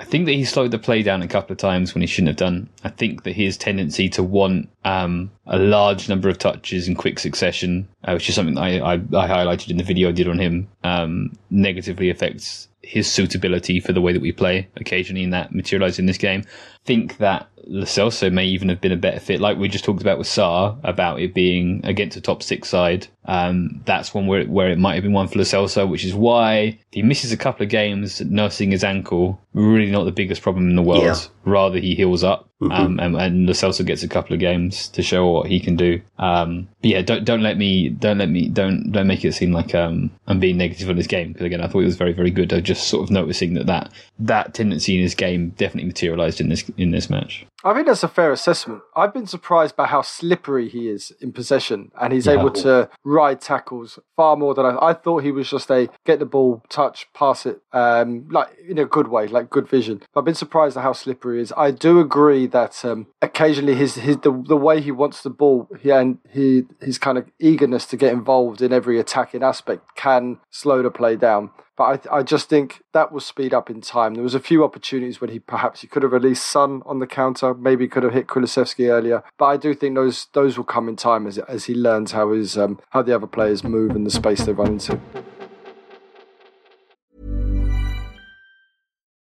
I 0.00 0.04
think 0.04 0.26
that 0.26 0.32
he 0.32 0.44
slowed 0.44 0.70
the 0.70 0.78
play 0.78 1.02
down 1.02 1.22
a 1.22 1.28
couple 1.28 1.52
of 1.52 1.58
times 1.58 1.92
when 1.92 2.02
he 2.02 2.06
shouldn't 2.06 2.28
have 2.28 2.36
done. 2.36 2.68
I 2.84 2.88
think 2.88 3.24
that 3.24 3.32
his 3.32 3.56
tendency 3.56 4.08
to 4.10 4.22
want 4.22 4.68
um, 4.84 5.28
a 5.46 5.58
large 5.58 6.08
number 6.08 6.28
of 6.28 6.38
touches 6.38 6.86
in 6.86 6.94
quick 6.94 7.18
succession, 7.18 7.86
uh, 8.04 8.12
which 8.12 8.28
is 8.28 8.36
something 8.36 8.56
I, 8.56 8.78
I, 8.78 8.92
I, 8.94 8.98
highlighted 8.98 9.70
in 9.70 9.76
the 9.76 9.82
video 9.82 10.10
I 10.10 10.12
did 10.12 10.28
on 10.28 10.38
him, 10.38 10.68
um, 10.84 11.32
negatively 11.50 12.10
affects 12.10 12.67
his 12.88 13.10
suitability 13.12 13.78
for 13.80 13.92
the 13.92 14.00
way 14.00 14.14
that 14.14 14.22
we 14.22 14.32
play 14.32 14.66
occasionally 14.76 15.22
in 15.22 15.28
that 15.28 15.52
materialized 15.54 15.98
in 15.98 16.06
this 16.06 16.16
game. 16.16 16.42
think 16.86 17.18
that 17.18 17.46
Lo 17.66 17.82
Celso 17.84 18.32
may 18.32 18.46
even 18.46 18.70
have 18.70 18.80
been 18.80 18.92
a 18.92 18.96
better 18.96 19.20
fit, 19.20 19.42
like 19.42 19.58
we 19.58 19.68
just 19.68 19.84
talked 19.84 20.00
about 20.00 20.16
with 20.16 20.26
Sarr, 20.26 20.78
about 20.84 21.20
it 21.20 21.34
being 21.34 21.82
against 21.84 22.16
a 22.16 22.20
top 22.22 22.42
six 22.42 22.66
side 22.66 23.06
um, 23.28 23.82
that's 23.84 24.14
one 24.14 24.26
where, 24.26 24.44
where 24.46 24.70
it 24.70 24.78
might 24.78 24.94
have 24.94 25.02
been 25.02 25.12
one 25.12 25.28
for 25.28 25.38
Lo 25.38 25.86
which 25.86 26.02
is 26.04 26.14
why 26.14 26.78
he 26.90 27.02
misses 27.02 27.30
a 27.30 27.36
couple 27.36 27.62
of 27.62 27.68
games 27.68 28.22
nursing 28.22 28.70
his 28.70 28.82
ankle. 28.82 29.38
Really 29.52 29.90
not 29.90 30.04
the 30.04 30.12
biggest 30.12 30.40
problem 30.40 30.70
in 30.70 30.76
the 30.76 30.82
world. 30.82 31.02
Yeah. 31.04 31.16
Rather, 31.44 31.78
he 31.78 31.94
heals 31.94 32.24
up 32.24 32.48
mm-hmm. 32.62 32.72
um, 32.72 32.98
and, 33.00 33.48
and 33.48 33.86
gets 33.86 34.02
a 34.02 34.08
couple 34.08 34.32
of 34.34 34.40
games 34.40 34.88
to 34.88 35.02
show 35.02 35.26
what 35.28 35.46
he 35.48 35.60
can 35.60 35.76
do. 35.76 36.00
Um, 36.18 36.68
yeah, 36.82 37.02
don't 37.02 37.24
don't 37.24 37.42
let 37.42 37.58
me 37.58 37.88
don't 37.88 38.18
let 38.18 38.28
me 38.28 38.48
don't 38.48 38.92
don't 38.92 39.06
make 39.06 39.24
it 39.24 39.32
seem 39.32 39.52
like 39.52 39.74
um, 39.74 40.10
I'm 40.26 40.38
being 40.38 40.58
negative 40.58 40.88
on 40.88 40.96
this 40.96 41.06
game 41.06 41.32
because 41.32 41.46
again, 41.46 41.60
I 41.60 41.66
thought 41.68 41.80
it 41.80 41.86
was 41.86 41.96
very 41.96 42.12
very 42.12 42.30
good. 42.30 42.52
I 42.52 42.60
just 42.60 42.88
sort 42.88 43.02
of 43.02 43.10
noticing 43.10 43.54
that 43.54 43.66
that 43.66 43.90
that 44.20 44.54
tendency 44.54 44.96
in 44.96 45.02
his 45.02 45.14
game 45.14 45.50
definitely 45.56 45.88
materialized 45.88 46.40
in 46.40 46.50
this 46.50 46.64
in 46.76 46.92
this 46.92 47.10
match. 47.10 47.44
I 47.64 47.74
think 47.74 47.88
that's 47.88 48.04
a 48.04 48.08
fair 48.08 48.30
assessment. 48.30 48.82
I've 48.94 49.12
been 49.12 49.26
surprised 49.26 49.74
by 49.74 49.86
how 49.88 50.02
slippery 50.02 50.68
he 50.68 50.88
is 50.88 51.10
in 51.20 51.32
possession, 51.32 51.90
and 52.00 52.12
he's 52.12 52.26
yeah. 52.26 52.34
able 52.34 52.52
to 52.52 52.88
ride 53.18 53.40
tackles 53.40 53.98
far 54.16 54.36
more 54.36 54.54
than 54.54 54.64
I, 54.64 54.90
I 54.90 54.92
thought. 54.94 55.24
He 55.24 55.32
was 55.32 55.50
just 55.50 55.70
a 55.70 55.88
get 56.06 56.20
the 56.20 56.26
ball, 56.36 56.62
touch, 56.68 57.06
pass 57.14 57.46
it, 57.46 57.60
um, 57.72 58.28
like 58.30 58.48
in 58.68 58.78
a 58.78 58.84
good 58.86 59.08
way, 59.08 59.26
like 59.26 59.50
good 59.50 59.68
vision. 59.68 60.00
But 60.14 60.20
I've 60.20 60.24
been 60.24 60.34
surprised 60.46 60.76
at 60.76 60.84
how 60.84 60.92
slippery 60.92 61.36
he 61.38 61.42
is. 61.42 61.52
I 61.56 61.72
do 61.72 61.98
agree 61.98 62.46
that 62.46 62.84
um, 62.84 63.08
occasionally 63.20 63.74
his 63.74 63.96
his 63.96 64.18
the, 64.18 64.32
the 64.46 64.56
way 64.68 64.80
he 64.80 64.92
wants 64.92 65.22
the 65.24 65.30
ball 65.30 65.68
he, 65.80 65.90
and 65.90 66.18
he 66.30 66.62
his 66.80 66.96
kind 66.98 67.18
of 67.18 67.24
eagerness 67.40 67.86
to 67.86 67.96
get 67.96 68.12
involved 68.12 68.62
in 68.62 68.72
every 68.72 69.00
attacking 69.00 69.42
aspect 69.42 69.82
can 69.96 70.38
slow 70.50 70.80
the 70.84 70.90
play 70.90 71.16
down. 71.16 71.50
But 71.78 72.08
I, 72.10 72.16
I 72.18 72.22
just 72.24 72.48
think 72.48 72.82
that 72.92 73.12
will 73.12 73.20
speed 73.20 73.54
up 73.54 73.70
in 73.70 73.80
time. 73.80 74.14
There 74.14 74.22
was 74.24 74.34
a 74.34 74.40
few 74.40 74.64
opportunities 74.64 75.20
when 75.20 75.30
he 75.30 75.38
perhaps 75.38 75.80
he 75.80 75.86
could 75.86 76.02
have 76.02 76.10
released 76.10 76.44
Son 76.50 76.82
on 76.84 76.98
the 76.98 77.06
counter, 77.06 77.54
maybe 77.54 77.86
could 77.86 78.02
have 78.02 78.12
hit 78.12 78.26
Kulusevski 78.26 78.88
earlier. 78.90 79.22
But 79.38 79.44
I 79.46 79.56
do 79.56 79.72
think 79.74 79.94
those 79.94 80.26
those 80.32 80.56
will 80.56 80.64
come 80.64 80.88
in 80.88 80.96
time 80.96 81.28
as 81.28 81.38
as 81.38 81.66
he 81.66 81.74
learns 81.76 82.10
how 82.10 82.32
his 82.32 82.58
um, 82.58 82.80
how 82.90 83.02
the 83.02 83.14
other 83.14 83.28
players 83.28 83.62
move 83.62 83.92
and 83.92 84.04
the 84.04 84.10
space 84.10 84.42
they 84.44 84.50
run 84.52 84.70
into. 84.72 84.98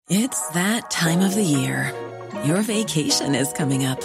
It's 0.09 0.47
that 0.49 0.91
time 0.91 1.21
of 1.21 1.33
the 1.33 1.43
year. 1.43 1.91
Your 2.45 2.61
vacation 2.61 3.33
is 3.33 3.51
coming 3.53 3.83
up. 3.83 3.99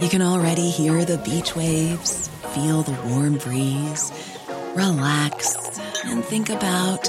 You 0.00 0.08
can 0.08 0.22
already 0.22 0.68
hear 0.68 1.04
the 1.04 1.18
beach 1.18 1.54
waves, 1.54 2.26
feel 2.54 2.82
the 2.82 2.94
warm 3.08 3.38
breeze, 3.38 4.10
relax, 4.74 5.56
and 6.06 6.24
think 6.24 6.48
about 6.50 7.08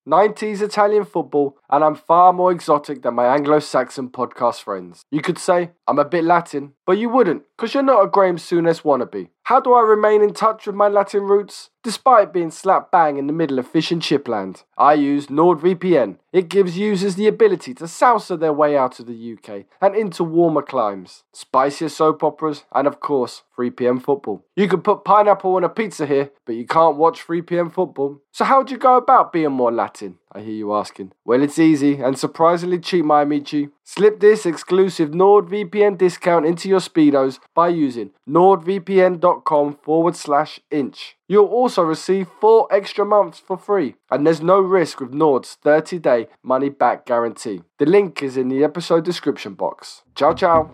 90s 0.07 0.61
Italian 0.61 1.05
football, 1.05 1.57
and 1.69 1.83
I'm 1.83 1.95
far 1.95 2.33
more 2.33 2.51
exotic 2.51 3.03
than 3.03 3.13
my 3.13 3.27
Anglo 3.27 3.59
Saxon 3.59 4.09
podcast 4.09 4.63
friends. 4.63 5.05
You 5.11 5.21
could 5.21 5.37
say 5.37 5.71
I'm 5.87 5.99
a 5.99 6.05
bit 6.05 6.23
Latin, 6.23 6.73
but 6.85 6.97
you 6.97 7.09
wouldn't, 7.09 7.43
because 7.55 7.73
you're 7.73 7.83
not 7.83 8.03
a 8.03 8.07
Graham 8.09 8.37
Souness 8.37 8.81
wannabe. 8.81 9.29
How 9.45 9.59
do 9.59 9.73
I 9.73 9.81
remain 9.81 10.21
in 10.21 10.33
touch 10.33 10.65
with 10.65 10.75
my 10.75 10.87
Latin 10.87 11.23
roots? 11.23 11.71
Despite 11.83 12.31
being 12.31 12.51
slap 12.51 12.91
bang 12.91 13.17
in 13.17 13.25
the 13.27 13.33
middle 13.33 13.57
of 13.59 13.67
fish 13.67 13.91
and 13.91 14.01
chip 14.01 14.27
land, 14.27 14.63
I 14.77 14.93
use 14.93 15.27
NordVPN. 15.27 16.17
It 16.31 16.47
gives 16.47 16.77
users 16.77 17.15
the 17.15 17.27
ability 17.27 17.73
to 17.75 17.85
salsa 17.85 18.39
their 18.39 18.53
way 18.53 18.77
out 18.77 18.99
of 18.99 19.07
the 19.07 19.33
UK 19.33 19.65
and 19.81 19.95
into 19.95 20.23
warmer 20.23 20.61
climes, 20.61 21.23
spicier 21.33 21.89
soap 21.89 22.23
operas, 22.23 22.65
and 22.71 22.87
of 22.87 22.99
course, 22.99 23.43
3pm 23.57 24.01
football. 24.01 24.45
You 24.55 24.67
could 24.69 24.83
put 24.83 25.03
pineapple 25.03 25.55
on 25.55 25.63
a 25.63 25.69
pizza 25.69 26.05
here, 26.05 26.31
but 26.45 26.55
you 26.55 26.65
can't 26.65 26.95
watch 26.97 27.25
3pm 27.25 27.73
football. 27.73 28.21
So, 28.31 28.45
how 28.45 28.61
do 28.63 28.71
you 28.73 28.79
go 28.79 28.95
about 28.95 29.33
being 29.33 29.51
more 29.51 29.71
Latin? 29.71 29.90
batting, 29.91 30.17
I 30.31 30.39
hear 30.41 30.53
you 30.53 30.73
asking. 30.73 31.11
Well, 31.25 31.41
it's 31.41 31.59
easy 31.59 31.95
and 32.01 32.17
surprisingly 32.17 32.79
cheap, 32.79 33.03
my 33.05 33.23
Amici. 33.23 33.69
Slip 33.83 34.19
this 34.21 34.45
exclusive 34.45 35.09
NordVPN 35.11 35.97
discount 35.97 36.45
into 36.45 36.69
your 36.69 36.79
Speedos 36.79 37.39
by 37.53 37.67
using 37.69 38.11
nordvpn.com 38.27 39.79
forward 39.83 40.15
slash 40.15 40.59
inch. 40.71 41.17
You'll 41.27 41.47
also 41.47 41.83
receive 41.83 42.29
four 42.39 42.71
extra 42.73 43.03
months 43.05 43.39
for 43.39 43.57
free, 43.57 43.95
and 44.09 44.25
there's 44.25 44.41
no 44.41 44.59
risk 44.61 45.01
with 45.01 45.13
Nord's 45.13 45.55
30 45.55 45.99
day 45.99 46.27
money 46.41 46.69
back 46.69 47.05
guarantee. 47.05 47.61
The 47.79 47.85
link 47.85 48.23
is 48.23 48.37
in 48.37 48.47
the 48.47 48.63
episode 48.63 49.03
description 49.03 49.55
box. 49.55 50.03
Ciao, 50.15 50.33
ciao. 50.33 50.71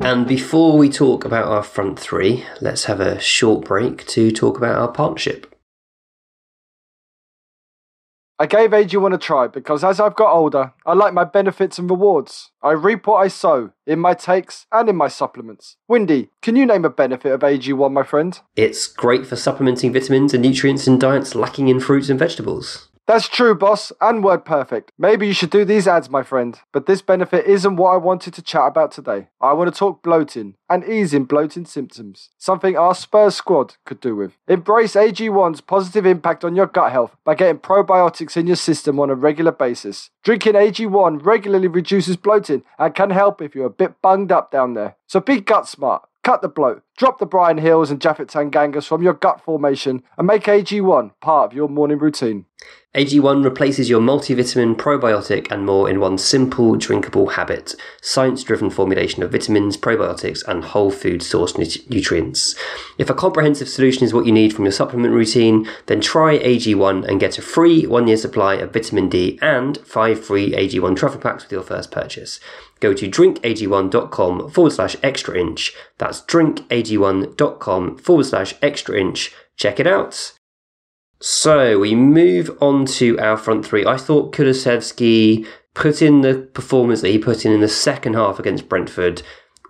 And 0.00 0.26
before 0.26 0.76
we 0.76 0.88
talk 0.90 1.24
about 1.24 1.46
our 1.46 1.62
front 1.62 1.98
three, 1.98 2.44
let's 2.60 2.84
have 2.86 3.00
a 3.00 3.18
short 3.20 3.64
break 3.64 4.04
to 4.08 4.30
talk 4.32 4.58
about 4.58 4.76
our 4.78 4.88
partnership. 4.88 5.48
I 8.42 8.46
gave 8.46 8.70
AG1 8.72 9.14
a 9.14 9.18
Try 9.18 9.46
because 9.46 9.84
as 9.84 10.00
I've 10.00 10.16
got 10.16 10.34
older, 10.34 10.72
I 10.84 10.94
like 10.94 11.14
my 11.14 11.22
benefits 11.22 11.78
and 11.78 11.88
rewards. 11.88 12.50
I 12.60 12.72
reap 12.72 13.06
what 13.06 13.18
I 13.18 13.28
sow, 13.28 13.70
in 13.86 14.00
my 14.00 14.14
takes 14.14 14.66
and 14.72 14.88
in 14.88 14.96
my 14.96 15.06
supplements. 15.06 15.76
Windy, 15.86 16.28
can 16.42 16.56
you 16.56 16.66
name 16.66 16.84
a 16.84 16.90
benefit 16.90 17.30
of 17.30 17.38
AG1, 17.42 17.92
my 17.92 18.02
friend? 18.02 18.40
It's 18.56 18.88
great 18.88 19.28
for 19.28 19.36
supplementing 19.36 19.92
vitamins 19.92 20.34
and 20.34 20.42
nutrients 20.42 20.88
in 20.88 20.98
diets 20.98 21.36
lacking 21.36 21.68
in 21.68 21.78
fruits 21.78 22.08
and 22.08 22.18
vegetables. 22.18 22.88
That's 23.12 23.28
true, 23.28 23.54
boss, 23.54 23.92
and 24.00 24.24
word 24.24 24.46
perfect. 24.46 24.90
Maybe 24.98 25.26
you 25.26 25.34
should 25.34 25.50
do 25.50 25.66
these 25.66 25.86
ads, 25.86 26.08
my 26.08 26.22
friend. 26.22 26.58
But 26.72 26.86
this 26.86 27.02
benefit 27.02 27.44
isn't 27.44 27.76
what 27.76 27.90
I 27.92 27.98
wanted 27.98 28.32
to 28.32 28.40
chat 28.40 28.66
about 28.68 28.90
today. 28.90 29.28
I 29.38 29.52
want 29.52 29.70
to 29.70 29.78
talk 29.78 30.00
bloating 30.02 30.54
and 30.70 30.82
easing 30.82 31.24
bloating 31.26 31.66
symptoms, 31.66 32.30
something 32.38 32.74
our 32.74 32.94
Spurs 32.94 33.34
squad 33.36 33.74
could 33.84 34.00
do 34.00 34.16
with. 34.16 34.38
Embrace 34.48 34.94
AG1's 34.94 35.60
positive 35.60 36.06
impact 36.06 36.42
on 36.42 36.56
your 36.56 36.64
gut 36.66 36.90
health 36.90 37.14
by 37.22 37.34
getting 37.34 37.58
probiotics 37.58 38.38
in 38.38 38.46
your 38.46 38.56
system 38.56 38.98
on 38.98 39.10
a 39.10 39.14
regular 39.14 39.52
basis. 39.52 40.08
Drinking 40.24 40.54
AG1 40.54 41.20
regularly 41.22 41.68
reduces 41.68 42.16
bloating 42.16 42.62
and 42.78 42.94
can 42.94 43.10
help 43.10 43.42
if 43.42 43.54
you're 43.54 43.66
a 43.66 43.80
bit 43.84 44.00
bunged 44.00 44.32
up 44.32 44.50
down 44.50 44.72
there. 44.72 44.96
So 45.06 45.20
be 45.20 45.42
gut 45.42 45.68
smart. 45.68 46.00
Cut 46.24 46.40
the 46.40 46.46
bloat, 46.48 46.84
drop 46.96 47.18
the 47.18 47.26
Bryan 47.26 47.58
Gils 47.58 47.90
and 47.90 47.98
Japhet 47.98 48.28
Tangangas 48.30 48.86
from 48.86 49.02
your 49.02 49.14
gut 49.14 49.40
formation 49.40 50.04
and 50.16 50.24
make 50.24 50.44
AG1 50.44 51.10
part 51.20 51.50
of 51.50 51.52
your 51.56 51.68
morning 51.68 51.98
routine. 51.98 52.44
AG1 52.94 53.42
replaces 53.42 53.88
your 53.90 54.00
multivitamin, 54.00 54.76
probiotic, 54.76 55.50
and 55.50 55.66
more 55.66 55.90
in 55.90 55.98
one 55.98 56.16
simple, 56.16 56.76
drinkable 56.76 57.30
habit. 57.30 57.74
Science 58.00 58.44
driven 58.44 58.70
formulation 58.70 59.24
of 59.24 59.32
vitamins, 59.32 59.76
probiotics, 59.76 60.46
and 60.46 60.62
whole 60.62 60.92
food 60.92 61.24
source 61.24 61.58
nutrients. 61.58 62.54
If 62.98 63.10
a 63.10 63.14
comprehensive 63.14 63.68
solution 63.68 64.04
is 64.04 64.14
what 64.14 64.26
you 64.26 64.30
need 64.30 64.54
from 64.54 64.64
your 64.66 64.72
supplement 64.72 65.12
routine, 65.12 65.66
then 65.86 66.00
try 66.00 66.38
AG1 66.38 67.04
and 67.04 67.18
get 67.18 67.36
a 67.38 67.42
free 67.42 67.84
one 67.84 68.06
year 68.06 68.18
supply 68.18 68.54
of 68.56 68.72
vitamin 68.72 69.08
D 69.08 69.40
and 69.42 69.78
five 69.78 70.24
free 70.24 70.52
AG1 70.52 70.94
travel 70.94 71.20
packs 71.20 71.42
with 71.42 71.50
your 71.50 71.62
first 71.64 71.90
purchase 71.90 72.38
go 72.82 72.92
to 72.92 73.08
drinkag1.com 73.08 74.50
forward 74.50 74.72
slash 74.72 74.96
extra 75.04 75.38
inch. 75.38 75.72
That's 75.98 76.20
drinkag1.com 76.22 77.98
forward 77.98 78.26
slash 78.26 78.54
extra 78.60 79.00
inch. 79.00 79.32
Check 79.56 79.78
it 79.80 79.86
out. 79.86 80.32
So 81.20 81.78
we 81.78 81.94
move 81.94 82.58
on 82.60 82.84
to 82.86 83.16
our 83.20 83.36
front 83.36 83.64
three. 83.64 83.86
I 83.86 83.96
thought 83.96 84.32
Kulusevski 84.34 85.46
put 85.74 86.02
in 86.02 86.22
the 86.22 86.34
performance 86.52 87.00
that 87.02 87.10
he 87.10 87.18
put 87.18 87.46
in 87.46 87.52
in 87.52 87.60
the 87.60 87.68
second 87.68 88.14
half 88.14 88.40
against 88.40 88.68
Brentford. 88.68 89.22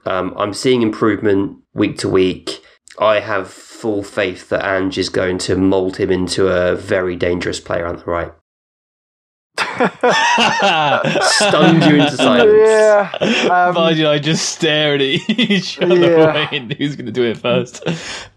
Um, 0.07 0.35
I'm 0.39 0.55
seeing 0.55 0.81
improvement 0.81 1.59
week 1.75 1.99
to 1.99 2.09
week. 2.09 2.65
I 2.99 3.21
have 3.21 3.51
full 3.51 4.03
faith 4.03 4.49
that 4.49 4.65
Ange 4.67 4.97
is 4.97 5.11
going 5.11 5.37
to 5.39 5.57
mould 5.57 5.99
him 5.99 6.11
into 6.11 6.49
a 6.49 6.75
very 6.75 7.17
dangerous 7.17 7.61
player 7.61 7.87
on 7.87 7.97
the 7.97 8.05
right 8.07 8.33
stunned 9.59 9.83
you 11.85 11.97
into 11.97 12.17
silence. 12.17 12.69
Yeah. 12.69 13.13
Um, 13.67 13.77
I 13.79 14.19
just 14.19 14.49
stared 14.49 15.01
at 15.03 15.07
each 15.29 15.79
other, 15.83 15.95
yeah. 15.97 16.35
waiting 16.35 16.71
who's 16.71 16.97
going 16.97 17.05
to 17.07 17.13
do 17.13 17.23
it 17.25 17.39
first. 17.39 17.85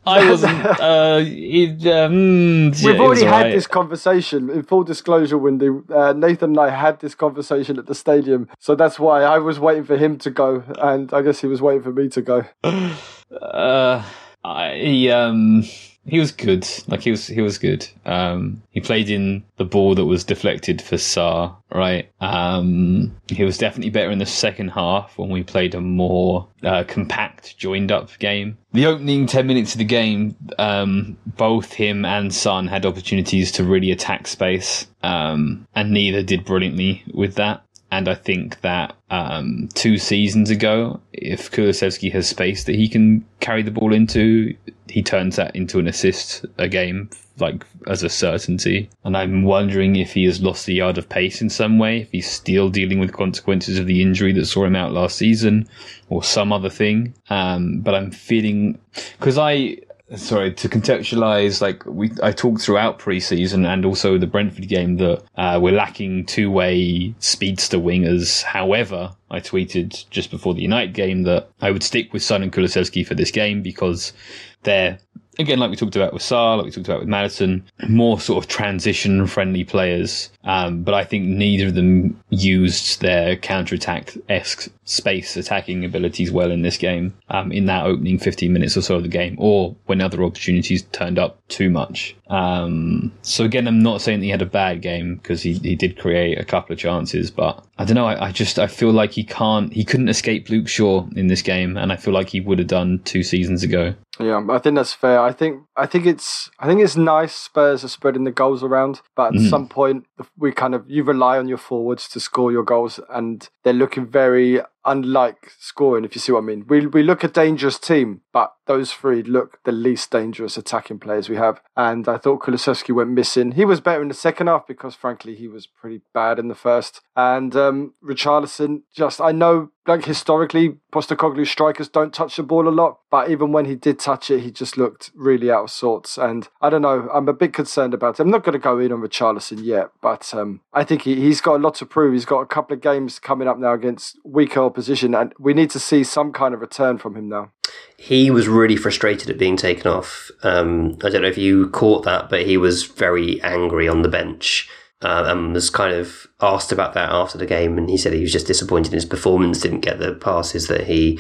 I 0.06 0.30
wasn't. 0.30 0.64
Uh, 0.86 1.24
it, 1.26 1.84
um, 1.88 2.66
We've 2.84 2.96
yeah, 2.96 3.00
already 3.00 3.24
had 3.26 3.44
right. 3.44 3.52
this 3.52 3.66
conversation. 3.66 4.50
In 4.52 4.62
full 4.64 4.84
disclosure, 4.84 5.38
Windy, 5.38 5.70
uh, 5.94 6.12
Nathan 6.14 6.50
and 6.52 6.60
I 6.60 6.70
had 6.70 7.00
this 7.00 7.16
conversation 7.16 7.80
at 7.80 7.86
the 7.88 7.96
stadium, 7.96 8.48
so 8.60 8.76
that's 8.76 9.00
why 9.00 9.24
I 9.24 9.38
was 9.40 9.60
waiting 9.60 9.84
for 9.86 9.98
him 9.98 10.18
to 10.20 10.30
go, 10.30 10.64
and 10.80 11.12
I 11.14 11.22
guess 11.24 11.40
he 11.42 11.48
was 11.48 11.62
waiting 11.62 11.84
for 11.84 11.94
me 11.94 12.10
to 12.10 12.22
go. 12.22 12.46
Uh, 13.42 14.04
I 14.44 15.08
um 15.10 15.64
he 16.08 16.20
was 16.20 16.32
good. 16.32 16.68
Like 16.88 17.02
he 17.02 17.12
was 17.12 17.28
he 17.28 17.42
was 17.42 17.58
good. 17.58 17.88
Um, 18.06 18.62
he 18.72 18.80
played 18.80 19.10
in 19.10 19.44
the 19.58 19.66
ball 19.66 19.96
that 19.96 20.06
was 20.06 20.24
deflected 20.24 20.82
for 20.82 20.96
Sarr, 20.98 21.56
right? 21.74 22.10
Um, 22.20 23.16
he 23.28 23.44
was 23.44 23.58
definitely 23.58 23.90
better 23.90 24.12
in 24.12 24.20
the 24.20 24.26
second 24.26 24.70
half 24.70 25.18
when 25.18 25.30
we 25.30 25.44
played 25.44 25.74
a 25.74 25.82
more 25.82 26.48
uh, 26.64 26.84
compact, 26.88 27.58
joined 27.58 27.92
up 27.92 28.18
game. 28.20 28.58
The 28.74 28.86
opening 28.86 29.26
ten 29.26 29.48
minutes 29.48 29.74
of 29.74 29.80
the 29.80 29.86
game, 29.86 30.36
um, 30.60 31.18
both 31.26 31.74
him 31.74 32.06
and 32.06 32.34
Son 32.34 32.68
had 32.68 32.86
opportunities 32.86 33.52
to 33.54 33.64
really 33.64 33.92
attack 33.92 34.28
space, 34.28 34.86
um, 35.02 35.68
and 35.76 35.92
neither 35.92 36.22
did 36.22 36.46
brilliantly 36.46 37.04
with 37.14 37.36
that. 37.36 37.65
And 37.96 38.10
I 38.10 38.14
think 38.16 38.60
that 38.60 38.94
um, 39.10 39.70
two 39.74 39.98
seasons 39.98 40.50
ago, 40.50 41.00
if 41.14 41.50
Kulusevski 41.50 42.12
has 42.12 42.28
space 42.28 42.66
that 42.66 42.76
he 42.76 42.90
can 42.90 43.24
carry 43.40 43.62
the 43.64 43.72
ball 43.72 43.94
into, 43.94 44.54
he 44.90 45.02
turns 45.02 45.38
that 45.38 45.56
into 45.56 45.80
an 45.80 45.88
assist 45.88 46.46
a 46.58 46.68
game, 46.68 47.10
like 47.40 47.66
as 47.88 48.04
a 48.04 48.10
certainty. 48.10 48.90
And 49.06 49.16
I'm 49.16 49.44
wondering 49.44 49.96
if 49.96 50.12
he 50.12 50.26
has 50.26 50.42
lost 50.42 50.66
the 50.66 50.74
yard 50.74 50.98
of 50.98 51.08
pace 51.08 51.42
in 51.42 51.50
some 51.50 51.80
way, 51.80 52.02
if 52.02 52.12
he's 52.12 52.30
still 52.30 52.70
dealing 52.70 53.00
with 53.00 53.14
consequences 53.14 53.80
of 53.80 53.86
the 53.88 54.02
injury 54.02 54.34
that 54.34 54.46
saw 54.48 54.66
him 54.66 54.76
out 54.76 54.92
last 54.92 55.16
season 55.16 55.66
or 56.10 56.22
some 56.22 56.52
other 56.52 56.70
thing. 56.70 57.14
Um, 57.30 57.80
but 57.80 57.96
I'm 57.96 58.12
feeling 58.12 58.78
because 59.20 59.38
I 59.38 59.78
sorry 60.16 60.54
to 60.54 60.70
contextualize 60.70 61.62
like 61.62 61.84
we 61.88 62.12
i 62.22 62.32
talked 62.32 62.62
throughout 62.62 63.00
preseason 63.00 63.66
and 63.68 63.86
also 63.86 64.18
the 64.20 64.28
brentford 64.28 64.68
game 64.68 64.98
that 64.98 65.24
uh, 65.38 65.60
we're 65.60 65.74
lacking 65.74 66.24
two-way 66.28 67.14
speedster 67.20 67.80
wingers 67.80 68.44
however 68.44 69.12
i 69.32 69.40
tweeted 69.40 70.08
just 70.12 70.30
before 70.30 70.54
the 70.54 70.62
united 70.62 70.94
game 70.94 71.24
that 71.24 71.50
i 71.62 71.72
would 71.72 71.82
stick 71.82 72.14
with 72.14 72.22
son 72.22 72.44
and 72.44 72.54
kulusevski 72.54 73.06
for 73.06 73.16
this 73.16 73.32
game 73.32 73.64
because 73.64 74.14
they're 74.62 75.00
again 75.40 75.58
like 75.58 75.72
we 75.72 75.76
talked 75.76 75.96
about 75.96 76.14
with 76.14 76.22
Sarr, 76.22 76.58
like 76.58 76.66
we 76.66 76.72
talked 76.72 76.88
about 76.88 77.00
with 77.00 77.10
maddison 77.10 77.64
more 77.90 78.20
sort 78.20 78.44
of 78.44 78.48
transition 78.48 79.26
friendly 79.26 79.64
players 79.64 80.30
um, 80.46 80.84
but 80.84 80.94
I 80.94 81.04
think 81.04 81.26
neither 81.26 81.68
of 81.68 81.74
them 81.76 82.20
used 82.30 83.02
their 83.02 83.36
counterattack 83.36 84.16
esque 84.30 84.70
space 84.88 85.36
attacking 85.36 85.84
abilities 85.84 86.32
well 86.32 86.52
in 86.52 86.62
this 86.62 86.78
game, 86.78 87.16
um, 87.30 87.52
in 87.52 87.66
that 87.66 87.86
opening 87.88 88.20
15 88.20 88.54
minutes 88.54 88.78
or 88.78 88.82
so 88.84 88.96
of 88.96 89.02
the 89.04 89.10
game, 89.10 89.36
or 89.40 89.76
when 89.88 90.02
other 90.02 90.24
opportunities 90.24 90.84
turned 90.92 91.18
up 91.18 91.40
too 91.48 91.72
much. 91.72 92.16
Um, 92.28 93.12
so 93.24 93.44
again, 93.44 93.68
I'm 93.68 93.82
not 93.82 94.02
saying 94.02 94.22
he 94.22 94.30
had 94.30 94.42
a 94.44 94.48
bad 94.48 94.82
game 94.84 95.16
because 95.16 95.42
he, 95.42 95.54
he 95.54 95.76
did 95.76 95.98
create 95.98 96.38
a 96.40 96.46
couple 96.46 96.74
of 96.74 96.80
chances, 96.80 97.32
but 97.32 97.66
I 97.80 97.86
don't 97.86 97.96
know. 97.96 98.06
I, 98.08 98.26
I, 98.28 98.32
just, 98.32 98.60
I 98.60 98.68
feel 98.68 98.92
like 98.92 99.12
he 99.14 99.24
can't, 99.24 99.74
he 99.74 99.84
couldn't 99.84 100.10
escape 100.10 100.50
Luke 100.50 100.68
Shaw 100.68 101.08
in 101.16 101.26
this 101.28 101.42
game. 101.42 101.76
And 101.78 101.92
I 101.92 101.96
feel 101.96 102.14
like 102.14 102.30
he 102.30 102.40
would 102.40 102.60
have 102.60 102.68
done 102.68 103.00
two 103.06 103.24
seasons 103.24 103.64
ago. 103.64 103.96
Yeah, 104.18 104.42
I 104.50 104.60
think 104.60 104.76
that's 104.78 104.94
fair. 104.94 105.20
I 105.20 105.34
think 105.34 105.64
I 105.76 105.86
think 105.86 106.06
it's 106.06 106.50
I 106.58 106.68
think 106.68 106.80
it's 106.82 106.96
nice 106.96 107.36
Spurs 107.36 107.84
are 107.84 107.90
spreading 107.90 108.24
the 108.24 108.32
goals 108.32 108.64
around, 108.64 109.02
but 109.14 109.36
at 109.36 109.42
mm. 109.42 109.50
some 109.50 109.68
point 109.68 110.06
the 110.18 110.26
we 110.38 110.52
kind 110.52 110.76
of 110.76 110.90
you 110.90 111.04
rely 111.04 111.38
on 111.38 111.48
your 111.48 111.58
forwards 111.58 112.08
to 112.10 112.20
score 112.20 112.52
your 112.52 112.64
goals, 112.64 113.00
and 113.10 113.48
they're 113.64 113.74
looking 113.74 114.06
very 114.08 114.62
unlike 114.84 115.52
scoring. 115.60 116.06
If 116.06 116.16
you 116.16 116.22
see 116.22 116.32
what 116.32 116.40
I 116.44 116.46
mean, 116.46 116.66
we 116.68 116.88
we 116.88 117.04
look 117.04 117.24
a 117.24 117.28
dangerous 117.28 117.80
team, 117.80 118.22
but 118.36 118.54
those 118.68 118.92
three 118.92 119.24
look 119.24 119.62
the 119.64 119.72
least 119.72 120.12
dangerous 120.12 120.58
attacking 120.58 121.00
players 121.00 121.30
we 121.30 121.38
have. 121.38 121.62
And 121.78 122.06
I 122.10 122.18
thought 122.18 122.42
Kulusevski 122.42 122.94
went 122.94 123.12
missing. 123.12 123.54
He 123.54 123.64
was 123.64 123.80
better 123.80 124.02
in 124.02 124.10
the 124.10 124.14
second 124.14 124.48
half 124.48 124.68
because, 124.68 124.94
frankly, 124.94 125.36
he 125.36 125.48
was 125.48 125.66
pretty 125.68 126.02
bad 126.14 126.38
in 126.38 126.50
the 126.50 126.54
first. 126.56 127.00
And 127.16 127.56
um, 127.56 127.94
Richarlison, 128.04 128.82
just 128.94 129.22
I 129.22 129.32
know, 129.32 129.70
like 129.88 130.04
historically, 130.04 130.76
Postecoglou 130.92 131.48
strikers 131.48 131.88
don't 131.88 132.14
touch 132.14 132.36
the 132.36 132.44
ball 132.44 132.68
a 132.68 132.72
lot, 132.76 133.00
but 133.10 133.32
even 133.32 133.54
when 133.54 133.64
he 133.64 133.76
did 133.76 134.00
touch 134.00 134.30
it, 134.30 134.42
he 134.42 134.52
just 134.52 134.76
looked 134.78 135.12
really 135.16 135.50
out 135.50 135.64
of 135.64 135.72
sorts. 135.72 136.18
And 136.18 136.50
I 136.60 136.70
don't 136.70 136.82
know, 136.82 137.08
I'm 137.14 137.30
a 137.30 137.34
bit 137.34 137.54
concerned 137.54 137.94
about 137.94 138.20
it. 138.20 138.24
I'm 138.24 138.30
not 138.32 138.44
going 138.44 138.52
to 138.52 138.60
go 138.60 138.80
in 138.80 138.92
on 138.92 139.00
Richarlison 139.00 139.64
yet, 139.64 139.92
but 140.02 140.34
um, 140.34 140.60
I 140.74 140.84
think 140.84 141.04
he, 141.04 141.16
he's 141.22 141.40
got 141.40 141.56
a 141.56 141.64
lot 141.64 141.76
to 141.76 141.86
prove. 141.86 142.12
He's 142.12 142.26
got 142.26 142.42
a 142.42 142.46
couple 142.46 142.76
of 142.76 142.82
games 142.84 143.18
coming 143.18 143.48
up 143.48 143.58
now 143.60 143.72
against 143.72 144.20
weaker 144.26 144.60
opposition, 144.62 145.16
and 145.16 145.32
we 145.40 145.54
need 145.54 145.70
to 145.70 145.80
see 145.80 146.04
some 146.04 146.34
kind 146.34 146.54
of 146.54 146.60
return 146.60 146.98
from 146.98 147.16
him 147.16 147.30
now 147.30 147.52
he 147.98 148.30
was 148.30 148.48
really 148.48 148.76
frustrated 148.76 149.30
at 149.30 149.38
being 149.38 149.58
taken 149.58 149.88
off. 149.90 150.30
Um, 150.44 150.98
I 151.04 151.10
don't 151.10 151.22
know 151.22 151.28
if 151.28 151.38
you 151.38 151.70
caught 151.70 152.04
that, 152.04 152.30
but 152.30 152.46
he 152.46 152.58
was 152.58 152.84
very 152.84 153.42
angry 153.42 153.88
on 153.88 154.02
the 154.02 154.10
bench 154.10 154.70
uh, 155.02 155.24
and 155.28 155.54
was 155.54 155.70
kind 155.70 155.94
of 155.96 156.28
asked 156.42 156.72
about 156.72 156.94
that 156.94 157.12
after 157.12 157.38
the 157.38 157.46
game. 157.46 157.78
And 157.78 157.90
he 157.90 157.98
said 157.98 158.14
he 158.14 158.22
was 158.22 158.34
just 158.34 158.48
disappointed 158.48 158.92
in 158.94 158.98
his 158.98 159.06
performance, 159.06 159.62
didn't 159.62 159.80
get 159.80 160.00
the 160.00 160.14
passes 160.14 160.68
that 160.68 160.88
he 160.88 161.20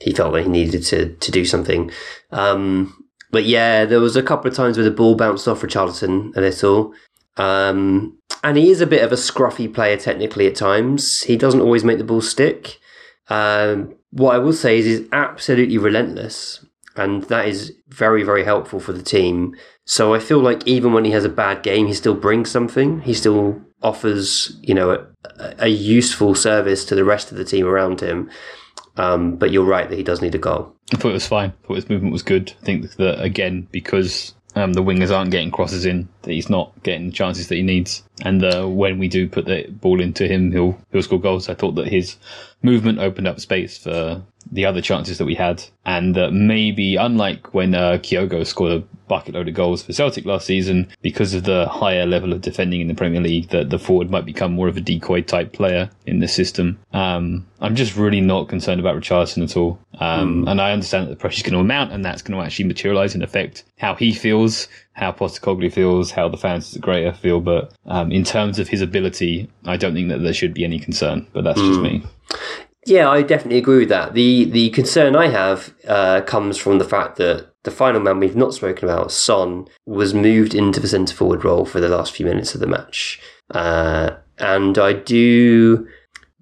he 0.00 0.12
felt 0.12 0.32
that 0.32 0.42
he 0.42 0.48
needed 0.48 0.82
to 0.84 1.14
to 1.14 1.30
do 1.30 1.44
something. 1.44 1.90
Um, 2.30 3.04
but 3.30 3.44
yeah, 3.44 3.84
there 3.84 4.00
was 4.00 4.16
a 4.16 4.22
couple 4.22 4.50
of 4.50 4.56
times 4.56 4.76
where 4.76 4.84
the 4.84 4.90
ball 4.90 5.16
bounced 5.16 5.48
off 5.48 5.62
Richarlison 5.62 6.36
a 6.36 6.40
little. 6.40 6.92
Um, 7.38 8.18
and 8.44 8.58
he 8.58 8.70
is 8.70 8.80
a 8.80 8.86
bit 8.86 9.02
of 9.02 9.10
a 9.10 9.14
scruffy 9.16 9.72
player 9.72 9.96
technically 9.96 10.46
at 10.46 10.54
times. 10.54 11.22
He 11.22 11.36
doesn't 11.36 11.60
always 11.62 11.82
make 11.82 11.96
the 11.98 12.04
ball 12.04 12.20
stick. 12.20 12.78
Um, 13.28 13.94
what 14.12 14.34
I 14.34 14.38
will 14.38 14.52
say 14.52 14.78
is, 14.78 14.84
he's 14.84 15.08
absolutely 15.10 15.78
relentless, 15.78 16.64
and 16.96 17.22
that 17.24 17.48
is 17.48 17.72
very, 17.88 18.22
very 18.22 18.44
helpful 18.44 18.78
for 18.78 18.92
the 18.92 19.02
team. 19.02 19.56
So 19.86 20.12
I 20.14 20.18
feel 20.18 20.38
like 20.38 20.66
even 20.68 20.92
when 20.92 21.06
he 21.06 21.12
has 21.12 21.24
a 21.24 21.30
bad 21.30 21.62
game, 21.62 21.86
he 21.86 21.94
still 21.94 22.14
brings 22.14 22.50
something. 22.50 23.00
He 23.00 23.14
still 23.14 23.62
offers, 23.82 24.54
you 24.62 24.74
know, 24.74 24.90
a, 24.90 25.06
a 25.60 25.68
useful 25.68 26.34
service 26.34 26.84
to 26.84 26.94
the 26.94 27.04
rest 27.04 27.32
of 27.32 27.38
the 27.38 27.44
team 27.44 27.66
around 27.66 28.00
him. 28.02 28.28
Um, 28.98 29.36
but 29.36 29.50
you're 29.50 29.64
right 29.64 29.88
that 29.88 29.96
he 29.96 30.02
does 30.02 30.20
need 30.20 30.34
a 30.34 30.38
goal. 30.38 30.74
I 30.92 30.96
thought 30.98 31.08
it 31.08 31.12
was 31.14 31.26
fine. 31.26 31.50
I 31.50 31.66
thought 31.66 31.76
his 31.76 31.88
movement 31.88 32.12
was 32.12 32.22
good. 32.22 32.52
I 32.60 32.64
think 32.66 32.94
that 32.96 33.18
again 33.22 33.66
because 33.72 34.34
um, 34.54 34.74
the 34.74 34.82
wingers 34.82 35.14
aren't 35.14 35.30
getting 35.30 35.50
crosses 35.50 35.86
in. 35.86 36.08
He's 36.26 36.50
not 36.50 36.70
getting 36.82 37.06
the 37.06 37.12
chances 37.12 37.48
that 37.48 37.54
he 37.54 37.62
needs. 37.62 38.02
And 38.22 38.44
uh, 38.44 38.66
when 38.66 38.98
we 38.98 39.08
do 39.08 39.26
put 39.28 39.46
the 39.46 39.66
ball 39.68 40.00
into 40.00 40.26
him, 40.28 40.52
he'll 40.52 40.78
he'll 40.92 41.02
score 41.02 41.20
goals. 41.20 41.48
I 41.48 41.54
thought 41.54 41.74
that 41.76 41.88
his 41.88 42.16
movement 42.62 42.98
opened 42.98 43.28
up 43.28 43.40
space 43.40 43.78
for 43.78 44.22
the 44.52 44.66
other 44.66 44.82
chances 44.82 45.16
that 45.16 45.24
we 45.24 45.34
had, 45.34 45.64
and 45.86 46.14
that 46.14 46.28
uh, 46.28 46.30
maybe 46.30 46.96
unlike 46.96 47.54
when 47.54 47.74
uh, 47.74 47.92
Kyogo 48.02 48.46
scored 48.46 48.72
a 48.72 48.84
bucket 49.08 49.34
load 49.34 49.48
of 49.48 49.54
goals 49.54 49.82
for 49.82 49.94
Celtic 49.94 50.26
last 50.26 50.46
season, 50.46 50.88
because 51.00 51.32
of 51.32 51.44
the 51.44 51.66
higher 51.68 52.04
level 52.04 52.34
of 52.34 52.42
defending 52.42 52.82
in 52.82 52.86
the 52.86 52.94
Premier 52.94 53.22
League, 53.22 53.48
that 53.48 53.70
the 53.70 53.78
forward 53.78 54.10
might 54.10 54.26
become 54.26 54.52
more 54.52 54.68
of 54.68 54.76
a 54.76 54.80
decoy 54.82 55.22
type 55.22 55.54
player 55.54 55.88
in 56.04 56.18
the 56.18 56.28
system. 56.28 56.78
Um, 56.92 57.46
I'm 57.62 57.74
just 57.74 57.96
really 57.96 58.20
not 58.20 58.48
concerned 58.50 58.78
about 58.78 58.94
Richarlison 58.94 59.42
at 59.42 59.56
all, 59.56 59.78
um, 60.00 60.44
mm. 60.44 60.50
and 60.50 60.60
I 60.60 60.72
understand 60.72 61.06
that 61.06 61.10
the 61.10 61.16
pressure's 61.16 61.44
going 61.44 61.54
to 61.54 61.60
amount, 61.60 61.92
and 61.92 62.04
that's 62.04 62.20
going 62.20 62.38
to 62.38 62.44
actually 62.44 62.66
materialise 62.66 63.14
and 63.14 63.22
affect 63.24 63.64
how 63.78 63.94
he 63.94 64.12
feels, 64.12 64.68
how 64.92 65.12
Postecoglou 65.12 65.72
feels, 65.72 66.10
how 66.10 66.28
the 66.28 66.36
fans 66.36 66.76
at 66.76 66.82
Greater 66.82 67.14
feel. 67.14 67.40
But 67.40 67.72
um, 67.86 68.12
in 68.12 68.22
terms 68.22 68.58
of 68.58 68.68
his 68.68 68.82
ability, 68.82 69.48
I 69.64 69.78
don't 69.78 69.94
think 69.94 70.10
that 70.10 70.18
there 70.18 70.34
should 70.34 70.52
be 70.52 70.64
any 70.64 70.78
concern. 70.78 71.26
But 71.32 71.44
that's 71.44 71.58
mm. 71.58 71.66
just 71.68 71.78
hmm. 71.80 71.84
me. 71.84 72.04
Yeah, 72.84 73.08
I 73.08 73.22
definitely 73.22 73.58
agree 73.58 73.78
with 73.78 73.90
that. 73.90 74.14
The 74.14 74.44
the 74.44 74.70
concern 74.70 75.14
I 75.14 75.28
have 75.28 75.72
uh, 75.86 76.20
comes 76.22 76.56
from 76.58 76.78
the 76.78 76.84
fact 76.84 77.16
that 77.16 77.48
the 77.62 77.70
final 77.70 78.00
man 78.00 78.18
we've 78.18 78.34
not 78.34 78.54
spoken 78.54 78.88
about, 78.88 79.12
Son, 79.12 79.68
was 79.86 80.14
moved 80.14 80.52
into 80.52 80.80
the 80.80 80.88
centre 80.88 81.14
forward 81.14 81.44
role 81.44 81.64
for 81.64 81.80
the 81.80 81.88
last 81.88 82.12
few 82.12 82.26
minutes 82.26 82.54
of 82.54 82.60
the 82.60 82.66
match. 82.66 83.20
Uh, 83.52 84.12
and 84.38 84.78
I 84.78 84.94
do, 84.94 85.86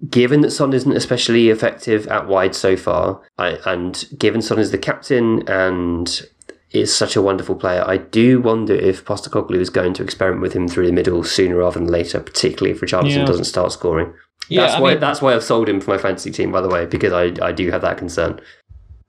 given 0.09 0.41
that 0.41 0.49
Son 0.49 0.73
isn't 0.73 0.91
especially 0.97 1.49
effective 1.49 2.07
at 2.07 2.27
wide 2.27 2.55
so 2.55 2.75
far, 2.75 3.21
I, 3.37 3.59
and 3.67 4.03
given 4.17 4.41
Son 4.41 4.57
is 4.57 4.71
the 4.71 4.77
captain 4.79 5.47
and 5.47 6.25
is 6.71 6.95
such 6.95 7.15
a 7.15 7.21
wonderful 7.21 7.53
player, 7.53 7.83
I 7.85 7.97
do 7.97 8.41
wonder 8.41 8.73
if 8.73 9.05
Postecoglou 9.05 9.57
is 9.59 9.69
going 9.69 9.93
to 9.95 10.03
experiment 10.03 10.41
with 10.41 10.53
him 10.53 10.67
through 10.67 10.87
the 10.87 10.93
middle 10.93 11.23
sooner 11.23 11.57
rather 11.57 11.79
than 11.79 11.87
later, 11.89 12.19
particularly 12.19 12.71
if 12.75 12.81
Richarlison 12.81 13.17
yeah. 13.17 13.25
doesn't 13.25 13.43
start 13.43 13.71
scoring. 13.73 14.11
Yeah, 14.51 14.63
that's 14.63 14.73
I 14.75 14.79
why 14.81 14.91
mean, 14.91 14.99
that's 14.99 15.21
why 15.21 15.33
I've 15.33 15.43
sold 15.45 15.69
him 15.69 15.79
for 15.79 15.91
my 15.91 15.97
fantasy 15.97 16.29
team, 16.29 16.51
by 16.51 16.59
the 16.59 16.67
way, 16.67 16.85
because 16.85 17.13
I, 17.13 17.31
I 17.43 17.53
do 17.53 17.71
have 17.71 17.81
that 17.83 17.97
concern. 17.97 18.41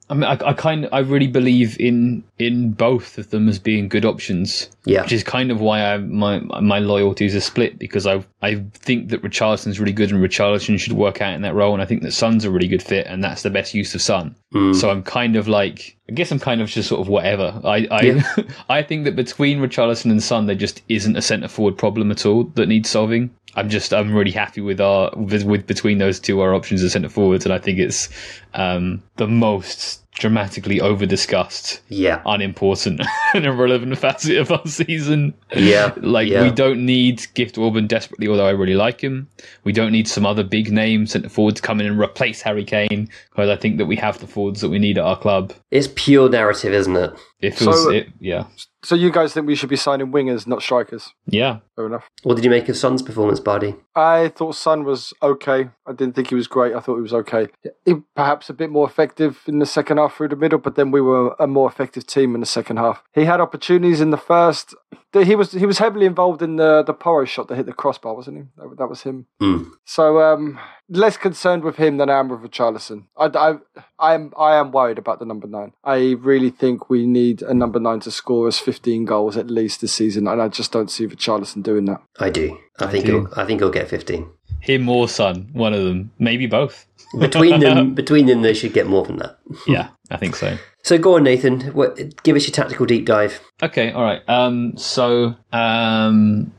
I 0.09 0.15
mean, 0.15 0.25
I, 0.25 0.39
I 0.47 0.53
kind 0.53 0.89
I 0.93 1.01
really 1.01 1.27
believe 1.27 1.79
in 1.81 2.23
in 2.39 2.71
both 2.73 3.19
of 3.19 3.31
them 3.31 3.49
as 3.49 3.59
being 3.59 3.89
good 3.89 4.05
options. 4.05 4.71
Yeah, 4.85 5.03
which 5.03 5.11
is 5.13 5.25
kind 5.25 5.51
of 5.51 5.61
why 5.61 5.85
I 5.95 5.99
my 5.99 6.39
my 6.39 6.79
loyalties 6.79 7.35
are 7.35 7.41
split 7.41 7.79
because 7.81 8.07
I 8.07 8.23
I 8.45 8.65
think 8.75 9.11
that 9.11 9.23
Richarlison's 9.23 9.79
really 9.79 9.93
good 9.93 10.11
and 10.11 10.23
Richarlison 10.23 10.79
should 10.79 10.95
work 10.95 11.23
out 11.23 11.35
in 11.35 11.43
that 11.43 11.55
role. 11.55 11.73
And 11.75 11.81
I 11.81 11.87
think 11.87 12.03
that 12.03 12.11
Son's 12.13 12.45
a 12.45 12.51
really 12.51 12.67
good 12.67 12.83
fit 12.83 13.07
and 13.07 13.23
that's 13.23 13.43
the 13.43 13.51
best 13.51 13.73
use 13.73 13.95
of 13.95 14.03
Son. 14.03 14.35
Mm. 14.53 14.75
So 14.75 14.91
I'm 14.91 15.03
kind 15.05 15.37
of 15.37 15.47
like, 15.47 15.97
I 16.09 16.13
guess 16.13 16.33
I'm 16.33 16.41
kind 16.41 16.61
of 16.61 16.69
just 16.69 16.89
sort 16.89 17.01
of 17.01 17.09
whatever. 17.09 17.59
I, 17.63 17.87
I, 17.93 18.01
yeah. 18.03 18.23
I 18.69 18.83
think 18.83 19.05
that 19.05 19.15
between 19.15 19.61
Richarlison 19.61 20.11
and 20.11 20.21
Son, 20.21 20.47
there 20.47 20.57
just 20.57 20.83
isn't 20.89 21.17
a 21.17 21.23
centre 21.23 21.47
forward 21.49 21.79
problem 21.79 22.11
at 22.11 22.27
all 22.27 22.45
that 22.57 22.67
needs 22.67 22.91
solving. 22.91 23.31
I'm 23.55 23.69
just, 23.71 23.95
I'm 23.95 24.13
really 24.13 24.31
happy 24.33 24.61
with 24.61 24.81
our, 24.81 25.13
with, 25.15 25.45
with 25.45 25.67
between 25.69 25.99
those 25.99 26.19
two, 26.19 26.41
our 26.41 26.53
options 26.53 26.83
as 26.83 26.93
centre 26.93 27.11
forwards. 27.11 27.45
And 27.45 27.55
I 27.55 27.59
think 27.59 27.79
it's, 27.79 28.09
um, 28.55 29.03
the 29.19 29.29
most 29.29 30.01
dramatically 30.23 30.81
over 30.81 31.05
discussed, 31.05 31.81
yeah, 31.89 32.23
unimportant 32.25 33.03
and 33.35 33.45
irrelevant 33.45 33.99
facet 33.99 34.39
of 34.39 34.53
our 34.53 34.65
season. 34.67 35.35
Yeah, 35.53 35.93
like 35.97 36.29
yeah. 36.29 36.43
we 36.45 36.53
don't 36.53 36.87
need 36.87 37.27
Gift 37.35 37.59
Orban 37.59 37.89
desperately, 37.89 38.29
although 38.29 38.47
I 38.47 38.51
really 38.51 38.77
like 38.77 39.01
him. 39.01 39.29
We 39.65 39.73
don't 39.73 39.91
need 39.91 40.07
some 40.07 40.25
other 40.25 40.45
big 40.45 40.71
name 40.71 41.07
centre 41.09 41.29
forward 41.29 41.57
to 41.57 41.63
come 41.63 41.81
in 41.81 41.87
and 41.89 41.99
replace 41.99 42.41
Harry 42.41 42.65
Kane 42.65 43.09
because 43.31 43.51
I 43.51 43.57
think 43.57 43.79
that 43.79 43.87
we 43.87 43.97
have 43.97 44.21
the 44.21 44.29
forwards 44.29 44.61
that 44.61 44.71
we 44.71 44.79
need 44.79 44.97
at 44.97 45.05
our 45.05 45.19
club. 45.19 45.53
It's 45.73 45.89
pure 45.97 46.31
narrative, 46.31 46.73
isn't 46.73 46.95
it? 46.97 47.13
If 47.43 47.61
it 47.61 47.67
was, 47.67 47.83
so, 47.83 47.91
uh, 47.91 47.95
it, 47.95 48.09
yeah. 48.21 48.45
So 48.85 48.95
you 48.95 49.11
guys 49.11 49.33
think 49.35 49.49
we 49.49 49.57
should 49.57 49.69
be 49.69 49.75
signing 49.77 50.13
wingers, 50.13 50.47
not 50.47 50.63
strikers? 50.63 51.11
Yeah. 51.27 51.59
Fair 51.75 51.87
enough. 51.87 52.09
What 52.23 52.37
did 52.37 52.45
you 52.45 52.51
make 52.51 52.69
of 52.69 52.77
Son's 52.77 53.03
performance, 53.03 53.41
Bardi? 53.41 53.75
I 53.97 54.29
thought 54.29 54.55
Son 54.55 54.85
was 54.85 55.13
okay. 55.23 55.71
I 55.85 55.93
didn't 55.93 56.15
think 56.15 56.29
he 56.29 56.37
was 56.37 56.47
great. 56.47 56.73
I 56.73 56.79
thought 56.79 56.95
he 56.97 57.03
was 57.03 57.13
okay. 57.13 57.49
He, 57.85 57.95
perhaps 58.15 58.49
a 58.49 58.55
bit 58.55 58.71
more 58.71 58.87
effective 58.87 59.41
in 59.47 59.59
the 59.59 59.67
second 59.67 59.97
half 59.97 60.17
through 60.17 60.29
the 60.29 60.37
middle, 60.37 60.61
but 60.61 60.77
then 60.77 60.93
we 60.93 61.01
were 61.01 61.35
a 61.41 61.49
more 61.49 61.69
effective 61.69 62.07
team 62.07 62.37
in 62.37 62.41
the 62.41 62.47
second 62.47 62.77
half. 62.77 63.03
He 63.13 63.25
had 63.25 63.41
opportunities 63.41 64.01
in 64.01 64.11
the 64.11 64.17
first. 64.19 64.75
He 65.13 65.35
was 65.35 65.53
he 65.53 65.67
was 65.67 65.77
heavily 65.77 66.07
involved 66.07 66.41
in 66.41 66.57
the 66.57 66.83
the 66.83 66.95
Porro 66.95 67.27
shot 67.27 67.49
that 67.49 67.57
hit 67.57 67.67
the 67.67 67.75
crossbar, 67.75 68.15
wasn't 68.15 68.39
he? 68.39 68.43
That, 68.57 68.77
that 68.79 68.87
was 68.89 69.03
him. 69.03 69.27
Mm. 69.43 69.71
So 69.85 70.23
um, 70.23 70.59
less 70.93 71.17
concerned 71.17 71.65
with 71.65 71.77
him 71.77 71.97
than 71.97 72.11
I 72.11 72.19
am 72.21 72.29
with 72.29 72.41
Richarlison. 72.41 73.05
I, 73.17 73.27
I, 73.27 73.57
I 73.99 74.15
am 74.15 74.33
I 74.39 74.57
am 74.57 74.71
worried 74.71 74.99
about 74.99 75.19
the 75.19 75.25
number 75.25 75.47
nine. 75.47 75.73
I 75.83 76.13
really 76.13 76.51
think 76.51 76.91
we 76.91 77.07
need 77.07 77.43
a 77.43 77.55
number 77.55 77.81
nine 77.81 78.01
to 78.01 78.11
score 78.11 78.47
us 78.47 78.59
15 78.59 79.05
goals 79.07 79.37
at 79.37 79.51
least 79.51 79.81
this 79.81 79.93
season, 79.93 80.29
and 80.29 80.41
I 80.41 80.49
just 80.49 80.71
don't 80.71 80.91
see 80.91 81.07
Richarlison 81.07 81.63
doing 81.63 81.87
that. 81.87 82.03
I 82.21 82.31
do. 82.31 82.59
I, 82.79 82.85
I 82.87 82.91
think 82.91 83.07
do. 83.07 83.21
He'll, 83.25 83.29
I 83.41 83.47
think 83.47 83.61
he'll 83.61 83.71
get 83.71 83.89
15. 83.89 84.29
Him 84.61 84.89
or 84.89 85.09
Son, 85.09 85.49
one 85.53 85.73
of 85.73 85.83
them, 85.83 86.13
maybe 86.19 86.47
both. 86.47 86.87
between 87.19 87.61
them, 87.61 87.95
between 87.95 88.27
them, 88.27 88.43
they 88.43 88.55
should 88.55 88.73
get 88.73 88.87
more 88.87 89.05
than 89.05 89.17
that. 89.17 89.39
yeah, 89.67 89.89
I 90.11 90.17
think 90.19 90.37
so. 90.37 90.57
So 90.85 90.99
go 90.99 91.17
on, 91.17 91.25
Nathan. 91.25 91.61
What, 91.75 91.97
give 92.23 92.37
us 92.37 92.45
your 92.47 92.53
tactical 92.55 92.87
deep 92.87 93.05
dive. 93.07 93.41
Okay, 93.63 93.93
all 93.93 94.03
right. 94.05 94.21
Um, 94.29 94.77
so 94.77 95.35
um, 95.53 96.53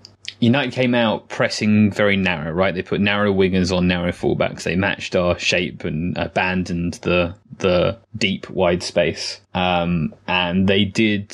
United 0.44 0.74
came 0.74 0.94
out 0.94 1.30
pressing 1.30 1.90
very 1.90 2.18
narrow, 2.18 2.52
right? 2.52 2.76
They 2.76 2.82
put 2.82 3.00
narrow 3.00 3.34
wingers 3.34 3.76
on 3.76 3.88
narrow 3.88 4.12
fullbacks. 4.12 4.64
They 4.64 4.76
matched 4.76 5.16
our 5.16 5.40
shape 5.40 5.86
and 5.86 6.18
abandoned 6.18 6.96
the 7.04 7.34
the 7.60 7.98
deep 8.18 8.50
wide 8.50 8.84
space. 8.84 9.40
Um, 9.54 10.14
and 10.28 10.68
they 10.68 10.84
did 10.84 11.32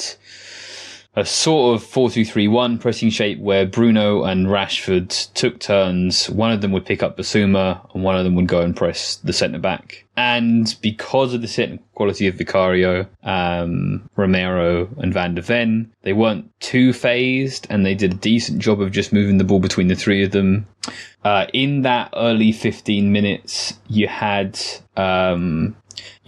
a 1.15 1.25
sort 1.25 1.81
of 1.81 1.87
4-2-3-1 1.87 2.79
pressing 2.79 3.09
shape 3.09 3.39
where 3.39 3.65
Bruno 3.65 4.23
and 4.23 4.45
Rashford 4.47 5.33
took 5.33 5.59
turns. 5.59 6.29
One 6.29 6.51
of 6.51 6.61
them 6.61 6.71
would 6.73 6.85
pick 6.85 7.01
up 7.01 7.17
Bissouma 7.17 7.93
and 7.95 8.03
one 8.03 8.15
of 8.15 8.23
them 8.23 8.35
would 8.35 8.47
go 8.47 8.61
and 8.61 8.75
press 8.75 9.15
the 9.17 9.33
centre 9.33 9.57
back. 9.59 10.05
And 10.17 10.75
because 10.81 11.33
of 11.33 11.41
the 11.41 11.47
technical 11.47 11.85
quality 11.95 12.27
of 12.27 12.35
Vicario, 12.37 13.07
um, 13.23 14.07
Romero, 14.17 14.87
and 14.97 15.13
Van 15.13 15.33
de 15.33 15.41
Ven, 15.41 15.91
they 16.03 16.13
weren't 16.13 16.47
too 16.59 16.93
phased 16.93 17.65
and 17.69 17.85
they 17.85 17.95
did 17.95 18.11
a 18.13 18.17
decent 18.17 18.59
job 18.59 18.79
of 18.79 18.91
just 18.91 19.11
moving 19.11 19.39
the 19.39 19.43
ball 19.45 19.59
between 19.59 19.87
the 19.87 19.95
three 19.95 20.23
of 20.23 20.31
them. 20.31 20.67
Uh, 21.25 21.47
in 21.53 21.81
that 21.81 22.13
early 22.15 22.51
15 22.51 23.11
minutes, 23.11 23.73
you 23.87 24.07
had 24.07 24.59
um, 24.95 25.75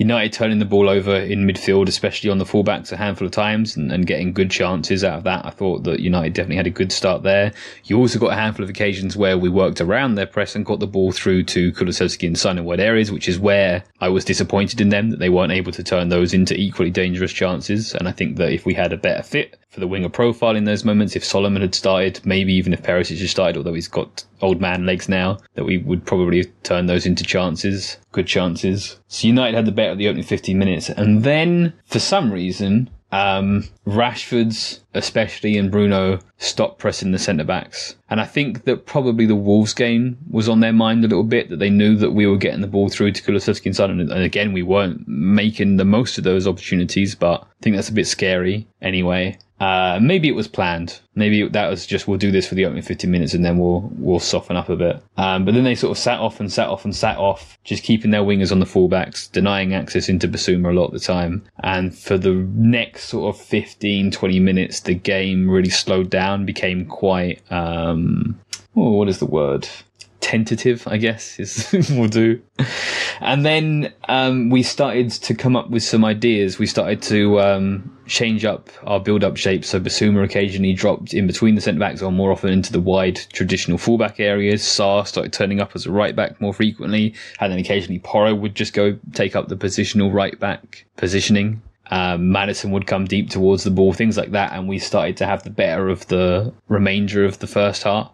United 0.02 0.34
turning 0.34 0.58
the 0.58 0.66
ball 0.66 0.90
over 0.90 1.16
in 1.16 1.46
midfield, 1.46 1.88
especially 1.88 2.30
on 2.32 2.40
the 2.40 2.44
fullbacks, 2.46 2.92
a 2.92 2.98
handful 2.98 3.28
of 3.28 3.32
times 3.32 3.76
and, 3.76 3.92
and, 3.92 4.08
getting 4.08 4.34
good 4.34 4.50
chances 4.50 5.04
out 5.04 5.20
of 5.20 5.24
that. 5.26 5.46
I 5.46 5.52
thought 5.52 5.84
that 5.84 6.00
United 6.00 6.34
definitely 6.34 6.56
had 6.58 6.66
a 6.68 6.72
good 6.72 6.92
start 6.92 7.22
there. 7.22 7.54
You 7.84 7.98
also 8.00 8.18
got 8.18 8.32
a 8.34 8.42
handful 8.42 8.64
of 8.64 8.70
occasions 8.70 9.16
where 9.16 9.38
we 9.38 9.48
worked 9.48 9.80
around 9.80 10.16
their 10.16 10.26
press 10.26 10.56
and 10.56 10.66
got 10.66 10.80
the 10.80 10.88
ball 10.88 11.12
through 11.12 11.44
to 11.44 11.72
Kulusevski 11.74 12.26
and 12.26 12.38
Son 12.38 12.58
in 12.58 12.66
wide 12.66 12.80
areas, 12.80 13.12
which 13.12 13.30
is 13.30 13.38
where 13.38 13.84
I 14.02 14.10
was 14.10 14.26
disappointed 14.26 14.82
in 14.82 14.90
them 14.90 15.12
that 15.12 15.20
they 15.20 15.30
weren't 15.30 15.52
able 15.52 15.72
to 15.74 15.84
turn 15.84 16.10
those 16.10 16.34
into 16.34 16.56
equally 16.60 16.90
dangerous 16.90 17.32
chances. 17.32 17.94
And 17.94 18.08
I 18.08 18.12
think 18.12 18.38
that 18.38 18.52
if 18.52 18.66
we 18.66 18.74
had 18.74 18.94
a 18.94 18.98
better 18.98 19.22
fit 19.22 19.56
for 19.70 19.80
the 19.80 19.88
winger 19.88 20.10
profile 20.10 20.58
in 20.58 20.66
those 20.66 20.84
moments. 20.84 21.16
If 21.16 21.24
Solomon 21.24 21.62
had 21.62 21.74
started, 21.74 22.20
maybe 22.26 22.52
even 22.56 22.74
if 22.74 22.82
Perisic 22.84 23.20
had 23.20 23.30
started, 23.30 23.56
although 23.56 23.74
he's 23.74 23.88
got 23.88 24.22
old 24.42 24.60
man 24.60 24.86
legs 24.86 25.08
now, 25.08 25.38
that 25.54 25.64
we 25.64 25.78
would 25.78 26.06
probably 26.06 26.40
have 26.40 26.52
turned 26.64 26.90
those 26.90 27.06
into 27.06 27.24
chances, 27.24 27.96
good 28.12 28.28
chances. 28.28 28.98
So 29.08 29.28
United 29.30 29.56
had 29.56 29.66
the 29.66 29.72
better 29.72 29.91
out 29.92 29.98
the 29.98 30.08
opening 30.08 30.24
15 30.24 30.58
minutes. 30.58 30.90
And 30.90 31.24
then, 31.24 31.74
for 31.86 32.00
some 32.00 32.32
reason, 32.32 32.90
um, 33.12 33.66
Rashford's, 33.86 34.80
especially, 34.94 35.58
and 35.58 35.70
Bruno 35.70 36.20
stopped 36.38 36.80
pressing 36.80 37.12
the 37.12 37.20
centre 37.20 37.44
backs. 37.44 37.96
And 38.10 38.20
I 38.22 38.26
think 38.26 38.64
that 38.64 38.86
probably 38.86 39.26
the 39.26 39.36
Wolves 39.36 39.74
game 39.74 40.18
was 40.32 40.48
on 40.50 40.62
their 40.62 40.72
mind 40.74 41.04
a 41.04 41.08
little 41.08 41.24
bit, 41.26 41.50
that 41.50 41.60
they 41.60 41.70
knew 41.70 41.96
that 41.98 42.12
we 42.12 42.26
were 42.26 42.38
getting 42.38 42.62
the 42.62 42.68
ball 42.68 42.90
through 42.90 43.12
to 43.12 43.22
Kulusevski 43.22 43.66
and 43.80 44.12
And 44.12 44.24
again, 44.24 44.54
we 44.54 44.64
weren't 44.64 45.08
making 45.08 45.76
the 45.78 45.86
most 45.86 46.18
of 46.18 46.24
those 46.24 46.48
opportunities, 46.48 47.14
but 47.14 47.42
I 47.42 47.46
think 47.62 47.76
that's 47.76 47.90
a 47.90 47.94
bit 47.94 48.08
scary 48.08 48.66
anyway. 48.82 49.38
Uh, 49.62 50.00
maybe 50.02 50.28
it 50.28 50.34
was 50.36 50.48
planned. 50.48 51.00
Maybe 51.14 51.48
that 51.48 51.70
was 51.70 51.86
just 51.86 52.08
we'll 52.08 52.18
do 52.18 52.32
this 52.32 52.48
for 52.48 52.56
the 52.56 52.66
opening 52.66 52.82
15 52.82 53.12
minutes 53.12 53.36
and 53.36 53.46
then 53.46 53.60
we'll 53.60 53.88
we'll 54.00 54.20
soften 54.20 54.58
up 54.58 54.70
a 54.70 54.76
bit. 54.76 55.04
Um, 55.18 55.46
but 55.46 55.54
then 55.54 55.64
they 55.66 55.76
sort 55.76 55.92
of 55.96 56.00
sat 56.02 56.18
off 56.20 56.40
and 56.40 56.52
sat 56.52 56.68
off 56.68 56.84
and 56.84 56.96
sat 56.96 57.16
off, 57.20 57.60
just 57.64 57.84
keeping 57.84 58.10
their 58.10 58.24
wingers 58.24 58.52
on 58.52 58.58
the 58.60 58.66
fullbacks, 58.66 59.32
denying 59.32 59.76
access 59.76 60.10
into 60.10 60.28
Bissouma 60.28 60.70
a 60.72 60.74
lot 60.74 60.86
of 60.88 60.94
the 60.94 61.00
time. 61.00 61.44
And 61.64 61.96
for 61.96 62.18
the 62.18 62.34
next 62.34 63.04
sort 63.10 63.36
of 63.36 63.40
15, 63.40 64.10
20 64.10 64.40
minutes, 64.40 64.80
the 64.80 64.96
game 64.96 65.48
really 65.48 65.70
slowed 65.70 66.10
down, 66.10 66.44
became 66.44 66.88
quite 66.88 67.40
um, 67.52 68.40
oh, 68.76 68.94
what 68.94 69.10
is 69.10 69.20
the 69.20 69.28
word? 69.28 69.70
tentative, 70.22 70.88
I 70.88 70.98
guess, 70.98 71.38
is 71.40 71.70
we'll 71.92 72.08
do. 72.08 72.42
And 73.20 73.46
then 73.46 73.92
um, 74.08 74.50
we 74.50 74.64
started 74.64 75.12
to 75.12 75.36
come 75.36 75.56
up 75.56 75.70
with 75.70 75.84
some 75.84 76.06
ideas. 76.06 76.58
We 76.58 76.66
started 76.68 77.02
to 77.04 77.42
um, 77.42 77.98
change 78.06 78.46
up 78.46 78.70
our 78.86 79.00
build-up 79.00 79.36
shape. 79.38 79.66
So 79.66 79.80
Bissouma 79.80 80.24
occasionally 80.24 80.74
dropped 80.74 81.14
in 81.14 81.28
between 81.28 81.56
the 81.56 81.62
centre 81.62 81.80
backs, 81.80 82.02
or 82.02 82.12
more 82.12 82.32
often 82.32 82.52
into 82.52 82.72
the 82.72 82.80
wide 82.80 83.20
traditional 83.34 83.78
fullback 83.78 84.20
areas. 84.20 84.62
Sarr 84.62 85.06
started 85.06 85.34
turning 85.34 85.60
up 85.60 85.72
as 85.76 85.86
a 85.86 85.92
right 85.92 86.16
back 86.16 86.40
more 86.40 86.54
frequently, 86.54 87.14
and 87.40 87.52
then 87.52 87.60
occasionally 87.60 88.00
Porro 88.00 88.34
would 88.34 88.56
just 88.56 88.74
go 88.74 88.98
take 89.14 89.36
up 89.36 89.50
the 89.50 89.58
positional 89.58 90.14
right 90.14 90.40
back 90.40 90.86
positioning. 90.98 91.62
Um, 91.90 92.32
Maddison 92.32 92.72
would 92.72 92.88
come 92.88 93.04
deep 93.04 93.30
towards 93.30 93.64
the 93.66 93.72
ball, 93.72 93.92
things 93.92 94.16
like 94.16 94.32
that, 94.32 94.54
and 94.54 94.70
we 94.70 94.80
started 94.80 95.18
to 95.18 95.26
have 95.26 95.44
the 95.44 95.50
better 95.50 95.90
of 95.90 96.08
the 96.08 96.54
remainder 96.70 97.26
of 97.26 97.40
the 97.40 97.48
first 97.48 97.84
half 97.84 98.12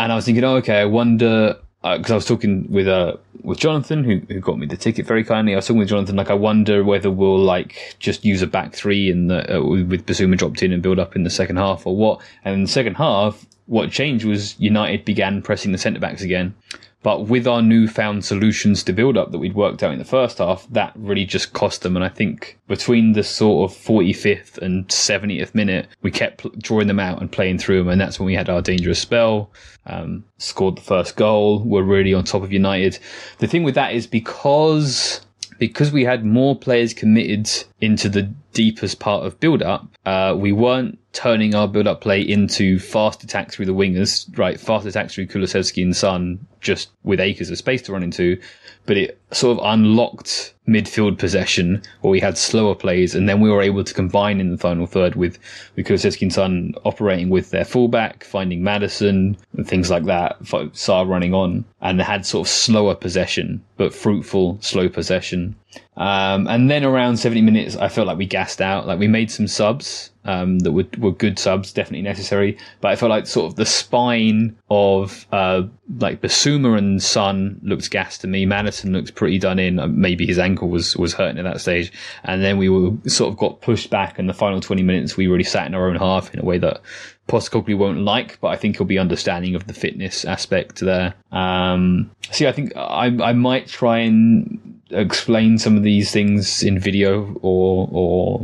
and 0.00 0.10
I 0.10 0.14
was 0.14 0.24
thinking, 0.24 0.42
oh, 0.44 0.56
okay, 0.56 0.80
I 0.80 0.86
wonder 0.86 1.58
because 1.82 2.10
uh, 2.10 2.14
I 2.14 2.16
was 2.16 2.26
talking 2.26 2.70
with 2.70 2.86
uh 2.88 3.16
with 3.42 3.58
Jonathan 3.58 4.04
who 4.04 4.16
who 4.28 4.40
got 4.40 4.58
me 4.58 4.66
the 4.66 4.76
ticket 4.76 5.06
very 5.06 5.22
kindly. 5.24 5.52
I 5.52 5.56
was 5.56 5.66
talking 5.66 5.78
with 5.78 5.88
Jonathan 5.88 6.16
like 6.16 6.30
I 6.30 6.34
wonder 6.34 6.82
whether 6.84 7.10
we'll 7.10 7.38
like 7.38 7.96
just 7.98 8.24
use 8.24 8.40
a 8.42 8.46
back 8.46 8.74
three 8.74 9.10
and 9.10 9.30
uh, 9.30 9.62
with 9.62 10.06
Bissouma 10.06 10.36
dropped 10.38 10.62
in 10.62 10.72
and 10.72 10.82
build 10.82 10.98
up 10.98 11.16
in 11.16 11.24
the 11.24 11.30
second 11.30 11.56
half 11.56 11.86
or 11.86 11.94
what. 11.96 12.20
And 12.44 12.54
in 12.54 12.62
the 12.62 12.68
second 12.70 12.94
half, 12.94 13.44
what 13.66 13.90
changed 13.90 14.24
was 14.24 14.58
United 14.58 15.04
began 15.04 15.42
pressing 15.42 15.72
the 15.72 15.78
centre 15.78 16.00
backs 16.00 16.22
again. 16.22 16.54
But 17.02 17.26
with 17.28 17.46
our 17.48 17.62
newfound 17.62 18.26
solutions 18.26 18.82
to 18.82 18.92
build 18.92 19.16
up 19.16 19.32
that 19.32 19.38
we'd 19.38 19.54
worked 19.54 19.82
out 19.82 19.92
in 19.92 19.98
the 19.98 20.04
first 20.04 20.36
half, 20.36 20.66
that 20.70 20.92
really 20.94 21.24
just 21.24 21.54
cost 21.54 21.80
them. 21.80 21.96
And 21.96 22.04
I 22.04 22.10
think 22.10 22.58
between 22.68 23.12
the 23.12 23.22
sort 23.22 23.70
of 23.70 23.76
45th 23.76 24.58
and 24.58 24.86
70th 24.88 25.54
minute, 25.54 25.86
we 26.02 26.10
kept 26.10 26.58
drawing 26.60 26.88
them 26.88 27.00
out 27.00 27.20
and 27.22 27.32
playing 27.32 27.56
through 27.56 27.78
them. 27.78 27.88
And 27.88 27.98
that's 27.98 28.20
when 28.20 28.26
we 28.26 28.34
had 28.34 28.50
our 28.50 28.60
dangerous 28.60 28.98
spell, 28.98 29.50
um, 29.86 30.24
scored 30.36 30.76
the 30.76 30.82
first 30.82 31.16
goal, 31.16 31.60
We're 31.64 31.80
really 31.82 32.12
on 32.12 32.24
top 32.24 32.42
of 32.42 32.52
United. 32.52 32.98
The 33.38 33.46
thing 33.46 33.62
with 33.62 33.76
that 33.76 33.94
is 33.94 34.06
because 34.06 35.22
because 35.58 35.92
we 35.92 36.04
had 36.04 36.24
more 36.24 36.56
players 36.56 36.94
committed 36.94 37.50
into 37.82 38.08
the 38.08 38.30
deepest 38.52 38.98
part 39.00 39.24
of 39.24 39.38
build 39.40 39.62
up, 39.62 39.86
uh, 40.06 40.34
we 40.36 40.52
weren't 40.52 40.98
turning 41.12 41.54
our 41.54 41.66
build 41.66 41.86
up 41.86 42.00
play 42.00 42.20
into 42.22 42.78
fast 42.78 43.22
attacks 43.24 43.54
through 43.56 43.66
the 43.66 43.74
wingers, 43.74 44.26
right? 44.38 44.58
Fast 44.60 44.86
attacks 44.86 45.14
through 45.14 45.26
Kulusevski 45.26 45.82
and 45.82 45.96
Son, 45.96 46.44
just 46.60 46.90
with 47.04 47.20
acres 47.20 47.50
of 47.50 47.58
space 47.58 47.82
to 47.82 47.92
run 47.92 48.02
into. 48.02 48.40
But 48.86 48.96
it 48.96 49.20
sort 49.30 49.58
of 49.58 49.64
unlocked 49.64 50.54
midfield 50.66 51.18
possession 51.18 51.82
where 52.00 52.10
we 52.10 52.18
had 52.20 52.38
slower 52.38 52.74
plays, 52.74 53.14
and 53.14 53.28
then 53.28 53.40
we 53.40 53.50
were 53.50 53.62
able 53.62 53.84
to 53.84 53.94
combine 53.94 54.40
in 54.40 54.50
the 54.50 54.58
final 54.58 54.86
third 54.86 55.16
with, 55.16 55.38
with 55.76 56.04
and 56.20 56.32
Son 56.32 56.74
operating 56.84 57.28
with 57.28 57.50
their 57.50 57.64
fullback, 57.64 58.24
finding 58.24 58.64
Maddison, 58.64 59.36
and 59.56 59.68
things 59.68 59.90
like 59.90 60.04
that, 60.06 60.42
Sarr 60.42 61.08
running 61.08 61.34
on, 61.34 61.64
and 61.82 62.00
had 62.00 62.24
sort 62.26 62.46
of 62.48 62.52
slower 62.52 62.94
possession, 62.94 63.62
but 63.76 63.94
fruitful, 63.94 64.58
slow 64.60 64.88
possession. 64.88 65.54
Um, 65.96 66.48
and 66.48 66.70
then 66.70 66.84
around 66.84 67.18
70 67.18 67.42
minutes, 67.42 67.76
I 67.76 67.88
felt 67.88 68.06
like 68.06 68.16
we 68.16 68.24
gassed 68.26 68.62
out. 68.62 68.86
Like 68.86 68.98
we 68.98 69.06
made 69.06 69.30
some 69.30 69.46
subs 69.46 70.10
um, 70.24 70.60
that 70.60 70.72
were, 70.72 70.86
were 70.98 71.12
good 71.12 71.38
subs, 71.38 71.72
definitely 71.72 72.02
necessary. 72.02 72.56
But 72.80 72.88
I 72.92 72.96
felt 72.96 73.10
like 73.10 73.26
sort 73.26 73.50
of 73.52 73.56
the 73.56 73.66
spine 73.66 74.56
of 74.70 75.26
uh, 75.30 75.62
like 75.98 76.22
Bissouma 76.22 76.78
and 76.78 77.02
Son 77.02 77.60
looked 77.62 77.90
gassed 77.90 78.22
to 78.22 78.26
me. 78.28 78.46
Maddison 78.46 78.92
looks 78.94 79.10
pretty 79.10 79.38
done 79.38 79.58
in. 79.58 79.78
Uh, 79.78 79.88
maybe 79.88 80.26
his 80.26 80.38
ankle 80.38 80.70
was 80.70 80.96
was 80.96 81.12
hurting 81.12 81.38
at 81.38 81.44
that 81.44 81.60
stage. 81.60 81.92
And 82.24 82.42
then 82.42 82.56
we 82.56 82.68
were 82.70 82.96
sort 83.06 83.30
of 83.32 83.38
got 83.38 83.60
pushed 83.60 83.90
back. 83.90 84.18
And 84.18 84.26
the 84.28 84.34
final 84.34 84.60
20 84.60 84.82
minutes, 84.82 85.16
we 85.18 85.26
really 85.26 85.44
sat 85.44 85.66
in 85.66 85.74
our 85.74 85.88
own 85.90 85.96
half 85.96 86.32
in 86.32 86.40
a 86.40 86.44
way 86.44 86.56
that 86.58 86.80
Postecoglou 87.28 87.76
won't 87.76 88.00
like, 88.00 88.40
but 88.40 88.48
I 88.48 88.56
think 88.56 88.78
he'll 88.78 88.86
be 88.86 88.98
understanding 88.98 89.54
of 89.54 89.66
the 89.66 89.74
fitness 89.74 90.24
aspect 90.24 90.80
there. 90.80 91.14
Um, 91.30 92.10
see, 92.32 92.46
I 92.48 92.52
think 92.52 92.74
I, 92.74 93.06
I 93.22 93.32
might 93.34 93.66
try 93.68 93.98
and 93.98 94.69
explain 94.90 95.58
some 95.58 95.76
of 95.76 95.82
these 95.82 96.10
things 96.10 96.62
in 96.62 96.78
video 96.78 97.32
or 97.42 97.88
or 97.92 98.40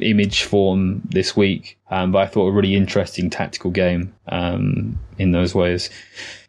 image 0.00 0.44
form 0.44 1.02
this 1.10 1.36
week. 1.36 1.78
Um, 1.90 2.12
but 2.12 2.18
I 2.20 2.26
thought 2.26 2.48
a 2.48 2.52
really 2.52 2.74
interesting 2.76 3.30
tactical 3.30 3.70
game 3.70 4.14
um, 4.28 4.98
in 5.18 5.32
those 5.32 5.54
ways. 5.54 5.90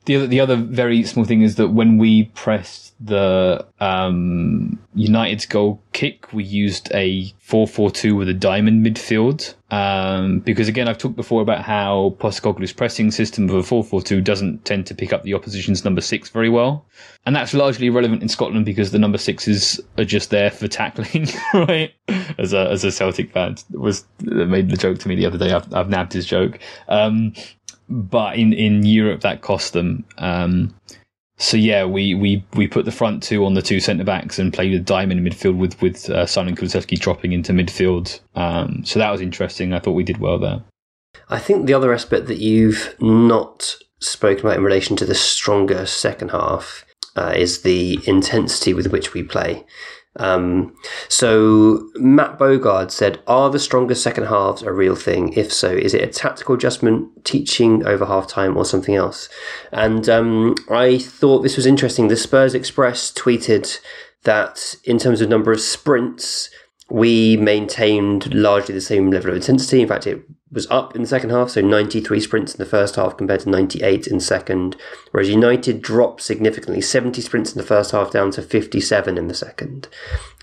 The 0.05 0.15
other, 0.17 0.27
the 0.27 0.39
other 0.41 0.55
very 0.57 1.03
small 1.03 1.23
thing 1.23 1.43
is 1.43 1.55
that 1.55 1.69
when 1.69 1.97
we 1.97 2.25
pressed 2.35 2.93
the 2.99 3.65
um, 3.79 4.77
United's 4.95 5.45
goal 5.45 5.81
kick, 5.93 6.33
we 6.33 6.43
used 6.43 6.91
a 6.93 7.31
4-4-2 7.47 8.17
with 8.17 8.27
a 8.27 8.33
diamond 8.33 8.85
midfield. 8.85 9.53
Um, 9.71 10.39
because 10.41 10.67
again, 10.67 10.89
I've 10.89 10.97
talked 10.97 11.15
before 11.15 11.41
about 11.41 11.61
how 11.63 12.15
Postecoglou's 12.19 12.73
pressing 12.73 13.11
system 13.11 13.47
of 13.49 13.55
a 13.55 13.61
4-4-2 13.61 14.21
doesn't 14.21 14.65
tend 14.65 14.87
to 14.87 14.95
pick 14.95 15.13
up 15.13 15.23
the 15.23 15.33
opposition's 15.33 15.85
number 15.85 16.01
six 16.01 16.27
very 16.29 16.49
well. 16.49 16.85
And 17.25 17.33
that's 17.33 17.53
largely 17.53 17.89
relevant 17.89 18.21
in 18.21 18.27
Scotland 18.27 18.65
because 18.65 18.91
the 18.91 18.99
number 18.99 19.17
sixes 19.17 19.79
are 19.97 20.03
just 20.05 20.31
there 20.31 20.51
for 20.51 20.67
tackling, 20.67 21.29
right? 21.53 21.93
As 22.37 22.51
a, 22.51 22.69
as 22.69 22.83
a 22.83 22.91
Celtic 22.91 23.31
fan 23.31 23.55
was 23.71 24.05
made 24.19 24.69
the 24.69 24.75
joke 24.77 24.99
to 24.99 25.07
me 25.07 25.15
the 25.15 25.25
other 25.25 25.37
day. 25.37 25.53
I've, 25.53 25.73
I've 25.73 25.89
nabbed 25.89 26.11
his 26.11 26.25
joke. 26.25 26.59
Um, 26.89 27.33
but 27.89 28.37
in 28.37 28.53
in 28.53 28.83
Europe 28.83 29.21
that 29.21 29.41
cost 29.41 29.73
them. 29.73 30.03
Um, 30.17 30.73
so 31.37 31.57
yeah, 31.57 31.85
we, 31.85 32.13
we 32.13 32.43
we 32.53 32.67
put 32.67 32.85
the 32.85 32.91
front 32.91 33.23
two 33.23 33.45
on 33.45 33.53
the 33.53 33.61
two 33.61 33.79
centre 33.79 34.03
backs 34.03 34.39
and 34.39 34.53
played 34.53 34.71
with 34.71 34.85
diamond 34.85 35.19
in 35.19 35.25
midfield 35.33 35.57
with 35.57 35.81
with 35.81 36.09
uh, 36.09 36.25
Simon 36.25 36.55
Kulusevski 36.55 36.99
dropping 36.99 37.31
into 37.33 37.51
midfield. 37.53 38.19
Um, 38.35 38.83
so 38.85 38.99
that 38.99 39.11
was 39.11 39.21
interesting. 39.21 39.73
I 39.73 39.79
thought 39.79 39.91
we 39.91 40.03
did 40.03 40.17
well 40.19 40.39
there. 40.39 40.61
I 41.29 41.39
think 41.39 41.65
the 41.65 41.73
other 41.73 41.93
aspect 41.93 42.27
that 42.27 42.37
you've 42.39 42.95
not 42.99 43.75
spoken 43.99 44.45
about 44.45 44.57
in 44.57 44.63
relation 44.63 44.95
to 44.97 45.05
the 45.05 45.15
stronger 45.15 45.85
second 45.85 46.29
half 46.29 46.85
uh, 47.15 47.33
is 47.35 47.61
the 47.61 47.99
intensity 48.05 48.73
with 48.73 48.87
which 48.91 49.13
we 49.13 49.23
play. 49.23 49.65
Um, 50.17 50.75
so 51.09 51.89
Matt 51.95 52.37
Bogard 52.37 52.91
said, 52.91 53.19
"Are 53.25 53.49
the 53.49 53.57
stronger 53.59 53.95
second 53.95 54.25
halves 54.25 54.61
a 54.61 54.71
real 54.71 54.95
thing? 54.95 55.33
If 55.33 55.51
so, 55.51 55.69
is 55.71 55.93
it 55.93 56.03
a 56.03 56.07
tactical 56.07 56.55
adjustment, 56.55 57.25
teaching 57.25 57.85
over 57.85 58.05
half 58.05 58.27
time, 58.27 58.55
or 58.55 58.65
something 58.65 58.95
else?" 58.95 59.27
And 59.71 60.07
um, 60.09 60.55
I 60.69 60.99
thought 60.99 61.39
this 61.41 61.57
was 61.57 61.65
interesting. 61.65 62.07
The 62.09 62.15
Spurs 62.15 62.53
Express 62.53 63.11
tweeted 63.11 63.79
that 64.23 64.75
in 64.83 64.99
terms 64.99 65.19
of 65.19 65.29
number 65.29 65.51
of 65.51 65.59
sprints, 65.59 66.49
we 66.89 67.35
maintained 67.37 68.33
largely 68.35 68.75
the 68.75 68.81
same 68.81 69.09
level 69.09 69.31
of 69.31 69.37
intensity. 69.37 69.81
In 69.81 69.87
fact, 69.87 70.05
it 70.05 70.23
was 70.53 70.67
up 70.69 70.95
in 70.95 71.01
the 71.01 71.07
second 71.07 71.31
half, 71.31 71.49
so 71.49 71.61
93 71.61 72.19
sprints 72.19 72.53
in 72.53 72.57
the 72.59 72.65
first 72.69 72.95
half 72.95 73.17
compared 73.17 73.41
to 73.41 73.49
98 73.49 74.07
in 74.07 74.19
second, 74.19 74.75
whereas 75.11 75.29
United 75.29 75.81
dropped 75.81 76.21
significantly, 76.21 76.79
70 76.81 77.21
sprints 77.21 77.51
in 77.53 77.57
the 77.59 77.65
first 77.65 77.91
half 77.91 78.11
down 78.11 78.31
to 78.31 78.41
57 78.41 79.17
in 79.17 79.27
the 79.27 79.33
second. 79.33 79.87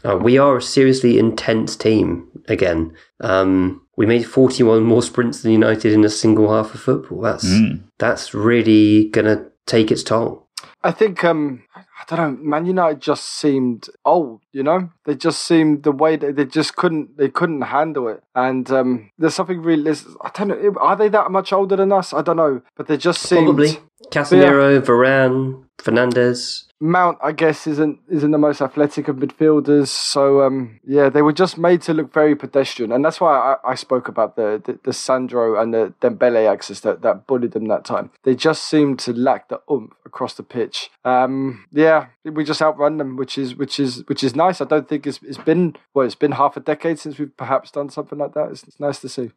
Uh, 0.04 0.16
we 0.16 0.36
are 0.38 0.56
a 0.56 0.62
seriously 0.62 1.18
intense 1.18 1.76
team 1.76 2.26
again. 2.48 2.92
Um, 3.20 3.82
we 3.96 4.06
made 4.06 4.22
41 4.24 4.82
more 4.82 5.02
sprints 5.02 5.42
than 5.42 5.52
United 5.52 5.92
in 5.92 6.04
a 6.04 6.08
single 6.08 6.50
half 6.52 6.74
of 6.74 6.80
football. 6.80 7.20
That's 7.20 7.44
mm. 7.44 7.80
that's 7.98 8.32
really 8.34 9.08
going 9.10 9.26
to 9.26 9.46
take 9.66 9.92
its 9.92 10.02
toll. 10.02 10.48
I 10.82 10.90
think 10.90 11.22
um, 11.22 11.62
I 12.08 12.16
don't 12.16 12.42
know. 12.42 12.50
Man 12.50 12.66
United 12.66 13.00
just 13.00 13.24
seemed 13.26 13.88
old, 14.04 14.40
you 14.52 14.62
know. 14.62 14.88
They 15.04 15.14
just 15.14 15.42
seemed 15.42 15.82
the 15.82 15.92
way 15.92 16.16
that 16.16 16.36
they 16.36 16.44
just 16.46 16.74
couldn't 16.76 17.16
they 17.18 17.28
couldn't 17.28 17.62
handle 17.62 18.08
it. 18.08 18.22
And 18.34 18.70
um, 18.70 19.10
there's 19.18 19.34
something 19.34 19.60
really. 19.60 19.90
I 20.22 20.30
don't 20.34 20.48
know. 20.48 20.74
Are 20.80 20.96
they 20.96 21.08
that 21.10 21.30
much 21.30 21.52
older 21.52 21.76
than 21.76 21.92
us? 21.92 22.14
I 22.14 22.22
don't 22.22 22.36
know. 22.38 22.62
But 22.74 22.86
they 22.86 22.96
just 22.96 23.20
seemed 23.22 23.46
probably 23.46 23.78
Casemiro, 24.10 24.74
yeah. 24.74 24.80
Varane, 24.80 25.64
Fernandes. 25.78 26.64
Mount, 26.82 27.18
I 27.22 27.32
guess, 27.32 27.66
isn't 27.66 27.98
isn't 28.08 28.30
the 28.30 28.38
most 28.38 28.62
athletic 28.62 29.08
of 29.08 29.16
midfielders. 29.16 29.88
So 29.88 30.42
um, 30.42 30.80
yeah, 30.82 31.10
they 31.10 31.20
were 31.20 31.32
just 31.32 31.58
made 31.58 31.82
to 31.82 31.92
look 31.92 32.10
very 32.12 32.34
pedestrian, 32.34 32.90
and 32.90 33.04
that's 33.04 33.20
why 33.20 33.38
I, 33.64 33.72
I 33.72 33.74
spoke 33.74 34.08
about 34.08 34.36
the, 34.36 34.62
the, 34.64 34.78
the 34.84 34.92
Sandro 34.94 35.60
and 35.60 35.74
the 35.74 35.92
Dembele 36.00 36.48
axis 36.50 36.80
that 36.80 37.02
that 37.02 37.26
bullied 37.26 37.52
them 37.52 37.66
that 37.68 37.84
time. 37.84 38.10
They 38.22 38.34
just 38.34 38.66
seemed 38.66 38.98
to 39.00 39.12
lack 39.12 39.50
the 39.50 39.60
oomph 39.70 39.92
across 40.06 40.32
the 40.32 40.42
pitch. 40.42 40.90
Um, 41.04 41.66
yeah, 41.70 42.06
we 42.24 42.44
just 42.44 42.62
outrun 42.62 42.96
them, 42.96 43.18
which 43.18 43.36
is 43.36 43.56
which 43.56 43.78
is 43.78 44.02
which 44.08 44.24
is 44.24 44.34
nice. 44.34 44.62
I 44.62 44.64
don't 44.64 44.88
think 44.88 45.06
it's 45.06 45.20
it's 45.22 45.36
been 45.36 45.76
well, 45.92 46.06
it's 46.06 46.14
been 46.14 46.32
half 46.32 46.56
a 46.56 46.60
decade 46.60 46.98
since 46.98 47.18
we've 47.18 47.36
perhaps 47.36 47.70
done 47.70 47.90
something 47.90 48.18
like 48.18 48.32
that. 48.32 48.48
It's, 48.52 48.62
it's 48.62 48.80
nice 48.80 49.00
to 49.00 49.08
see. 49.10 49.32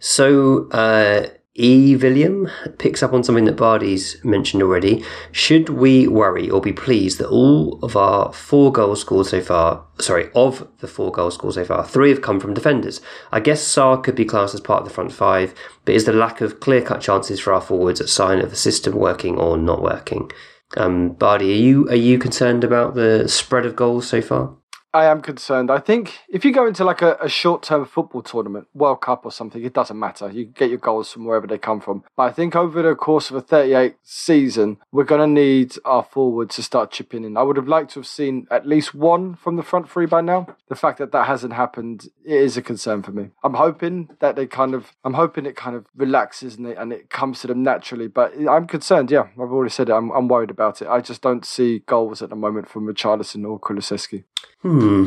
So. 0.00 0.68
Uh 0.72 1.26
E. 1.58 1.96
William 1.96 2.48
picks 2.78 3.02
up 3.02 3.12
on 3.12 3.24
something 3.24 3.44
that 3.46 3.56
Bardi's 3.56 4.20
mentioned 4.24 4.62
already. 4.62 5.02
Should 5.32 5.68
we 5.68 6.06
worry 6.06 6.48
or 6.48 6.60
be 6.60 6.72
pleased 6.72 7.18
that 7.18 7.28
all 7.28 7.80
of 7.84 7.96
our 7.96 8.32
four 8.32 8.70
goals 8.70 9.00
scored 9.00 9.26
so 9.26 9.40
far, 9.40 9.84
sorry, 9.98 10.30
of 10.32 10.68
the 10.78 10.86
four 10.86 11.10
goals 11.10 11.34
scored 11.34 11.54
so 11.54 11.64
far, 11.64 11.84
three 11.84 12.10
have 12.10 12.22
come 12.22 12.38
from 12.38 12.54
defenders? 12.54 13.00
I 13.32 13.40
guess 13.40 13.62
Saar 13.66 13.98
could 14.00 14.14
be 14.14 14.24
classed 14.24 14.54
as 14.54 14.60
part 14.60 14.82
of 14.82 14.88
the 14.88 14.94
front 14.94 15.10
five, 15.10 15.52
but 15.84 15.96
is 15.96 16.04
the 16.04 16.12
lack 16.12 16.40
of 16.40 16.60
clear 16.60 16.82
cut 16.82 17.00
chances 17.00 17.40
for 17.40 17.52
our 17.52 17.60
forwards 17.60 18.00
a 18.00 18.06
sign 18.06 18.38
of 18.40 18.50
the 18.50 18.56
system 18.56 18.94
working 18.94 19.36
or 19.36 19.56
not 19.56 19.82
working? 19.82 20.30
Um, 20.76 21.10
Bardi, 21.14 21.52
are 21.52 21.56
you 21.62 21.88
are 21.88 21.96
you 21.96 22.16
concerned 22.20 22.62
about 22.62 22.94
the 22.94 23.26
spread 23.26 23.66
of 23.66 23.74
goals 23.74 24.06
so 24.06 24.22
far? 24.22 24.54
I 24.92 25.04
am 25.04 25.20
concerned. 25.20 25.70
I 25.70 25.78
think 25.78 26.18
if 26.28 26.44
you 26.44 26.52
go 26.52 26.66
into 26.66 26.82
like 26.84 27.00
a, 27.00 27.16
a 27.20 27.28
short 27.28 27.62
term 27.62 27.84
football 27.86 28.22
tournament, 28.22 28.66
World 28.74 29.00
Cup 29.00 29.24
or 29.24 29.30
something, 29.30 29.62
it 29.64 29.72
doesn't 29.72 29.98
matter. 29.98 30.28
You 30.28 30.44
get 30.46 30.68
your 30.68 30.78
goals 30.80 31.12
from 31.12 31.24
wherever 31.24 31.46
they 31.46 31.58
come 31.58 31.80
from. 31.80 32.02
But 32.16 32.22
I 32.24 32.32
think 32.32 32.56
over 32.56 32.82
the 32.82 32.96
course 32.96 33.30
of 33.30 33.36
a 33.36 33.40
38 33.40 33.94
season, 34.02 34.78
we're 34.90 35.04
going 35.04 35.20
to 35.20 35.26
need 35.32 35.76
our 35.84 36.02
forwards 36.02 36.56
to 36.56 36.64
start 36.64 36.90
chipping 36.90 37.22
in. 37.24 37.36
I 37.36 37.42
would 37.42 37.56
have 37.56 37.68
liked 37.68 37.92
to 37.92 38.00
have 38.00 38.06
seen 38.06 38.48
at 38.50 38.66
least 38.66 38.92
one 38.92 39.36
from 39.36 39.54
the 39.54 39.62
front 39.62 39.88
three 39.88 40.06
by 40.06 40.22
now. 40.22 40.56
The 40.68 40.74
fact 40.74 40.98
that 40.98 41.12
that 41.12 41.28
hasn't 41.28 41.52
happened 41.52 42.08
is 42.24 42.56
a 42.56 42.62
concern 42.62 43.04
for 43.04 43.12
me. 43.12 43.30
I'm 43.44 43.54
hoping 43.54 44.10
that 44.18 44.34
they 44.34 44.46
kind 44.48 44.74
of, 44.74 44.92
I'm 45.04 45.14
hoping 45.14 45.46
it 45.46 45.54
kind 45.54 45.76
of 45.76 45.86
relaxes 45.96 46.56
and, 46.56 46.66
and 46.66 46.92
it 46.92 47.10
comes 47.10 47.40
to 47.42 47.46
them 47.46 47.62
naturally. 47.62 48.08
But 48.08 48.32
I'm 48.48 48.66
concerned. 48.66 49.12
Yeah, 49.12 49.28
I've 49.34 49.38
already 49.52 49.70
said 49.70 49.88
it. 49.88 49.92
I'm, 49.94 50.10
I'm 50.10 50.26
worried 50.26 50.50
about 50.50 50.82
it. 50.82 50.88
I 50.88 51.00
just 51.00 51.22
don't 51.22 51.44
see 51.44 51.78
goals 51.86 52.22
at 52.22 52.30
the 52.30 52.36
moment 52.36 52.68
from 52.68 52.88
Richarlison 52.92 53.48
or 53.48 53.60
Kulusevski. 53.60 54.24
Hmm. 54.62 54.79
Hmm. 54.80 55.04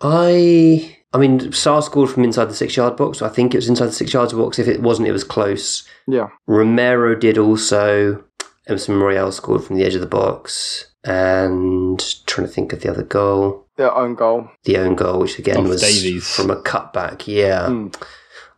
I. 0.00 0.98
I 1.14 1.18
mean, 1.18 1.40
Sarr 1.50 1.82
scored 1.82 2.08
from 2.08 2.24
inside 2.24 2.46
the 2.46 2.54
six 2.54 2.76
yard 2.76 2.96
box. 2.96 3.18
So 3.18 3.26
I 3.26 3.30
think 3.30 3.52
it 3.54 3.58
was 3.58 3.68
inside 3.68 3.86
the 3.86 3.92
six 3.92 4.12
yard 4.12 4.30
box. 4.30 4.58
If 4.58 4.66
it 4.68 4.80
wasn't, 4.80 5.08
it 5.08 5.12
was 5.12 5.24
close. 5.24 5.82
Yeah. 6.06 6.28
Romero 6.46 7.14
did 7.14 7.36
also. 7.38 8.24
Emerson 8.68 9.00
Royal 9.00 9.32
scored 9.32 9.64
from 9.64 9.74
the 9.74 9.84
edge 9.84 9.96
of 9.96 10.00
the 10.00 10.06
box. 10.06 10.86
And 11.04 11.98
trying 12.26 12.46
to 12.46 12.52
think 12.52 12.72
of 12.72 12.80
the 12.80 12.90
other 12.90 13.02
goal. 13.02 13.66
The 13.76 13.92
own 13.92 14.14
goal. 14.14 14.48
The 14.62 14.76
own 14.78 14.94
goal, 14.94 15.18
which 15.18 15.36
again 15.36 15.64
was 15.68 15.80
Davies. 15.80 16.32
from 16.32 16.48
a 16.48 16.54
cutback. 16.56 17.26
Yeah. 17.26 17.66
Mm. 17.66 18.02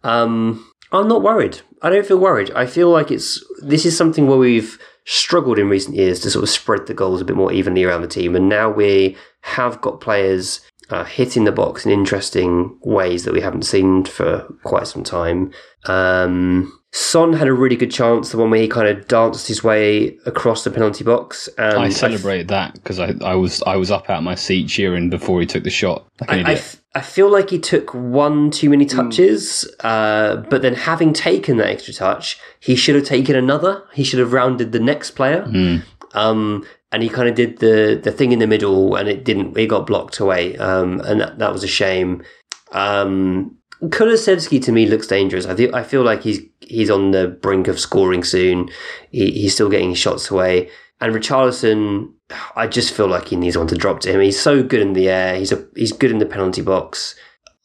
Um, 0.05 0.71
I'm 0.93 1.09
not 1.09 1.23
worried. 1.23 1.63
I 1.81 1.89
don't 1.89 2.05
feel 2.07 2.19
worried. 2.19 2.51
I 2.55 2.67
feel 2.67 2.91
like 2.91 3.11
it's 3.11 3.43
this 3.63 3.87
is 3.87 3.97
something 3.97 4.27
where 4.27 4.37
we've 4.37 4.79
struggled 5.07 5.59
in 5.59 5.69
recent 5.71 5.97
years 5.97 6.21
to 6.21 6.31
sort 6.31 6.43
of 6.43 6.49
spread 6.51 6.87
the 6.87 6.93
goals 6.95 7.21
a 7.23 7.25
bit 7.25 7.35
more 7.37 7.51
evenly 7.53 7.83
around 7.85 8.03
the 8.03 8.09
team, 8.09 8.37
and 8.37 8.47
now 8.49 8.71
we're 8.71 9.15
have 9.45 9.79
got 9.83 10.01
players 10.01 10.61
uh, 10.91 11.05
hitting 11.05 11.45
the 11.45 11.53
box 11.53 11.85
in 11.87 11.93
interesting 11.93 12.77
ways 12.83 13.25
that 13.25 13.33
we 13.35 13.41
haven't 13.43 13.63
seen 13.65 14.03
for 14.05 14.41
quite 14.65 14.87
some 14.87 15.05
time. 15.05 15.53
Um, 15.85 16.79
Son 16.93 17.33
had 17.35 17.47
a 17.49 17.53
really 17.53 17.77
good 17.77 17.91
chance, 17.91 18.31
the 18.31 18.39
one 18.39 18.49
where 18.51 18.61
he 18.61 18.69
kind 18.69 18.89
of 18.89 19.07
danced 19.09 19.47
his 19.49 19.63
way 19.63 20.17
across 20.27 20.65
the 20.65 20.71
penalty 20.71 21.03
box. 21.05 21.49
And 21.59 21.77
I 21.77 21.89
celebrated 21.91 22.51
I 22.53 22.69
f- 22.73 22.73
that 22.73 22.73
because 22.75 22.99
I, 23.01 23.15
I 23.25 23.35
was 23.35 23.63
I 23.67 23.77
was 23.77 23.91
up 23.91 24.09
out 24.09 24.19
of 24.19 24.25
my 24.25 24.35
seat 24.37 24.69
cheering 24.69 25.11
before 25.11 25.41
he 25.41 25.47
took 25.47 25.65
the 25.65 25.71
shot. 25.71 26.07
Like 26.23 26.31
I, 26.31 26.37
I, 26.37 26.55
f- 26.55 26.83
I, 26.95 27.01
feel 27.03 27.31
like 27.31 27.51
he 27.51 27.59
took 27.59 27.93
one 27.93 28.51
too 28.53 28.71
many 28.71 28.85
hmm. 28.85 28.97
touches, 28.97 29.67
mm. 29.81 29.85
uh, 29.85 30.37
but 30.49 30.63
then 30.63 30.75
having 30.75 31.13
taken 31.13 31.57
that 31.59 31.69
extra 31.69 31.93
touch, 31.93 32.39
he 32.61 32.77
should 32.77 32.95
have 32.95 33.05
taken 33.05 33.35
another. 33.37 33.83
He 33.93 34.05
should 34.05 34.21
have 34.21 34.33
rounded 34.33 34.71
the 34.73 34.81
next 34.81 35.11
player. 35.13 35.43
Mm. 35.43 35.83
Um, 36.15 36.65
and 36.95 37.03
he 37.03 37.09
kind 37.09 37.29
of 37.29 37.35
did 37.35 37.59
the 37.59 38.01
the 38.01 38.13
thing 38.13 38.31
in 38.31 38.39
the 38.39 38.47
middle, 38.47 38.95
and 38.95 39.09
it 39.09 39.25
didn't. 39.25 39.59
It 39.59 39.67
got 39.67 39.87
blocked 39.89 40.21
away, 40.21 40.57
um, 40.59 41.01
and 41.05 41.21
that, 41.21 41.41
that 41.41 41.53
was 41.53 41.65
a 41.65 41.69
shame. 41.69 42.23
Um, 42.71 43.57
Kulusevski 43.83 44.63
to 44.65 44.71
me 44.71 44.87
looks 44.87 45.09
dangerous. 45.09 45.45
I 45.45 45.57
feel 45.57 45.75
I 45.75 45.83
feel 45.83 46.03
like 46.03 46.23
he's 46.23 46.39
he's 46.61 46.91
on 46.91 47.11
the 47.11 47.27
brink 47.27 47.67
of 47.67 47.81
scoring 47.81 48.23
soon. 48.23 48.69
He, 49.11 49.33
he's 49.33 49.55
still 49.55 49.69
getting 49.69 49.93
shots 49.95 50.31
away, 50.31 50.71
and 51.01 51.13
Richarlison. 51.13 52.13
I 52.55 52.69
just 52.69 52.95
feel 52.95 53.09
like 53.09 53.27
he 53.29 53.37
needs 53.37 53.59
one 53.59 53.67
to 53.67 53.75
drop 53.77 53.99
to 54.01 54.13
him. 54.13 54.21
He's 54.21 54.39
so 54.41 54.63
good 54.63 54.81
in 54.81 54.93
the 54.93 55.09
air. 55.09 55.35
He's 55.37 55.51
a 55.51 55.67
he's 55.75 55.93
good 55.93 56.13
in 56.13 56.19
the 56.19 56.27
penalty 56.27 56.63
box. 56.63 57.17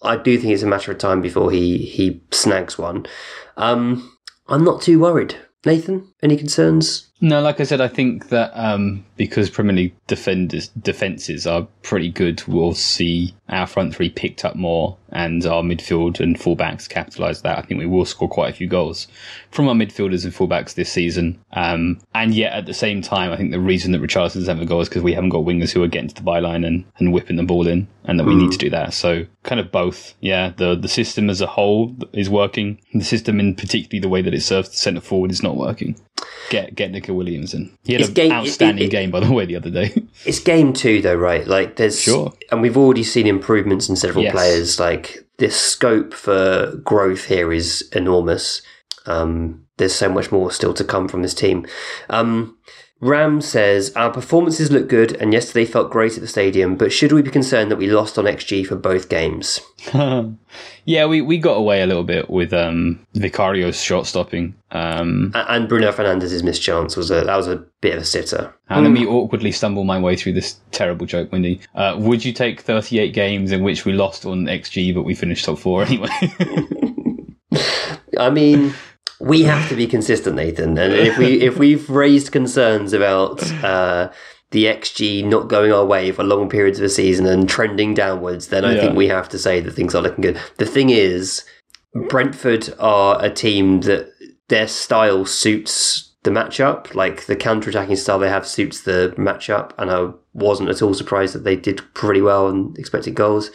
I 0.02 0.18
do 0.18 0.40
think 0.40 0.54
it's 0.54 0.64
a 0.64 0.68
matter 0.68 0.92
of 0.92 0.98
time 0.98 1.22
before 1.22 1.52
he 1.52 1.78
he 1.78 2.24
snags 2.32 2.80
one. 2.80 3.06
Um, 3.58 4.18
I'm 4.48 4.64
not 4.64 4.82
too 4.82 4.98
worried, 5.00 5.36
Nathan. 5.68 6.09
Any 6.22 6.36
concerns? 6.36 7.06
No, 7.22 7.42
like 7.42 7.60
I 7.60 7.64
said, 7.64 7.82
I 7.82 7.88
think 7.90 8.30
that 8.30 8.52
um, 8.54 9.06
because 9.18 9.50
Premier 9.50 9.76
League 9.76 9.94
defenders 10.08 10.70
defenses 10.70 11.46
are 11.46 11.68
pretty 11.84 12.10
good, 12.10 12.42
we'll 12.48 12.74
see 12.74 13.34
our 13.50 13.68
front 13.68 13.94
three 13.96 14.10
picked 14.10 14.46
up 14.46 14.56
more, 14.56 14.96
and 15.12 15.46
our 15.46 15.62
midfield 15.62 16.22
and 16.22 16.38
fullbacks 16.40 16.88
capitalise 16.88 17.42
that. 17.42 17.58
I 17.58 17.62
think 17.62 17.78
we 17.80 17.86
will 17.86 18.06
score 18.06 18.30
quite 18.30 18.52
a 18.52 18.56
few 18.56 18.68
goals 18.68 19.08
from 19.52 19.68
our 19.68 19.76
midfielders 19.76 20.24
and 20.24 20.34
fullbacks 20.34 20.74
this 20.76 20.92
season. 20.94 21.38
Um, 21.54 22.00
and 22.16 22.34
yet, 22.34 22.54
at 22.54 22.66
the 22.66 22.74
same 22.74 23.02
time, 23.02 23.32
I 23.34 23.38
think 23.38 23.52
the 23.52 23.60
reason 23.60 23.92
that 23.92 24.02
Richarlison's 24.02 24.48
having 24.48 24.64
a 24.64 24.66
goal 24.66 24.80
is 24.82 24.88
because 24.88 25.04
we 25.04 25.14
haven't 25.14 25.32
got 25.32 25.44
wingers 25.44 25.72
who 25.74 25.84
are 25.84 25.88
getting 25.88 26.10
to 26.10 26.16
the 26.16 26.22
byline 26.22 26.66
and, 26.66 26.86
and 27.00 27.12
whipping 27.12 27.36
the 27.36 27.44
ball 27.44 27.68
in, 27.68 27.88
and 28.06 28.18
that 28.18 28.24
we 28.28 28.36
need 28.36 28.46
hmm. 28.46 28.52
to 28.52 28.58
do 28.60 28.70
that. 28.70 28.94
So, 28.94 29.26
kind 29.44 29.60
of 29.60 29.74
both. 29.74 30.14
Yeah, 30.22 30.54
the 30.56 30.74
the 30.76 30.88
system 30.88 31.30
as 31.30 31.42
a 31.42 31.48
whole 31.48 31.96
is 32.14 32.30
working. 32.30 32.80
The 32.94 33.04
system, 33.04 33.42
in 33.42 33.56
particularly 33.58 34.00
the 34.00 34.10
way 34.10 34.22
that 34.22 34.34
it 34.34 34.40
serves 34.42 34.70
the 34.70 34.78
centre 34.78 35.02
forward, 35.02 35.32
is 35.32 35.44
not 35.44 35.58
working 35.58 35.98
get 36.50 36.76
get 36.76 36.92
Nico 36.92 37.14
Williams 37.14 37.54
in. 37.54 37.78
He 37.84 37.94
had 37.94 38.02
it's 38.02 38.10
an 38.10 38.14
game, 38.16 38.32
outstanding 38.32 38.86
it, 38.86 38.88
it, 38.88 38.92
game, 38.92 39.12
by 39.12 39.22
the 39.22 39.32
way, 39.32 39.46
the 39.46 39.56
other 39.56 39.70
day. 39.70 39.94
It's 40.26 40.40
game 40.40 40.74
two, 40.74 41.02
though, 41.02 41.16
right? 41.16 41.48
Like, 41.48 41.78
there's 41.78 42.00
sure, 42.02 42.34
and 42.52 42.62
we've 42.62 42.76
already 42.76 43.04
seen 43.04 43.26
improvements 43.26 43.88
in 43.88 43.96
several 43.96 44.26
yes. 44.26 44.34
players. 44.34 44.80
Like, 44.80 45.26
the 45.38 45.50
scope 45.50 46.14
for 46.14 46.76
growth 46.84 47.26
here 47.26 47.54
is 47.54 47.90
enormous. 47.94 48.62
Um, 49.06 49.66
there's 49.78 49.96
so 49.96 50.10
much 50.10 50.30
more 50.30 50.52
still 50.52 50.74
to 50.74 50.84
come 50.84 51.08
from 51.08 51.22
this 51.22 51.34
team. 51.34 51.66
Um, 52.10 52.58
Ram 53.02 53.40
says, 53.40 53.94
Our 53.96 54.12
performances 54.12 54.72
look 54.72 54.90
good 54.90 55.14
and 55.22 55.32
yesterday 55.32 55.64
felt 55.66 55.90
great 55.92 56.16
at 56.16 56.20
the 56.22 56.28
stadium, 56.28 56.76
but 56.76 56.92
should 56.92 57.14
we 57.14 57.22
be 57.22 57.30
concerned 57.32 57.72
that 57.72 57.78
we 57.78 57.88
lost 57.88 58.20
on 58.20 58.26
XG 58.26 58.68
for 58.68 58.76
both 58.76 59.08
games? 59.08 59.62
yeah, 60.84 61.06
we, 61.06 61.22
we 61.22 61.38
got 61.38 61.54
away 61.54 61.82
a 61.82 61.86
little 61.86 62.04
bit 62.04 62.30
with 62.30 62.52
um, 62.52 63.00
Vicario's 63.14 63.82
shot 63.82 64.06
stopping. 64.06 64.54
Um, 64.72 65.32
and 65.34 65.70
Bruno 65.70 65.94
Fernandes's 65.94 66.44
mischance 66.44 66.98
was 66.98 67.10
a, 67.10 67.22
that 67.24 67.38
was 67.38 67.48
a 67.48 67.66
bit 67.80 67.96
of 67.96 68.02
a 68.02 68.06
sitter. 68.06 68.54
And 68.70 68.84
let 68.84 68.90
me 68.92 69.04
hmm. 69.06 69.14
awkwardly 69.14 69.54
stumble 69.54 69.86
my 69.86 69.98
way 70.00 70.18
through 70.18 70.34
this 70.34 70.60
terrible 70.72 71.06
joke, 71.06 71.32
Windy. 71.32 71.62
Uh, 71.76 71.96
would 72.00 72.26
you 72.26 72.34
take 72.34 72.60
38 72.60 73.14
games 73.14 73.54
in 73.54 73.64
which 73.64 73.86
we 73.86 73.94
lost 73.94 74.26
on 74.26 74.44
XG 74.46 74.94
but 74.94 75.04
we 75.04 75.16
finished 75.16 75.46
top 75.46 75.58
four 75.58 75.84
anyway? 75.84 76.10
I 78.20 78.30
mean 78.30 78.74
we 79.20 79.44
have 79.44 79.68
to 79.70 79.76
be 79.76 79.86
consistent, 79.86 80.38
Nathan. 80.38 80.78
And 80.78 80.94
if 80.94 81.18
we 81.18 81.42
if 81.42 81.58
we've 81.58 81.90
raised 81.90 82.32
concerns 82.32 82.94
about 82.94 83.42
uh, 83.64 84.12
the 84.52 84.66
XG 84.66 85.26
not 85.26 85.50
going 85.50 85.74
our 85.74 85.86
way 85.86 86.12
for 86.14 86.24
long 86.24 86.50
periods 86.50 86.80
of 86.80 86.86
a 86.86 86.90
season 86.90 87.26
and 87.26 87.48
trending 87.48 87.94
downwards, 87.94 88.48
then 88.48 88.64
I 88.64 88.76
yeah. 88.76 88.82
think 88.82 88.96
we 88.96 89.10
have 89.10 89.28
to 89.30 89.38
say 89.38 89.60
that 89.60 89.72
things 89.72 89.94
are 89.94 90.02
looking 90.02 90.22
good. 90.22 90.40
The 90.58 90.66
thing 90.66 90.90
is, 90.90 91.44
Brentford 92.08 92.74
are 92.80 93.24
a 93.24 93.30
team 93.30 93.82
that 93.82 94.10
their 94.48 94.68
style 94.68 95.26
suits 95.26 96.16
the 96.24 96.32
matchup. 96.32 96.96
Like 96.96 97.26
the 97.26 97.36
counter 97.36 97.70
attacking 97.72 97.98
style 97.98 98.20
they 98.20 98.30
have 98.30 98.48
suits 98.48 98.82
the 98.82 99.14
matchup, 99.18 99.72
and 99.78 99.92
I 99.92 100.12
wasn't 100.34 100.70
at 100.70 100.82
all 100.82 100.94
surprised 100.94 101.36
that 101.36 101.44
they 101.44 101.58
did 101.58 101.82
pretty 101.94 102.22
well 102.22 102.48
and 102.48 102.78
expected 102.78 103.16
goals. 103.16 103.52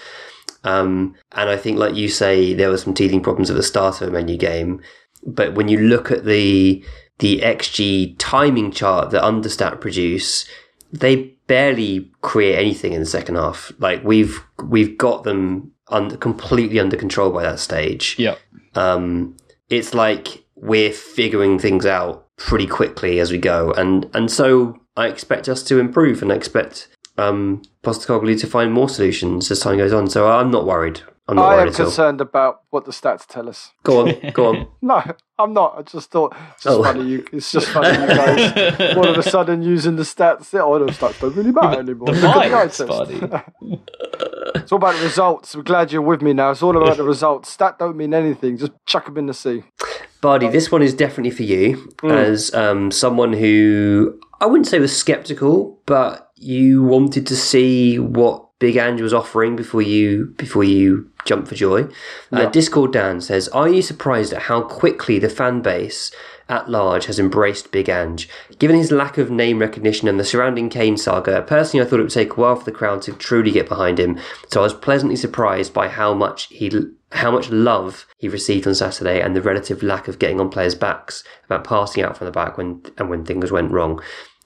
Um, 0.62 1.14
and 1.32 1.48
I 1.50 1.56
think, 1.58 1.78
like 1.78 1.94
you 1.94 2.08
say, 2.08 2.52
there 2.54 2.70
were 2.70 2.78
some 2.78 2.94
teething 2.94 3.22
problems 3.22 3.50
at 3.50 3.56
the 3.56 3.62
start 3.62 4.00
of 4.02 4.08
a 4.08 4.10
Man 4.10 4.28
U 4.28 4.36
game. 4.36 4.82
But 5.27 5.55
when 5.55 5.68
you 5.68 5.79
look 5.79 6.11
at 6.11 6.25
the 6.25 6.85
the 7.18 7.41
XG 7.41 8.16
timing 8.18 8.72
chart 8.72 9.11
that 9.11 9.22
Understat 9.22 9.81
produce, 9.81 10.47
they 10.93 11.31
barely 11.47 12.11
create 12.22 12.57
anything 12.57 12.93
in 12.93 13.01
the 13.01 13.07
second 13.07 13.37
half. 13.37 13.72
Like 13.79 14.05
we've 14.05 14.43
we've 14.62 14.97
got 14.99 15.25
them 15.25 15.72
under, 15.89 16.16
completely 16.16 16.79
under 16.79 16.97
control 16.97 17.31
by 17.31 17.43
that 17.43 17.59
stage. 17.59 18.16
Yeah. 18.18 18.37
Um, 18.75 19.37
it's 19.70 19.95
like 19.95 20.45
we're 20.57 20.93
figuring 20.93 21.59
things 21.59 21.87
out 21.87 22.27
pretty 22.37 22.66
quickly 22.66 23.18
as 23.20 23.31
we 23.33 23.39
go, 23.39 23.72
and 23.72 24.11
and 24.12 24.31
so 24.31 24.79
I 24.97 25.09
expect 25.09 25.49
us 25.49 25.62
to 25.64 25.79
improve, 25.79 26.20
and 26.20 26.33
I 26.33 26.37
expect 26.37 26.89
um, 27.16 27.62
Postecoglou 27.83 28.39
to 28.41 28.47
find 28.47 28.72
more 28.72 28.89
solutions 28.89 29.51
as 29.51 29.61
time 29.61 29.79
goes 29.79 29.93
on. 29.93 30.11
So 30.11 30.31
I'm 30.31 30.51
not 30.51 30.66
worried 30.66 31.01
I'm 31.27 31.37
not 31.37 31.59
I 31.59 31.62
am 31.62 31.72
concerned 31.72 32.20
about 32.20 32.62
what 32.68 32.85
the 32.85 32.91
stats 32.91 33.25
tell 33.27 33.49
us. 33.49 33.70
Go 33.83 34.07
on, 34.07 34.33
go 34.33 34.47
on. 34.49 34.68
no, 34.83 35.03
I'm 35.39 35.55
not. 35.55 35.75
I 35.79 35.83
just 35.83 36.11
thought 36.11 36.35
it's 36.55 36.64
just 36.64 36.79
oh. 36.79 36.83
funny. 36.85 37.07
You, 37.09 37.27
it's 37.33 37.51
just 37.51 37.68
funny 37.70 37.99
you 37.99 38.07
guys 38.14 38.97
all 38.97 39.09
of 39.09 39.16
a 39.16 39.22
sudden 39.22 39.62
using 39.62 39.97
the 39.97 40.03
stats. 40.03 40.53
It 40.53 40.61
all 40.61 40.77
of 40.87 40.95
stats 40.95 41.18
don't 41.22 41.35
really 41.35 41.51
matter 41.51 41.81
anymore. 41.81 42.09
The 42.12 42.62
it's, 42.66 42.79
it's 44.57 44.70
all 44.72 44.77
about 44.77 44.97
the 44.97 45.03
results. 45.05 45.55
I'm 45.55 45.62
glad 45.64 45.93
you're 45.93 46.03
with 46.03 46.20
me 46.20 46.35
now. 46.35 46.51
It's 46.51 46.62
all 46.62 46.77
about 46.77 46.99
the 46.99 47.05
results. 47.05 47.49
Stat 47.51 47.79
don't 47.79 47.97
mean 47.97 48.12
anything. 48.12 48.59
Just 48.59 48.72
chuck 48.85 49.07
them 49.07 49.16
in 49.16 49.25
the 49.27 49.35
sea. 49.35 49.62
Bardi, 50.20 50.49
this 50.49 50.70
one 50.70 50.83
is 50.83 50.93
definitely 50.93 51.31
for 51.31 51.45
you 51.45 51.91
mm. 52.03 52.12
as 52.12 52.53
um, 52.53 52.91
someone 52.91 53.33
who 53.33 54.20
I 54.43 54.47
wouldn't 54.47 54.66
say 54.66 54.79
was 54.79 54.95
skeptical, 54.95 55.81
but 55.87 56.31
you 56.37 56.83
wanted 56.83 57.27
to 57.29 57.37
see 57.37 57.99
what 57.99 58.43
Big 58.61 58.76
Ange's 58.76 59.12
offering 59.12 59.57
before 59.57 59.82
you 59.82 60.32
before 60.36 60.62
you 60.64 61.11
jump 61.24 61.48
for 61.48 61.57
joy. 61.57 61.88
Uh, 62.30 62.46
Discord 62.46 62.92
Dan 62.92 63.20
says, 63.20 63.48
"Are 63.48 63.68
you 63.68 63.82
surprised 63.82 64.32
at 64.32 64.42
how 64.42 64.61
quickly 64.62 65.18
the 65.18 65.28
fan 65.28 65.61
base 65.61 66.12
at 66.48 66.70
large 66.70 67.07
has 67.07 67.18
embraced 67.18 67.72
Big 67.72 67.88
Ange? 67.88 68.28
Given 68.61 68.76
his 68.76 68.92
lack 68.92 69.18
of 69.18 69.28
name 69.30 69.59
recognition 69.59 70.07
and 70.07 70.20
the 70.20 70.24
surrounding 70.24 70.68
Kane 70.68 70.96
saga, 70.96 71.42
personally, 71.42 71.84
I 71.84 71.88
thought 71.90 71.98
it 71.98 72.05
would 72.05 72.12
take 72.12 72.34
a 72.36 72.36
while 72.40 72.55
for 72.55 72.64
the 72.64 72.70
crowd 72.70 73.02
to 73.02 73.12
truly 73.14 73.50
get 73.50 73.68
behind 73.68 73.98
him. 73.98 74.18
So 74.52 74.61
I 74.61 74.64
was 74.64 74.74
pleasantly 74.74 75.16
surprised 75.16 75.74
by 75.74 75.88
how 75.88 76.14
much 76.14 76.46
he." 76.50 76.70
How 77.12 77.30
much 77.30 77.48
love 77.48 78.07
he 78.18 78.28
received 78.28 78.66
on 78.66 78.74
Saturday, 78.74 79.20
and 79.20 79.36
the 79.36 79.40
relative 79.40 79.84
lack 79.84 80.09
of 80.09 80.18
getting 80.18 80.40
on 80.40 80.48
players' 80.48 80.74
backs 80.74 81.22
about 81.46 81.62
passing 81.62 82.02
out 82.02 82.18
from 82.18 82.24
the 82.24 82.32
back 82.32 82.59
when 82.59 82.80
and 82.98 83.09
when 83.09 83.24
things 83.24 83.52
went 83.52 83.70
wrong. 83.70 84.02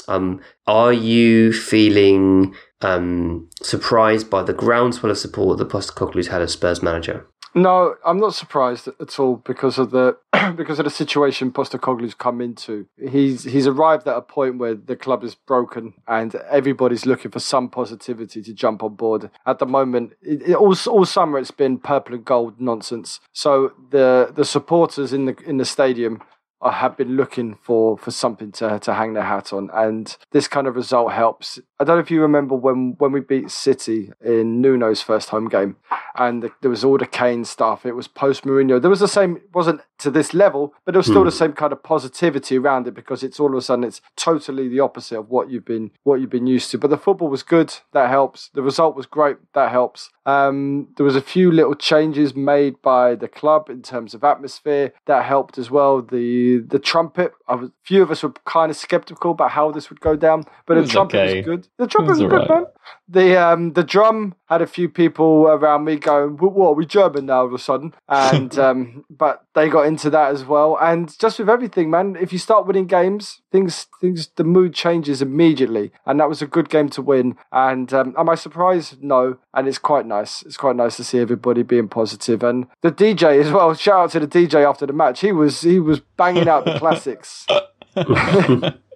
Um, 0.07 0.41
are 0.67 0.93
you 0.93 1.51
feeling 1.51 2.55
um, 2.81 3.49
surprised 3.63 4.31
by 4.31 4.43
the 4.43 4.53
groundswell 4.53 5.11
of 5.13 5.19
support 5.19 5.59
that 5.59 5.69
Postacoglu's 5.69 6.29
had 6.29 6.43
as 6.43 6.53
Spurs 6.53 6.83
manager? 6.83 7.27
No, 7.55 7.97
I'm 8.05 8.19
not 8.19 8.35
surprised 8.35 8.89
at 9.01 9.19
all 9.19 9.37
because 9.37 9.79
of 9.79 9.91
the 9.91 10.19
because 10.57 10.79
of 10.79 10.85
the 10.85 10.91
situation 10.91 11.51
Postacoglu's 11.51 12.15
come 12.15 12.41
into. 12.43 12.87
He's 13.11 13.45
he's 13.45 13.67
arrived 13.67 14.07
at 14.07 14.17
a 14.17 14.21
point 14.23 14.59
where 14.59 14.75
the 14.75 14.97
club 14.97 15.25
is 15.25 15.35
broken 15.35 15.95
and 16.07 16.35
everybody's 16.51 17.07
looking 17.07 17.31
for 17.31 17.41
some 17.41 17.69
positivity 17.71 18.43
to 18.43 18.53
jump 18.53 18.83
on 18.83 18.95
board. 18.97 19.31
At 19.47 19.59
the 19.61 19.67
moment, 19.67 20.13
it, 20.21 20.43
it, 20.43 20.55
all 20.55 20.77
all 20.87 21.05
summer 21.07 21.39
it's 21.39 21.51
been 21.51 21.79
purple 21.79 22.15
and 22.17 22.25
gold 22.25 22.61
nonsense. 22.61 23.19
So 23.33 23.73
the 23.91 24.31
the 24.33 24.45
supporters 24.45 25.13
in 25.15 25.25
the 25.25 25.37
in 25.47 25.57
the 25.57 25.65
stadium 25.65 26.23
I 26.61 26.73
have 26.73 26.97
been 26.99 27.17
looking 27.17 27.57
for 27.63 27.97
for 27.97 28.11
something 28.11 28.53
to 28.53 28.79
to 28.81 28.95
hang 28.95 29.15
their 29.15 29.25
hat 29.25 29.55
on, 29.55 29.71
and 29.73 30.15
this 30.33 30.49
kind 30.49 30.67
of 30.67 30.77
result 30.77 31.13
helps 31.13 31.59
I 31.81 31.85
don't 31.85 31.95
know 31.95 32.01
if 32.01 32.11
you 32.11 32.21
remember 32.23 32.57
when, 32.57 32.97
when 32.99 33.13
we 33.13 33.21
beat 33.21 33.53
City 33.53 34.11
in 34.25 34.61
Nuno's 34.61 35.01
first 35.01 35.29
home 35.29 35.47
game, 35.49 35.77
and 36.17 36.43
the, 36.43 36.51
there 36.61 36.71
was 36.73 36.83
all 36.83 36.99
the 36.99 37.07
Kane 37.07 37.45
stuff. 37.45 37.87
It 37.87 37.93
was 37.93 38.09
post 38.09 38.43
Mourinho. 38.43 38.81
There 38.81 38.91
was 38.91 38.99
the 38.99 39.07
same, 39.07 39.37
it 39.37 39.55
wasn't 39.55 39.83
to 39.99 40.11
this 40.11 40.35
level, 40.35 40.75
but 40.85 40.93
there 40.93 40.99
was 40.99 41.07
still 41.07 41.23
mm. 41.23 41.27
the 41.27 41.31
hmm. 41.31 41.37
same 41.51 41.53
kind 41.53 41.73
of 41.73 41.83
positivity 41.83 42.59
around 42.59 42.87
it 42.89 42.95
because 42.95 43.23
it's 43.23 43.39
all 43.41 43.49
of 43.51 43.55
a 43.59 43.63
sudden 43.63 43.83
it's 43.85 44.01
totally 44.17 44.69
the 44.69 44.79
opposite 44.81 45.19
of 45.19 45.29
what 45.29 45.51
you've 45.51 45.65
been 45.65 45.91
what 46.05 46.21
you've 46.21 46.31
been 46.31 46.47
used 46.47 46.71
to. 46.71 46.79
But 46.79 46.91
the 46.91 46.99
football 46.99 47.29
was 47.29 47.43
good. 47.43 47.75
That 47.93 48.09
helps. 48.09 48.51
The 48.55 48.63
result 48.63 48.95
was 48.95 49.07
great. 49.07 49.39
That 49.55 49.73
helps. 49.73 50.11
Um, 50.25 50.89
there 50.97 51.05
was 51.05 51.17
a 51.17 51.21
few 51.23 51.51
little 51.51 51.75
changes 51.75 52.35
made 52.37 52.81
by 52.81 53.17
the 53.17 53.27
club 53.27 53.69
in 53.71 53.83
terms 53.83 54.15
of 54.15 54.23
atmosphere 54.23 54.93
that 55.07 55.25
helped 55.25 55.59
as 55.59 55.69
well. 55.71 56.01
The 56.03 56.59
the 56.59 56.79
trumpet. 56.79 57.33
A 57.49 57.71
few 57.83 58.03
of 58.03 58.13
us 58.13 58.23
were 58.23 58.33
kind 58.45 58.71
of 58.71 58.77
skeptical 58.77 59.33
about 59.33 59.53
how 59.53 59.73
this 59.73 59.91
would 59.91 60.01
go 60.01 60.15
down, 60.15 60.45
but 60.67 60.75
the 60.81 60.87
trumpet 60.87 61.17
okay. 61.17 61.37
was 61.39 61.45
good. 61.45 61.68
The 61.77 61.87
drum 61.87 62.07
was, 62.07 62.21
was 62.21 62.31
good, 62.31 62.37
right. 62.37 62.49
man. 62.51 62.67
The 63.09 63.37
um 63.37 63.73
the 63.73 63.85
drum 63.85 64.35
had 64.47 64.63
a 64.63 64.67
few 64.67 64.89
people 64.89 65.43
around 65.47 65.85
me 65.85 65.97
going, 65.97 66.37
"What? 66.39 66.53
what 66.55 66.69
are 66.71 66.75
we 66.75 66.87
German 66.87 67.27
now?" 67.27 67.41
All 67.41 67.47
of 67.47 67.53
a 67.55 67.59
sudden, 67.59 67.95
and 68.09 68.59
um, 68.59 69.05
but 69.11 69.45
they 69.55 69.69
got 69.69 69.87
into 69.87 70.11
that 70.11 70.31
as 70.31 70.45
well. 70.45 70.79
And 70.81 71.17
just 71.19 71.39
with 71.39 71.49
everything, 71.49 71.91
man, 71.91 72.17
if 72.21 72.33
you 72.33 72.39
start 72.39 72.67
winning 72.67 72.87
games, 72.87 73.41
things 73.53 73.87
things 74.01 74.29
the 74.37 74.45
mood 74.45 74.75
changes 74.75 75.23
immediately. 75.23 75.93
And 76.07 76.19
that 76.21 76.29
was 76.29 76.43
a 76.43 76.47
good 76.47 76.69
game 76.71 76.89
to 76.91 77.03
win. 77.03 77.37
And 77.53 77.93
um, 77.93 78.15
am 78.19 78.29
I 78.29 78.35
surprised? 78.35 79.03
No. 79.03 79.39
And 79.55 79.69
it's 79.69 79.79
quite 79.79 80.07
nice. 80.07 80.43
It's 80.43 80.57
quite 80.57 80.77
nice 80.77 80.97
to 80.97 81.05
see 81.05 81.19
everybody 81.19 81.63
being 81.63 81.89
positive. 81.89 82.43
And 82.43 82.67
the 82.83 82.91
DJ 82.93 83.41
as 83.45 83.51
well. 83.51 83.75
Shout 83.75 84.01
out 84.01 84.11
to 84.13 84.21
the 84.21 84.29
DJ 84.29 84.69
after 84.69 84.87
the 84.87 84.93
match. 84.93 85.21
He 85.21 85.33
was 85.33 85.61
he 85.63 85.79
was 85.79 86.01
banging 86.01 86.49
out 86.49 86.65
the 86.65 86.79
classics. 86.79 87.47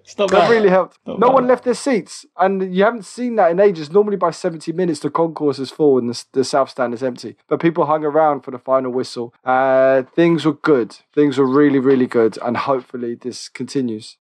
Stop 0.05 0.31
that, 0.31 0.41
that 0.41 0.49
really 0.49 0.69
helped. 0.69 0.95
Stop 1.03 1.19
no 1.19 1.27
that. 1.27 1.33
one 1.33 1.47
left 1.47 1.63
their 1.63 1.73
seats, 1.73 2.25
and 2.37 2.75
you 2.75 2.83
haven't 2.83 3.05
seen 3.05 3.35
that 3.37 3.51
in 3.51 3.59
ages. 3.59 3.91
Normally, 3.91 4.17
by 4.17 4.31
70 4.31 4.71
minutes, 4.73 4.99
the 4.99 5.09
concourse 5.09 5.59
is 5.59 5.71
full 5.71 5.97
and 5.97 6.09
the, 6.09 6.25
the 6.33 6.43
south 6.43 6.69
stand 6.69 6.93
is 6.93 7.01
empty. 7.03 7.35
But 7.47 7.61
people 7.61 7.85
hung 7.85 8.03
around 8.03 8.41
for 8.41 8.51
the 8.51 8.59
final 8.59 8.91
whistle. 8.91 9.33
Uh, 9.43 10.03
things 10.15 10.45
were 10.45 10.53
good. 10.53 10.97
Things 11.15 11.37
were 11.37 11.47
really, 11.47 11.79
really 11.79 12.07
good, 12.07 12.37
and 12.43 12.57
hopefully, 12.57 13.15
this 13.15 13.49
continues. 13.49 14.17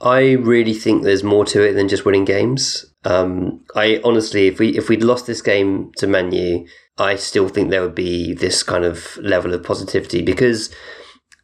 I 0.00 0.32
really 0.32 0.74
think 0.74 1.02
there's 1.02 1.22
more 1.24 1.44
to 1.46 1.62
it 1.62 1.74
than 1.74 1.88
just 1.88 2.04
winning 2.04 2.24
games. 2.24 2.92
Um, 3.04 3.64
I 3.74 4.00
honestly, 4.04 4.48
if 4.48 4.58
we 4.58 4.76
if 4.76 4.88
we'd 4.88 5.02
lost 5.02 5.26
this 5.26 5.40
game 5.42 5.92
to 5.96 6.06
Man 6.06 6.32
U, 6.34 6.66
I 6.98 7.16
still 7.16 7.48
think 7.48 7.70
there 7.70 7.82
would 7.82 7.94
be 7.94 8.34
this 8.34 8.62
kind 8.62 8.84
of 8.84 9.16
level 9.18 9.54
of 9.54 9.62
positivity 9.62 10.20
because 10.22 10.70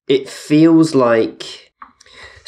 it 0.08 0.28
feels 0.28 0.94
like 0.94 1.67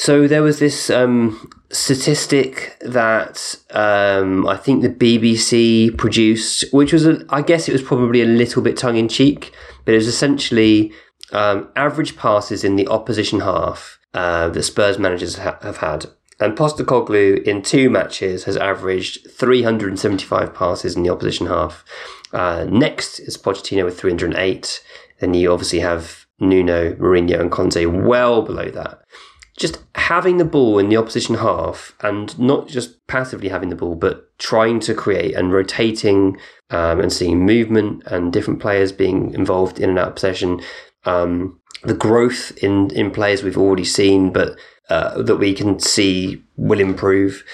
so 0.01 0.27
there 0.27 0.43
was 0.43 0.59
this 0.61 0.89
um, 0.89 1.51
statistic 1.69 2.75
that 2.81 3.55
um, 3.73 4.49
I 4.49 4.57
think 4.57 4.81
the 4.81 4.89
BBC 4.89 5.95
produced, 5.99 6.65
which 6.73 6.95
was, 6.95 7.05
a, 7.07 7.23
I 7.29 7.43
guess 7.43 7.69
it 7.69 7.73
was 7.73 7.83
probably 7.83 8.23
a 8.23 8.27
little 8.27 8.63
bit 8.63 8.79
tongue 8.79 8.97
in 8.97 9.09
cheek, 9.11 9.53
but 9.85 9.93
it 9.93 9.99
was 9.99 10.07
essentially 10.07 10.91
um, 11.33 11.69
average 11.77 12.17
passes 12.17 12.65
in 12.65 12.77
the 12.77 12.89
opposition 12.89 13.41
half 13.41 13.99
uh, 14.15 14.49
that 14.49 14.63
Spurs 14.63 14.99
managers 14.99 15.37
ha- 15.37 15.59
have 15.61 15.77
had. 15.77 16.07
And 16.41 16.57
Postecoglou 16.57 17.43
in 17.43 17.61
two 17.61 17.91
matches 17.91 18.45
has 18.45 18.57
averaged 18.57 19.31
375 19.31 20.55
passes 20.55 20.97
in 20.97 21.03
the 21.03 21.11
opposition 21.11 21.47
half. 21.49 21.85
Uh, 22.33 22.67
next 22.67 23.19
is 23.19 23.37
Pochettino 23.37 23.85
with 23.85 24.01
308. 24.01 24.83
Then 25.21 25.35
you 25.35 25.53
obviously 25.53 25.81
have 25.81 26.25
Nuno, 26.39 26.95
Mourinho, 26.95 27.39
and 27.39 27.51
Conte 27.53 27.85
well 27.85 28.41
below 28.41 28.71
that 28.71 29.03
just 29.61 29.79
having 29.95 30.39
the 30.39 30.45
ball 30.45 30.79
in 30.79 30.89
the 30.89 30.97
opposition 30.97 31.35
half 31.37 31.95
and 32.01 32.37
not 32.39 32.67
just 32.67 33.07
passively 33.09 33.51
having 33.51 33.69
the 33.69 33.77
ball, 33.77 33.95
but 33.95 34.37
trying 34.39 34.81
to 34.81 34.95
create 34.95 35.35
and 35.37 35.53
rotating 35.53 36.39
um, 36.71 36.99
and 36.99 37.13
seeing 37.13 37.45
movement 37.45 38.03
and 38.07 38.33
different 38.33 38.59
players 38.59 38.91
being 38.91 39.35
involved 39.35 39.79
in 39.79 39.91
and 39.91 39.99
out 39.99 40.09
of 40.09 40.15
possession. 40.15 40.63
Um, 41.05 41.61
the 41.83 41.93
growth 41.95 42.53
in, 42.63 42.91
in 42.93 43.11
players 43.11 43.43
we've 43.43 43.59
already 43.59 43.85
seen, 43.85 44.33
but 44.33 44.57
uh, 44.89 45.21
that 45.23 45.37
we 45.37 45.53
can 45.53 45.79
see 45.79 46.43
will 46.57 46.81
improve. 46.81 47.45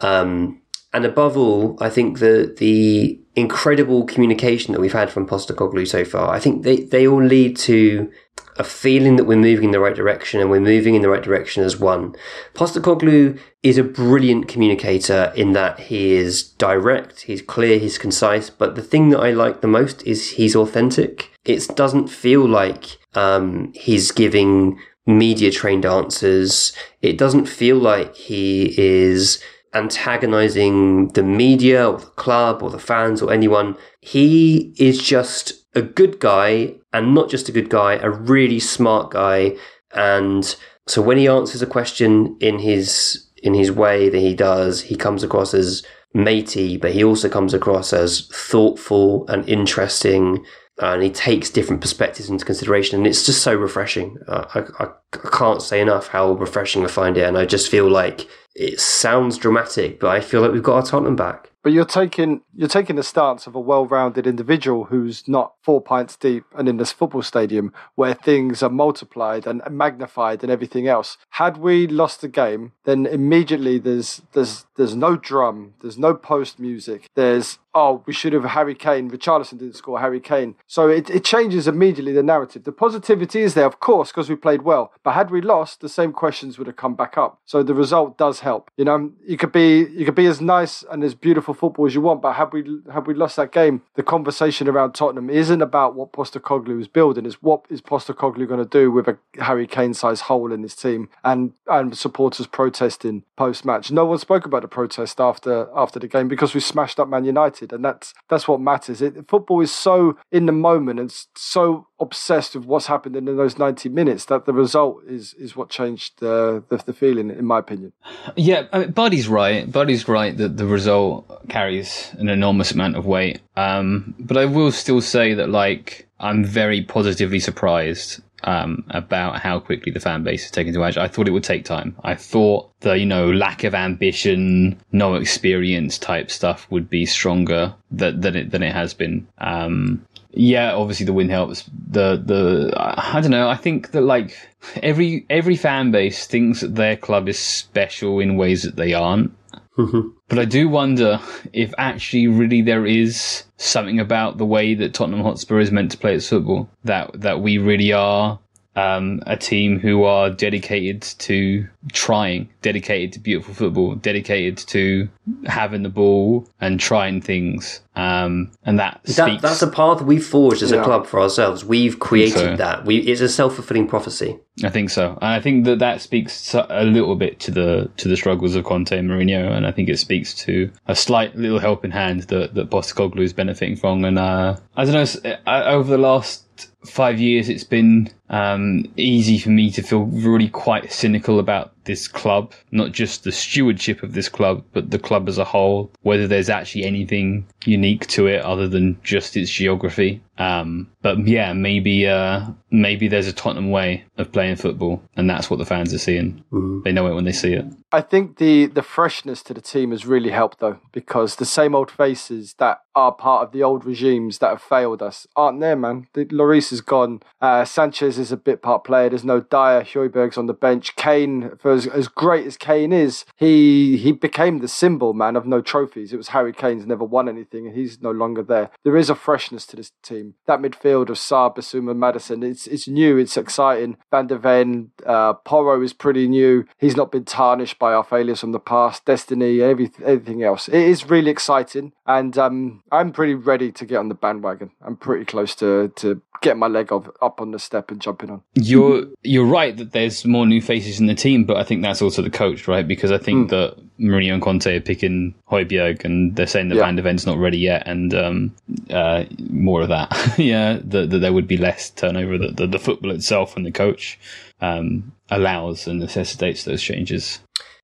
Um, 0.00 0.60
and 0.92 1.06
above 1.06 1.34
all, 1.36 1.76
I 1.82 1.88
think 1.88 2.18
the 2.18 2.54
the 2.58 3.18
incredible 3.36 4.04
communication 4.04 4.72
that 4.72 4.80
we've 4.80 4.92
had 4.92 5.10
from 5.10 5.26
Postecoglou 5.26 5.88
so 5.88 6.04
far, 6.04 6.32
I 6.32 6.38
think 6.38 6.62
they, 6.62 6.76
they 6.82 7.08
all 7.08 7.22
lead 7.24 7.56
to 7.56 8.08
a 8.56 8.64
feeling 8.64 9.16
that 9.16 9.24
we're 9.24 9.36
moving 9.36 9.64
in 9.66 9.70
the 9.72 9.80
right 9.80 9.94
direction 9.96 10.40
and 10.40 10.50
we're 10.50 10.60
moving 10.60 10.94
in 10.94 11.02
the 11.02 11.08
right 11.08 11.22
direction 11.22 11.64
as 11.64 11.78
one. 11.78 12.14
Postecoglou 12.54 13.38
is 13.62 13.78
a 13.78 13.84
brilliant 13.84 14.48
communicator 14.48 15.32
in 15.34 15.52
that 15.52 15.78
he 15.80 16.12
is 16.12 16.42
direct, 16.42 17.22
he's 17.22 17.42
clear, 17.42 17.78
he's 17.78 17.98
concise, 17.98 18.50
but 18.50 18.74
the 18.76 18.82
thing 18.82 19.08
that 19.10 19.18
I 19.18 19.30
like 19.32 19.60
the 19.60 19.66
most 19.68 20.02
is 20.06 20.32
he's 20.32 20.54
authentic. 20.54 21.30
It 21.44 21.68
doesn't 21.74 22.08
feel 22.08 22.46
like 22.46 22.98
um, 23.14 23.72
he's 23.74 24.12
giving 24.12 24.78
media 25.06 25.50
trained 25.50 25.84
answers. 25.84 26.72
It 27.02 27.18
doesn't 27.18 27.46
feel 27.46 27.76
like 27.76 28.14
he 28.14 28.74
is 28.80 29.42
antagonizing 29.74 31.08
the 31.08 31.22
media 31.22 31.86
or 31.90 31.98
the 31.98 32.06
club 32.06 32.62
or 32.62 32.70
the 32.70 32.78
fans 32.78 33.20
or 33.20 33.32
anyone. 33.32 33.76
He 34.00 34.72
is 34.78 34.98
just 35.02 35.63
a 35.74 35.82
good 35.82 36.18
guy 36.20 36.74
and 36.92 37.14
not 37.14 37.28
just 37.28 37.48
a 37.48 37.52
good 37.52 37.68
guy, 37.70 37.94
a 37.94 38.10
really 38.10 38.60
smart 38.60 39.10
guy. 39.10 39.56
And 39.92 40.54
so 40.86 41.02
when 41.02 41.18
he 41.18 41.28
answers 41.28 41.62
a 41.62 41.66
question 41.66 42.36
in 42.40 42.58
his 42.58 43.26
in 43.42 43.54
his 43.54 43.70
way 43.70 44.08
that 44.08 44.20
he 44.20 44.34
does, 44.34 44.80
he 44.82 44.96
comes 44.96 45.22
across 45.22 45.52
as 45.52 45.82
matey, 46.14 46.76
but 46.78 46.92
he 46.92 47.04
also 47.04 47.28
comes 47.28 47.52
across 47.52 47.92
as 47.92 48.26
thoughtful 48.28 49.26
and 49.28 49.46
interesting. 49.48 50.44
And 50.78 51.04
he 51.04 51.10
takes 51.10 51.50
different 51.50 51.82
perspectives 51.82 52.28
into 52.28 52.44
consideration, 52.44 52.98
and 52.98 53.06
it's 53.06 53.24
just 53.24 53.42
so 53.42 53.54
refreshing. 53.54 54.18
Uh, 54.26 54.44
I, 54.56 54.82
I, 54.84 54.88
I 55.12 55.28
can't 55.32 55.62
say 55.62 55.80
enough 55.80 56.08
how 56.08 56.32
refreshing 56.32 56.84
I 56.84 56.88
find 56.88 57.16
it, 57.16 57.28
and 57.28 57.38
I 57.38 57.46
just 57.46 57.70
feel 57.70 57.88
like 57.88 58.26
it 58.56 58.80
sounds 58.80 59.38
dramatic, 59.38 60.00
but 60.00 60.10
I 60.10 60.20
feel 60.20 60.40
like 60.40 60.50
we've 60.50 60.64
got 60.64 60.74
our 60.74 60.82
Tottenham 60.82 61.14
back. 61.14 61.52
But 61.64 61.72
you're 61.72 61.86
taking 61.86 62.42
you're 62.54 62.68
taking 62.68 62.96
the 62.96 63.02
stance 63.02 63.46
of 63.46 63.54
a 63.54 63.60
well-rounded 63.60 64.26
individual 64.26 64.84
who's 64.84 65.26
not 65.26 65.54
four 65.62 65.80
pints 65.80 66.14
deep 66.14 66.44
and 66.54 66.68
in 66.68 66.76
this 66.76 66.92
football 66.92 67.22
stadium 67.22 67.72
where 67.94 68.12
things 68.12 68.62
are 68.62 68.68
multiplied 68.68 69.46
and 69.46 69.62
magnified 69.70 70.42
and 70.42 70.52
everything 70.52 70.86
else. 70.86 71.16
Had 71.30 71.56
we 71.56 71.86
lost 71.86 72.20
the 72.20 72.28
game, 72.28 72.72
then 72.84 73.06
immediately 73.06 73.78
there's 73.78 74.20
there's 74.34 74.66
there's 74.76 74.94
no 74.94 75.16
drum, 75.16 75.72
there's 75.80 75.96
no 75.98 76.14
post 76.14 76.58
music, 76.58 77.08
there's 77.14 77.58
oh, 77.76 78.04
we 78.06 78.12
should 78.12 78.32
have 78.32 78.44
Harry 78.44 78.74
Kane. 78.74 79.10
Richarlison 79.10 79.58
didn't 79.58 79.74
score 79.74 79.98
Harry 79.98 80.20
Kane. 80.20 80.54
So 80.68 80.86
it, 80.86 81.10
it 81.10 81.24
changes 81.24 81.66
immediately 81.66 82.12
the 82.12 82.22
narrative. 82.22 82.62
The 82.62 82.70
positivity 82.70 83.42
is 83.42 83.54
there, 83.54 83.66
of 83.66 83.80
course, 83.80 84.12
because 84.12 84.30
we 84.30 84.36
played 84.36 84.62
well. 84.62 84.92
But 85.02 85.14
had 85.14 85.32
we 85.32 85.40
lost, 85.40 85.80
the 85.80 85.88
same 85.88 86.12
questions 86.12 86.56
would 86.56 86.68
have 86.68 86.76
come 86.76 86.94
back 86.94 87.18
up. 87.18 87.40
So 87.46 87.64
the 87.64 87.74
result 87.74 88.16
does 88.16 88.40
help. 88.40 88.70
You 88.76 88.84
know, 88.84 89.10
you 89.26 89.36
could 89.38 89.50
be 89.50 89.86
you 89.90 90.04
could 90.04 90.14
be 90.14 90.26
as 90.26 90.40
nice 90.42 90.84
and 90.90 91.02
as 91.02 91.14
beautiful 91.16 91.53
for 91.54 91.68
football 91.70 91.86
as 91.86 91.94
you 91.94 92.00
want, 92.00 92.20
but 92.20 92.34
have 92.34 92.52
we 92.52 92.64
have 92.92 93.06
we 93.06 93.14
lost 93.14 93.36
that 93.36 93.52
game, 93.52 93.82
the 93.94 94.02
conversation 94.02 94.68
around 94.68 94.92
Tottenham 94.92 95.30
isn't 95.30 95.62
about 95.62 95.94
what 95.94 96.12
Postecoglou 96.12 96.80
is 96.80 96.88
building; 96.88 97.24
it's 97.26 97.42
what 97.42 97.64
is 97.70 97.80
Postecoglou 97.80 98.46
going 98.46 98.62
to 98.62 98.68
do 98.68 98.90
with 98.90 99.08
a 99.08 99.18
Harry 99.42 99.66
Kane-sized 99.66 100.22
hole 100.22 100.52
in 100.52 100.62
his 100.62 100.74
team 100.76 101.08
and 101.22 101.52
and 101.68 101.96
supporters 101.96 102.46
protesting 102.46 103.22
post-match. 103.36 103.90
No 103.90 104.04
one 104.04 104.18
spoke 104.18 104.44
about 104.44 104.62
the 104.62 104.68
protest 104.68 105.20
after 105.20 105.68
after 105.74 105.98
the 105.98 106.08
game 106.08 106.28
because 106.28 106.52
we 106.54 106.60
smashed 106.60 107.00
up 107.00 107.08
Man 107.08 107.24
United, 107.24 107.72
and 107.72 107.84
that's 107.84 108.12
that's 108.28 108.46
what 108.46 108.60
matters. 108.60 109.00
It, 109.00 109.28
football 109.28 109.60
is 109.60 109.72
so 109.72 110.18
in 110.30 110.46
the 110.46 110.52
moment 110.52 111.00
and 111.00 111.14
so 111.36 111.86
obsessed 112.00 112.54
with 112.56 112.64
what's 112.66 112.86
happened 112.86 113.16
in 113.16 113.24
those 113.24 113.58
ninety 113.58 113.88
minutes 113.88 114.24
that 114.26 114.44
the 114.44 114.52
result 114.52 115.02
is 115.08 115.34
is 115.34 115.56
what 115.56 115.70
changed 115.70 116.20
the 116.20 116.62
the, 116.68 116.76
the 116.78 116.92
feeling, 116.92 117.30
in 117.30 117.44
my 117.44 117.58
opinion. 117.58 117.92
Yeah, 118.36 118.64
I 118.72 118.80
mean, 118.80 118.90
Buddy's 118.90 119.28
right. 119.28 119.70
Buddy's 119.70 120.08
right 120.08 120.36
that 120.36 120.56
the 120.56 120.66
result 120.66 121.14
carries 121.48 122.10
an 122.18 122.28
enormous 122.28 122.72
amount 122.72 122.96
of 122.96 123.06
weight. 123.06 123.40
Um, 123.56 124.14
but 124.18 124.36
I 124.36 124.44
will 124.46 124.72
still 124.72 125.00
say 125.00 125.34
that 125.34 125.48
like 125.50 126.08
I'm 126.20 126.44
very 126.44 126.82
positively 126.82 127.40
surprised 127.40 128.20
um, 128.44 128.84
about 128.90 129.40
how 129.40 129.58
quickly 129.58 129.90
the 129.90 130.00
fan 130.00 130.22
base 130.22 130.42
has 130.42 130.50
taken 130.50 130.74
to 130.74 130.84
Edge. 130.84 130.98
I 130.98 131.08
thought 131.08 131.28
it 131.28 131.32
would 131.32 131.44
take 131.44 131.64
time. 131.64 131.96
I 132.04 132.14
thought 132.14 132.70
the 132.80 132.98
you 132.98 133.06
know 133.06 133.30
lack 133.32 133.64
of 133.64 133.74
ambition, 133.74 134.78
no 134.92 135.14
experience 135.14 135.98
type 135.98 136.30
stuff 136.30 136.66
would 136.70 136.90
be 136.90 137.06
stronger 137.06 137.74
than, 137.90 138.20
than 138.20 138.36
it 138.36 138.50
than 138.50 138.62
it 138.62 138.72
has 138.74 138.92
been. 138.92 139.26
Um, 139.38 140.04
yeah, 140.36 140.74
obviously 140.74 141.06
the 141.06 141.12
win 141.14 141.30
helps. 141.30 141.64
The 141.88 142.20
the 142.22 142.72
I 142.76 143.20
don't 143.20 143.30
know. 143.30 143.48
I 143.48 143.56
think 143.56 143.92
that 143.92 144.02
like 144.02 144.36
every 144.82 145.24
every 145.30 145.56
fan 145.56 145.90
base 145.90 146.26
thinks 146.26 146.60
that 146.60 146.74
their 146.74 146.96
club 146.96 147.28
is 147.28 147.38
special 147.38 148.18
in 148.20 148.36
ways 148.36 148.62
that 148.64 148.76
they 148.76 148.92
aren't. 148.92 149.32
Mm-hmm. 149.78 150.13
But 150.28 150.38
I 150.38 150.46
do 150.46 150.70
wonder 150.70 151.20
if 151.52 151.74
actually 151.76 152.26
really 152.28 152.62
there 152.62 152.86
is 152.86 153.44
something 153.58 154.00
about 154.00 154.38
the 154.38 154.46
way 154.46 154.72
that 154.74 154.94
Tottenham 154.94 155.20
Hotspur 155.20 155.60
is 155.60 155.70
meant 155.70 155.90
to 155.92 155.98
play 155.98 156.14
its 156.14 156.28
football 156.28 156.68
that 156.82 157.10
that 157.20 157.40
we 157.40 157.58
really 157.58 157.92
are 157.92 158.38
um, 158.76 159.22
a 159.26 159.36
team 159.36 159.78
who 159.78 160.04
are 160.04 160.30
dedicated 160.30 161.02
to 161.02 161.66
trying, 161.92 162.48
dedicated 162.62 163.12
to 163.12 163.20
beautiful 163.20 163.54
football, 163.54 163.94
dedicated 163.94 164.58
to 164.68 165.08
having 165.46 165.82
the 165.82 165.88
ball 165.88 166.48
and 166.60 166.80
trying 166.80 167.20
things. 167.20 167.80
Um, 167.96 168.50
and 168.64 168.80
that, 168.80 169.00
that 169.04 169.40
that's 169.40 169.62
a 169.62 169.68
path 169.70 170.02
we've 170.02 170.26
forged 170.26 170.62
as 170.64 170.72
yeah. 170.72 170.80
a 170.80 170.84
club 170.84 171.06
for 171.06 171.20
ourselves. 171.20 171.64
We've 171.64 172.00
created 172.00 172.34
so. 172.34 172.56
that. 172.56 172.84
We, 172.84 172.96
it's 172.98 173.20
a 173.20 173.28
self 173.28 173.54
fulfilling 173.54 173.86
prophecy. 173.86 174.38
I 174.64 174.70
think 174.70 174.90
so, 174.90 175.10
and 175.20 175.30
I 175.32 175.40
think 175.40 175.64
that 175.66 175.78
that 175.80 176.00
speaks 176.00 176.54
a 176.54 176.82
little 176.84 177.14
bit 177.16 177.38
to 177.40 177.50
the 177.52 177.90
to 177.96 178.08
the 178.08 178.16
struggles 178.16 178.54
of 178.56 178.64
Conte 178.64 178.96
and 178.96 179.08
Mourinho, 179.10 179.50
and 179.50 179.64
I 179.66 179.70
think 179.72 179.88
it 179.88 179.96
speaks 179.98 180.32
to 180.42 180.70
a 180.86 180.94
slight 180.96 181.34
little 181.36 181.58
helping 181.60 181.90
hand 181.92 182.22
that 182.24 182.54
that 182.54 182.70
Postecoglou 182.70 183.20
is 183.20 183.32
benefiting 183.32 183.74
from. 183.76 184.04
And 184.04 184.16
uh, 184.18 184.56
I 184.76 184.84
don't 184.84 184.94
know, 185.24 185.30
uh, 185.46 185.62
over 185.66 185.88
the 185.90 185.98
last 185.98 186.44
five 186.84 187.18
years, 187.20 187.48
it's 187.48 187.64
been 187.64 188.10
um, 188.34 188.84
easy 188.96 189.38
for 189.38 189.50
me 189.50 189.70
to 189.70 189.82
feel 189.82 190.04
really 190.06 190.48
quite 190.48 190.90
cynical 190.92 191.38
about 191.38 191.70
this 191.84 192.08
club, 192.08 192.52
not 192.72 192.90
just 192.92 193.22
the 193.24 193.30
stewardship 193.30 194.02
of 194.02 194.14
this 194.14 194.28
club, 194.30 194.64
but 194.72 194.90
the 194.90 194.98
club 194.98 195.28
as 195.28 195.36
a 195.38 195.44
whole, 195.44 195.90
whether 196.02 196.26
there's 196.26 196.48
actually 196.48 196.82
anything 196.82 197.46
unique 197.66 198.06
to 198.06 198.26
it 198.26 198.40
other 198.42 198.66
than 198.66 198.98
just 199.04 199.36
its 199.36 199.50
geography. 199.50 200.20
Um, 200.38 200.90
but 201.02 201.18
yeah, 201.28 201.52
maybe, 201.52 202.08
uh, 202.08 202.46
maybe 202.70 203.06
there's 203.06 203.26
a 203.28 203.32
Tottenham 203.34 203.70
way 203.70 204.02
of 204.16 204.32
playing 204.32 204.56
football 204.56 205.00
and 205.16 205.28
that's 205.30 205.48
what 205.50 205.58
the 205.58 205.66
fans 205.66 205.92
are 205.94 205.98
seeing. 205.98 206.42
Mm. 206.50 206.82
They 206.84 206.90
know 206.92 207.06
it 207.06 207.14
when 207.14 207.24
they 207.24 207.32
see 207.32 207.52
it. 207.52 207.66
I 207.92 208.00
think 208.00 208.38
the, 208.38 208.64
the 208.66 208.82
freshness 208.82 209.42
to 209.44 209.54
the 209.54 209.60
team 209.60 209.90
has 209.90 210.06
really 210.06 210.30
helped 210.30 210.60
though, 210.60 210.80
because 210.90 211.36
the 211.36 211.44
same 211.44 211.74
old 211.74 211.90
faces 211.90 212.54
that 212.58 212.78
are 212.94 213.12
part 213.12 213.46
of 213.46 213.52
the 213.52 213.62
old 213.62 213.84
regimes 213.84 214.38
that 214.38 214.48
have 214.48 214.62
failed 214.62 215.02
us 215.02 215.26
aren't 215.36 215.60
there, 215.60 215.76
man. 215.76 216.08
The, 216.14 216.24
Lloris 216.24 216.72
is 216.72 216.80
gone. 216.80 217.22
Uh, 217.42 217.66
Sanchez 217.66 218.18
is 218.18 218.23
is 218.24 218.32
a 218.32 218.36
bit 218.36 218.62
part 218.62 218.82
player. 218.84 219.08
There's 219.08 219.24
no 219.24 219.40
Dier. 219.40 219.84
Højbjerg's 219.84 220.36
on 220.38 220.46
the 220.46 220.54
bench. 220.66 220.96
Kane, 220.96 221.50
for 221.60 221.70
as, 221.72 221.86
as, 221.86 222.08
great 222.08 222.46
as 222.46 222.56
Kane 222.56 222.92
is, 222.92 223.24
he 223.36 223.96
he 223.96 224.10
became 224.12 224.58
the 224.58 224.72
symbol 224.82 225.12
man 225.12 225.36
of 225.36 225.44
no 225.46 225.60
trophies. 225.60 226.12
It 226.12 226.16
was 226.16 226.28
Harry 226.28 226.52
Kane's 226.52 226.86
never 226.86 227.04
won 227.04 227.28
anything, 227.28 227.66
and 227.66 227.76
he's 227.76 227.94
no 228.02 228.10
longer 228.10 228.42
there. 228.42 228.68
There 228.84 228.96
is 229.02 229.10
a 229.10 229.14
freshness 229.14 229.64
to 229.66 229.76
this 229.76 229.90
team. 230.10 230.26
That 230.46 230.60
midfield 230.60 231.08
of 231.10 231.18
Sarr, 231.28 231.54
Bissouma, 231.54 231.94
Maddison. 232.02 232.42
It's 232.42 232.66
it's 232.74 232.88
new. 232.88 233.12
It's 233.18 233.36
exciting. 233.36 233.96
Van 234.10 234.26
de 234.26 234.38
Ven, 234.38 234.90
uh, 235.06 235.34
Porro 235.48 235.80
is 235.82 235.92
pretty 235.92 236.26
new. 236.26 236.64
He's 236.78 236.96
not 236.96 237.12
been 237.12 237.24
tarnished 237.24 237.78
by 237.78 237.90
our 237.94 238.04
failures 238.14 238.40
from 238.40 238.52
the 238.52 238.64
past, 238.74 239.04
destiny, 239.04 239.60
every, 239.60 239.90
everything 240.12 240.42
else. 240.42 240.68
It 240.68 240.84
is 240.92 241.10
really 241.14 241.30
exciting, 241.30 241.86
and 242.06 242.32
um, 242.46 242.82
I'm 242.98 243.12
pretty 243.12 243.34
ready 243.52 243.70
to 243.78 243.84
get 243.90 243.98
on 244.02 244.08
the 244.08 244.14
bandwagon. 244.24 244.70
I'm 244.86 244.96
pretty 245.06 245.26
close 245.32 245.52
to 245.56 245.70
to 246.02 246.08
get 246.42 246.56
my 246.56 246.66
leg 246.66 246.90
off, 246.92 247.08
up 247.22 247.36
on 247.40 247.52
the 247.52 247.58
step 247.58 247.90
and 247.90 248.00
on. 248.06 248.42
You're 248.54 249.04
you're 249.22 249.44
right 249.46 249.76
that 249.76 249.92
there's 249.92 250.24
more 250.24 250.46
new 250.46 250.60
faces 250.60 251.00
in 251.00 251.06
the 251.06 251.14
team, 251.14 251.44
but 251.44 251.56
I 251.56 251.64
think 251.64 251.82
that's 251.82 252.02
also 252.02 252.22
the 252.22 252.30
coach, 252.30 252.68
right? 252.68 252.86
Because 252.86 253.10
I 253.10 253.18
think 253.18 253.46
mm. 253.46 253.50
that 253.50 253.76
Mourinho 253.98 254.34
and 254.34 254.42
Conte 254.42 254.74
are 254.76 254.80
picking 254.80 255.34
Højbjerg, 255.50 256.04
and 256.04 256.34
they're 256.36 256.46
saying 256.46 256.68
that 256.68 256.76
yeah. 256.76 256.84
Van 256.84 256.96
de 256.96 257.02
Ven's 257.02 257.26
not 257.26 257.38
ready 257.38 257.58
yet, 257.58 257.86
and 257.86 258.14
um, 258.14 258.54
uh, 258.90 259.24
more 259.50 259.82
of 259.82 259.88
that. 259.88 260.10
yeah, 260.38 260.74
that, 260.84 261.10
the, 261.10 261.18
there 261.18 261.32
would 261.32 261.48
be 261.48 261.56
less 261.56 261.90
turnover. 261.90 262.38
That 262.38 262.56
the, 262.56 262.66
the, 262.66 262.78
football 262.84 263.10
itself 263.12 263.56
and 263.56 263.64
the 263.64 263.72
coach 263.72 264.18
um, 264.60 265.12
allows 265.30 265.86
and 265.86 266.00
necessitates 266.00 266.64
those 266.64 266.82
changes. 266.82 267.40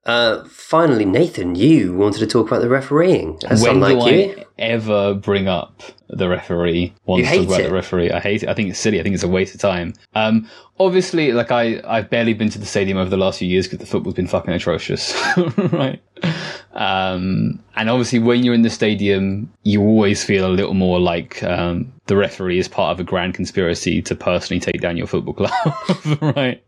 Uh, 0.07 0.43
finally, 0.49 1.05
Nathan, 1.05 1.57
you 1.57 1.95
wanted 1.95 2.21
to 2.21 2.27
talk 2.27 2.47
about 2.47 2.63
the 2.63 2.71
refereeing. 2.71 3.39
That's 3.43 3.63
when 3.63 3.81
do 3.81 3.85
I 4.01 4.47
ever 4.59 5.13
bring 5.13 5.47
up 5.47 5.83
the 6.09 6.27
referee? 6.27 6.95
Want 7.05 7.23
to 7.27 7.31
talk 7.37 7.47
about 7.47 7.61
it. 7.61 7.65
the 7.69 7.75
referee? 7.75 8.11
I 8.11 8.19
hate 8.19 8.43
it. 8.43 8.49
I 8.49 8.55
think 8.55 8.71
it's 8.71 8.79
silly. 8.79 8.99
I 8.99 9.03
think 9.03 9.15
it's 9.15 9.25
a 9.25 9.29
waste 9.29 9.55
of 9.55 9.61
time. 9.61 9.93
Um, 10.15 10.49
obviously, 10.79 11.33
like 11.33 11.51
I, 11.51 11.83
I've 11.87 12.09
barely 12.09 12.33
been 12.33 12.49
to 12.49 12.59
the 12.59 12.65
stadium 12.65 12.97
over 12.97 13.11
the 13.11 13.19
last 13.19 13.41
few 13.41 13.49
years 13.49 13.67
because 13.67 13.79
the 13.81 13.85
football's 13.87 14.15
been 14.15 14.27
fucking 14.27 14.55
atrocious, 14.55 15.13
right? 15.71 16.03
Um, 16.73 17.63
and 17.77 17.91
obviously, 17.91 18.21
when 18.21 18.43
you're 18.43 18.55
in 18.55 18.63
the 18.63 18.71
stadium, 18.71 19.53
you 19.65 19.83
always 19.83 20.25
feel 20.25 20.47
a 20.47 20.49
little 20.49 20.75
more 20.75 20.99
like 20.99 21.43
um, 21.43 21.93
the 22.07 22.17
referee 22.17 22.59
is 22.59 22.69
part 22.69 22.93
of 22.95 23.01
a 23.01 23.05
grand 23.05 23.35
conspiracy 23.35 24.01
to 24.01 24.15
personally 24.15 24.61
take 24.61 24.81
down 24.81 24.97
your 24.97 25.07
football 25.07 25.35
club, 25.35 25.53
right? 26.35 26.65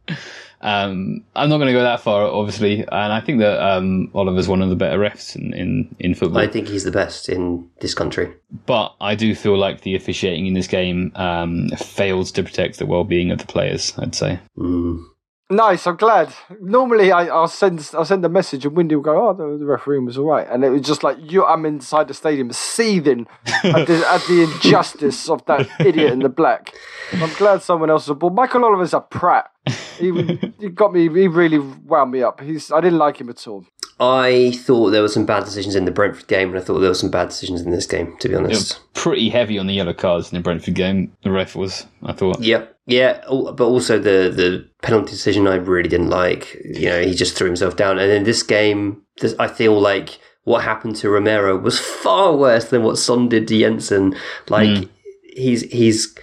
Um, 0.62 1.24
I'm 1.34 1.48
not 1.48 1.56
going 1.56 1.66
to 1.66 1.72
go 1.72 1.82
that 1.82 2.00
far, 2.00 2.22
obviously, 2.22 2.82
and 2.82 3.12
I 3.12 3.20
think 3.20 3.40
that 3.40 3.60
um, 3.60 4.10
Oliver's 4.14 4.46
one 4.48 4.62
of 4.62 4.70
the 4.70 4.76
better 4.76 4.96
refs 4.98 5.34
in, 5.34 5.52
in, 5.54 5.96
in 5.98 6.14
football. 6.14 6.38
I 6.38 6.46
think 6.46 6.68
he's 6.68 6.84
the 6.84 6.92
best 6.92 7.28
in 7.28 7.68
this 7.80 7.94
country. 7.94 8.32
But 8.66 8.94
I 9.00 9.16
do 9.16 9.34
feel 9.34 9.58
like 9.58 9.80
the 9.80 9.96
officiating 9.96 10.46
in 10.46 10.54
this 10.54 10.68
game 10.68 11.10
um, 11.16 11.68
fails 11.70 12.30
to 12.32 12.44
protect 12.44 12.78
the 12.78 12.86
well-being 12.86 13.30
of 13.32 13.38
the 13.38 13.46
players. 13.46 13.92
I'd 13.98 14.14
say. 14.14 14.38
Mm. 14.56 15.04
Nice, 15.52 15.86
I'm 15.86 15.96
glad. 15.96 16.32
Normally, 16.62 17.12
I, 17.12 17.24
will 17.24 17.46
send 17.46 17.88
I'll 17.92 18.06
send 18.06 18.24
a 18.24 18.28
message, 18.30 18.64
and 18.64 18.74
Windy 18.74 18.94
will 18.96 19.02
go, 19.02 19.28
"Oh, 19.28 19.32
the, 19.34 19.58
the 19.58 19.66
referee 19.66 19.98
was 19.98 20.16
all 20.16 20.24
right," 20.24 20.48
and 20.50 20.64
it 20.64 20.70
was 20.70 20.80
just 20.80 21.02
like 21.04 21.18
you. 21.20 21.44
I'm 21.44 21.66
inside 21.66 22.08
the 22.08 22.14
stadium, 22.14 22.50
seething 22.52 23.26
at, 23.62 23.86
the, 23.86 23.98
at, 24.08 24.22
the, 24.26 24.50
injustice 24.50 25.28
of 25.28 25.44
that 25.44 25.68
idiot 25.78 26.10
in 26.10 26.20
the 26.20 26.30
black. 26.30 26.72
I'm 27.12 27.32
glad 27.34 27.60
someone 27.60 27.90
else 27.90 28.08
was 28.08 28.16
ball. 28.16 28.30
Michael 28.30 28.64
Oliver's 28.64 28.94
a 28.94 29.00
prat. 29.00 29.50
He, 29.98 30.10
he 30.58 30.70
got 30.70 30.90
me. 30.94 31.02
He 31.02 31.28
really 31.28 31.58
wound 31.58 32.12
me 32.12 32.22
up. 32.22 32.40
He's 32.40 32.72
I 32.72 32.80
didn't 32.80 32.98
like 32.98 33.20
him 33.20 33.28
at 33.28 33.46
all. 33.46 33.66
I 34.00 34.52
thought 34.56 34.90
there 34.90 35.02
were 35.02 35.08
some 35.08 35.26
bad 35.26 35.44
decisions 35.44 35.74
in 35.74 35.84
the 35.84 35.90
Brentford 35.90 36.28
game, 36.28 36.48
and 36.48 36.56
I 36.58 36.62
thought 36.62 36.78
there 36.78 36.88
were 36.88 36.94
some 36.94 37.10
bad 37.10 37.28
decisions 37.28 37.60
in 37.60 37.72
this 37.72 37.84
game. 37.86 38.16
To 38.20 38.28
be 38.30 38.34
honest, 38.36 38.80
pretty 38.94 39.28
heavy 39.28 39.58
on 39.58 39.66
the 39.66 39.74
yellow 39.74 39.92
cards 39.92 40.32
in 40.32 40.38
the 40.38 40.42
Brentford 40.42 40.74
game. 40.76 41.12
The 41.24 41.30
ref 41.30 41.54
was, 41.54 41.84
I 42.02 42.14
thought. 42.14 42.40
Yep, 42.40 42.71
yeah, 42.86 43.20
but 43.28 43.60
also 43.60 43.98
the 43.98 44.32
the 44.34 44.68
penalty 44.82 45.10
decision 45.12 45.46
I 45.46 45.54
really 45.56 45.88
didn't 45.88 46.10
like. 46.10 46.56
You 46.64 46.88
know, 46.88 47.00
he 47.02 47.14
just 47.14 47.36
threw 47.36 47.46
himself 47.46 47.76
down, 47.76 47.98
and 47.98 48.10
in 48.10 48.24
this 48.24 48.42
game, 48.42 49.02
this, 49.20 49.36
I 49.38 49.46
feel 49.46 49.78
like 49.80 50.18
what 50.44 50.64
happened 50.64 50.96
to 50.96 51.08
Romero 51.08 51.56
was 51.56 51.78
far 51.78 52.34
worse 52.34 52.64
than 52.64 52.82
what 52.82 52.98
Son 52.98 53.28
did 53.28 53.46
to 53.48 53.58
Jensen. 53.58 54.16
Like 54.48 54.68
mm. 54.68 54.88
he's 55.36 55.62
he's 55.72 56.14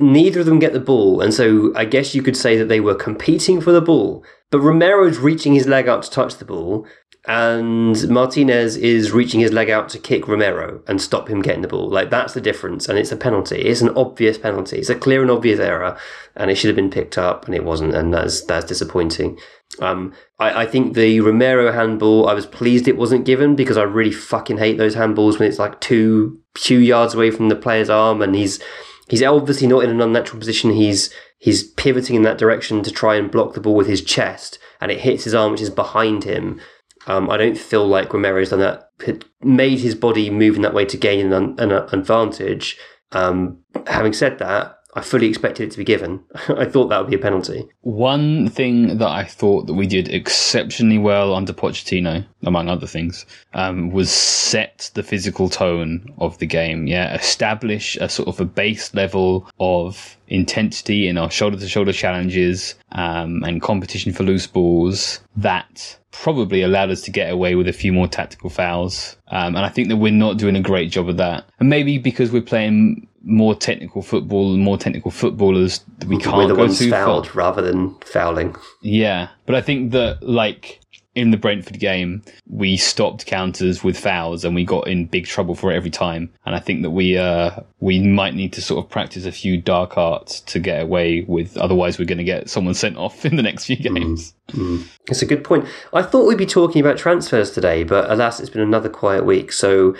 neither 0.00 0.40
of 0.40 0.46
them 0.46 0.58
get 0.58 0.72
the 0.72 0.80
ball, 0.80 1.20
and 1.20 1.32
so 1.32 1.72
I 1.76 1.84
guess 1.84 2.16
you 2.16 2.22
could 2.22 2.36
say 2.36 2.56
that 2.56 2.68
they 2.68 2.80
were 2.80 2.96
competing 2.96 3.60
for 3.60 3.70
the 3.70 3.80
ball. 3.80 4.24
But 4.50 4.60
Romero's 4.60 5.18
reaching 5.18 5.52
his 5.54 5.68
leg 5.68 5.88
out 5.88 6.02
to 6.02 6.10
touch 6.10 6.38
the 6.38 6.44
ball 6.46 6.84
and 7.26 8.08
Martinez 8.08 8.76
is 8.76 9.10
reaching 9.10 9.40
his 9.40 9.52
leg 9.52 9.68
out 9.68 9.88
to 9.88 9.98
kick 9.98 10.28
Romero 10.28 10.82
and 10.86 11.02
stop 11.02 11.28
him 11.28 11.42
getting 11.42 11.62
the 11.62 11.68
ball. 11.68 11.88
Like 11.88 12.10
that's 12.10 12.32
the 12.34 12.40
difference, 12.40 12.88
and 12.88 12.96
it's 12.98 13.10
a 13.12 13.16
penalty. 13.16 13.56
It's 13.58 13.80
an 13.80 13.90
obvious 13.96 14.38
penalty. 14.38 14.78
It's 14.78 14.88
a 14.90 14.94
clear 14.94 15.22
and 15.22 15.30
obvious 15.30 15.58
error, 15.58 15.98
and 16.36 16.50
it 16.50 16.54
should 16.54 16.68
have 16.68 16.76
been 16.76 16.90
picked 16.90 17.18
up, 17.18 17.46
and 17.46 17.54
it 17.54 17.64
wasn't, 17.64 17.94
and 17.94 18.14
that's 18.14 18.42
that's 18.44 18.64
disappointing. 18.66 19.38
Um, 19.80 20.14
I, 20.38 20.62
I 20.62 20.66
think 20.66 20.94
the 20.94 21.20
Romero 21.20 21.72
handball. 21.72 22.28
I 22.28 22.34
was 22.34 22.46
pleased 22.46 22.86
it 22.86 22.96
wasn't 22.96 23.24
given 23.26 23.56
because 23.56 23.76
I 23.76 23.82
really 23.82 24.12
fucking 24.12 24.58
hate 24.58 24.78
those 24.78 24.94
handballs 24.96 25.38
when 25.38 25.48
it's 25.48 25.58
like 25.58 25.80
two 25.80 26.40
two 26.54 26.78
yards 26.78 27.14
away 27.14 27.30
from 27.32 27.48
the 27.48 27.56
player's 27.56 27.90
arm, 27.90 28.22
and 28.22 28.36
he's 28.36 28.60
he's 29.08 29.22
obviously 29.24 29.66
not 29.66 29.82
in 29.82 29.90
an 29.90 30.00
unnatural 30.00 30.38
position. 30.38 30.70
He's 30.70 31.10
he's 31.38 31.64
pivoting 31.64 32.14
in 32.14 32.22
that 32.22 32.38
direction 32.38 32.82
to 32.84 32.92
try 32.92 33.16
and 33.16 33.30
block 33.30 33.54
the 33.54 33.60
ball 33.60 33.74
with 33.74 33.88
his 33.88 34.02
chest, 34.04 34.60
and 34.80 34.92
it 34.92 35.00
hits 35.00 35.24
his 35.24 35.34
arm, 35.34 35.50
which 35.52 35.60
is 35.60 35.68
behind 35.70 36.22
him 36.22 36.60
um, 37.08 37.30
I 37.30 37.38
don't 37.38 37.56
feel 37.56 37.88
like 37.88 38.12
Romero's 38.12 38.50
done 38.50 38.60
that, 38.60 38.90
had 39.04 39.24
made 39.40 39.78
his 39.80 39.94
body 39.94 40.28
move 40.28 40.56
in 40.56 40.62
that 40.62 40.74
way 40.74 40.84
to 40.84 40.96
gain 40.96 41.32
an, 41.32 41.58
an 41.58 41.72
advantage. 41.72 42.76
Um, 43.12 43.58
having 43.86 44.12
said 44.12 44.38
that, 44.38 44.77
I 44.98 45.00
fully 45.00 45.28
expected 45.28 45.68
it 45.68 45.70
to 45.72 45.78
be 45.78 45.84
given. 45.84 46.20
I 46.48 46.64
thought 46.64 46.88
that 46.88 47.00
would 47.00 47.10
be 47.10 47.14
a 47.14 47.20
penalty. 47.20 47.64
One 47.82 48.48
thing 48.48 48.98
that 48.98 49.08
I 49.08 49.22
thought 49.24 49.68
that 49.68 49.74
we 49.74 49.86
did 49.86 50.08
exceptionally 50.08 50.98
well 50.98 51.34
under 51.34 51.52
Pochettino, 51.52 52.26
among 52.42 52.68
other 52.68 52.86
things, 52.86 53.24
um, 53.54 53.90
was 53.92 54.10
set 54.10 54.90
the 54.94 55.04
physical 55.04 55.48
tone 55.48 56.04
of 56.18 56.36
the 56.38 56.46
game. 56.46 56.88
Yeah, 56.88 57.14
establish 57.14 57.96
a 58.00 58.08
sort 58.08 58.26
of 58.28 58.40
a 58.40 58.44
base 58.44 58.92
level 58.92 59.48
of 59.60 60.16
intensity 60.26 61.06
in 61.06 61.16
our 61.16 61.30
shoulder-to-shoulder 61.30 61.92
challenges 61.92 62.74
um, 62.92 63.44
and 63.44 63.62
competition 63.62 64.12
for 64.12 64.24
loose 64.24 64.46
balls 64.48 65.20
that 65.36 65.96
probably 66.10 66.60
allowed 66.62 66.90
us 66.90 67.00
to 67.02 67.10
get 67.12 67.32
away 67.32 67.54
with 67.54 67.66
a 67.68 67.72
few 67.72 67.92
more 67.92 68.08
tactical 68.08 68.50
fouls. 68.50 69.16
Um, 69.28 69.54
and 69.54 69.64
I 69.64 69.68
think 69.68 69.88
that 69.90 69.96
we're 69.98 70.10
not 70.12 70.36
doing 70.38 70.56
a 70.56 70.60
great 70.60 70.90
job 70.90 71.08
of 71.08 71.18
that. 71.18 71.44
And 71.60 71.68
maybe 71.68 71.98
because 71.98 72.32
we're 72.32 72.42
playing 72.42 73.06
more 73.28 73.54
technical 73.54 74.02
football, 74.02 74.56
more 74.56 74.78
technical 74.78 75.10
footballers 75.10 75.84
we 76.06 76.16
can't 76.16 76.36
We're 76.38 76.48
the 76.48 76.54
go 76.54 76.62
ones 76.62 76.78
too 76.78 76.90
fouled 76.90 77.28
far. 77.28 77.34
rather 77.36 77.60
than 77.62 77.94
fouling. 78.00 78.56
Yeah, 78.82 79.28
but 79.46 79.54
I 79.54 79.60
think 79.60 79.92
that 79.92 80.22
like 80.22 80.80
in 81.14 81.30
the 81.30 81.36
Brentford 81.36 81.78
game, 81.80 82.22
we 82.48 82.76
stopped 82.78 83.26
counters 83.26 83.84
with 83.84 83.98
fouls 83.98 84.44
and 84.46 84.54
we 84.54 84.64
got 84.64 84.88
in 84.88 85.04
big 85.04 85.26
trouble 85.26 85.54
for 85.54 85.70
it 85.72 85.76
every 85.76 85.90
time. 85.90 86.32
And 86.46 86.54
I 86.54 86.58
think 86.60 86.80
that 86.82 86.90
we 86.90 87.18
uh, 87.18 87.50
we 87.80 88.00
might 88.00 88.34
need 88.34 88.54
to 88.54 88.62
sort 88.62 88.82
of 88.82 88.90
practice 88.90 89.26
a 89.26 89.32
few 89.32 89.60
dark 89.60 89.98
arts 89.98 90.40
to 90.40 90.58
get 90.58 90.80
away 90.82 91.26
with. 91.28 91.54
Otherwise, 91.58 91.98
we're 91.98 92.04
going 92.06 92.18
to 92.18 92.24
get 92.24 92.48
someone 92.48 92.72
sent 92.72 92.96
off 92.96 93.24
in 93.26 93.36
the 93.36 93.42
next 93.42 93.66
few 93.66 93.76
mm, 93.76 93.94
games. 93.94 94.32
Mm, 94.52 94.78
mm. 94.78 94.88
It's 95.10 95.20
a 95.20 95.26
good 95.26 95.44
point. 95.44 95.66
I 95.92 96.00
thought 96.00 96.26
we'd 96.26 96.38
be 96.38 96.46
talking 96.46 96.80
about 96.80 96.96
transfers 96.96 97.50
today, 97.50 97.84
but 97.84 98.10
alas, 98.10 98.40
it's 98.40 98.48
been 98.48 98.62
another 98.62 98.88
quiet 98.88 99.26
week. 99.26 99.52
So 99.52 99.94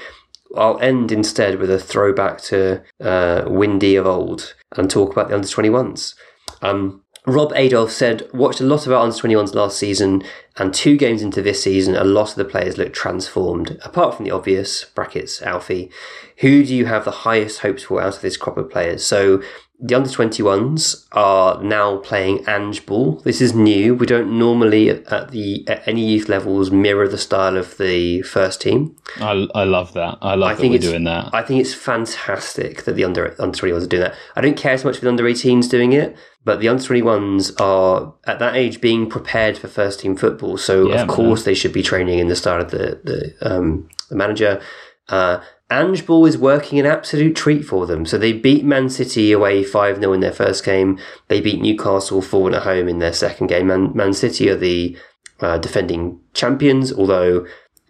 I'll 0.57 0.79
end 0.81 1.13
instead 1.13 1.59
with 1.59 1.71
a 1.71 1.79
throwback 1.79 2.41
to 2.43 2.83
uh, 3.01 3.45
Windy 3.47 3.97
of 3.97 4.07
old 4.07 4.55
and 4.77 4.91
talk 4.91 5.13
about 5.13 5.29
the 5.29 5.35
under 5.35 5.47
21s. 5.47 6.15
Um, 6.63 7.03
Rob 7.27 7.53
Adolf 7.55 7.91
said, 7.91 8.27
watched 8.33 8.61
a 8.61 8.65
lot 8.65 8.87
of 8.87 8.93
our 8.93 9.01
under 9.03 9.15
21s 9.15 9.55
last 9.55 9.77
season, 9.79 10.23
and 10.57 10.73
two 10.73 10.97
games 10.97 11.21
into 11.21 11.43
this 11.43 11.63
season, 11.63 11.95
a 11.95 12.03
lot 12.05 12.31
of 12.31 12.37
the 12.37 12.45
players 12.45 12.79
look 12.79 12.95
transformed. 12.95 13.79
Apart 13.85 14.15
from 14.15 14.25
the 14.25 14.31
obvious, 14.31 14.85
brackets, 14.85 15.43
Alfie, 15.43 15.91
who 16.39 16.65
do 16.65 16.75
you 16.75 16.87
have 16.87 17.05
the 17.05 17.11
highest 17.11 17.61
hopes 17.61 17.83
for 17.83 18.01
out 18.01 18.17
of 18.17 18.23
this 18.23 18.39
crop 18.39 18.57
of 18.57 18.71
players? 18.71 19.05
So 19.05 19.43
the 19.81 19.95
under 19.95 20.09
21s 20.09 21.07
are 21.13 21.63
now 21.63 21.99
playing 21.99 22.45
Ange 22.49 22.85
Ball. 22.85 23.13
This 23.25 23.41
is 23.41 23.55
new. 23.55 23.95
We 23.95 24.07
don't 24.07 24.37
normally 24.37 24.89
at 24.91 25.31
the 25.31 25.67
at 25.69 25.87
any 25.87 26.05
youth 26.05 26.29
levels 26.29 26.73
mirror 26.73 27.07
the 27.07 27.17
style 27.19 27.57
of 27.57 27.79
the 27.79 28.23
first 28.23 28.61
team. 28.61 28.97
I, 29.21 29.47
I 29.55 29.63
love 29.63 29.93
that. 29.95 30.19
I 30.21 30.35
love 30.35 30.51
I 30.51 30.55
think 30.57 30.73
that 30.73 30.85
we're 30.85 30.91
doing 30.91 31.05
that. 31.05 31.33
I 31.33 31.43
think 31.43 31.61
it's 31.61 31.75
fantastic 31.75 32.85
that 32.85 32.95
the 32.95 33.05
under 33.05 33.37
under 33.41 33.57
21s 33.57 33.85
are 33.85 33.87
doing 33.87 34.03
that. 34.03 34.17
I 34.35 34.41
don't 34.41 34.57
care 34.57 34.77
so 34.77 34.89
much 34.89 34.97
for 34.97 35.03
the 35.03 35.09
under 35.11 35.23
18s 35.25 35.71
doing 35.71 35.93
it, 35.93 36.17
but 36.45 36.59
the 36.59 36.69
under 36.69 36.83
21s 36.83 37.61
are 37.61 38.15
at 38.25 38.41
that 38.41 38.57
age 38.57 38.81
being 38.81 39.09
prepared 39.09 39.57
for 39.59 39.69
first 39.69 40.01
team 40.01 40.17
football. 40.17 40.57
So 40.57 40.89
yeah, 40.89 41.03
of 41.03 41.07
man. 41.07 41.17
course 41.17 41.45
they 41.45 41.55
should 41.55 41.73
be 41.73 41.85
training 41.85 42.19
in 42.19 42.27
the 42.27 42.37
style 42.37 42.61
of 42.61 42.73
the 42.73 43.01
the, 43.05 43.35
um, 43.57 43.89
the 44.11 44.17
manager. 44.17 44.61
Uh, 45.09 45.41
Ange 45.71 46.07
Ball 46.07 46.25
is 46.25 46.39
working 46.39 46.79
an 46.79 46.87
absolute 46.87 47.37
treat 47.37 47.63
for 47.63 47.87
them. 47.87 48.07
So 48.07 48.17
they 48.17 48.33
beat 48.33 48.65
Man 48.65 48.89
City 48.89 49.33
away 49.33 49.63
5 49.63 49.99
0 50.01 50.13
in 50.15 50.21
their 50.21 50.33
first 50.33 50.65
game. 50.65 50.99
They 51.29 51.41
beat 51.43 51.61
Newcastle 51.61 52.23
4 52.23 52.51
0 52.51 52.57
at 52.61 52.65
home 52.65 52.89
in 52.89 53.01
their 53.01 53.13
second 53.13 53.49
game. 53.49 53.67
Man, 53.67 53.93
Man 53.95 54.15
City 54.15 54.49
are 54.49 54.57
the 54.57 54.97
uh, 55.41 55.59
defending 55.59 56.21
champions, 56.33 56.93
although 56.93 57.47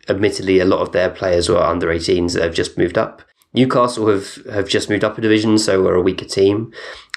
admittedly 0.09 0.59
a 0.59 0.65
lot 0.65 0.81
of 0.81 0.91
their 0.93 1.09
players 1.09 1.49
were 1.49 1.59
under 1.63 1.89
18s 1.89 2.35
that 2.35 2.43
have 2.43 2.55
just 2.55 2.77
moved 2.79 2.99
up. 2.99 3.23
Newcastle 3.55 4.09
have, 4.09 4.39
have 4.53 4.69
just 4.69 4.91
moved 4.91 5.05
up 5.05 5.17
a 5.17 5.21
division, 5.21 5.57
so 5.57 5.87
are 5.87 5.95
a 5.95 6.03
weaker 6.03 6.25
team. 6.25 6.73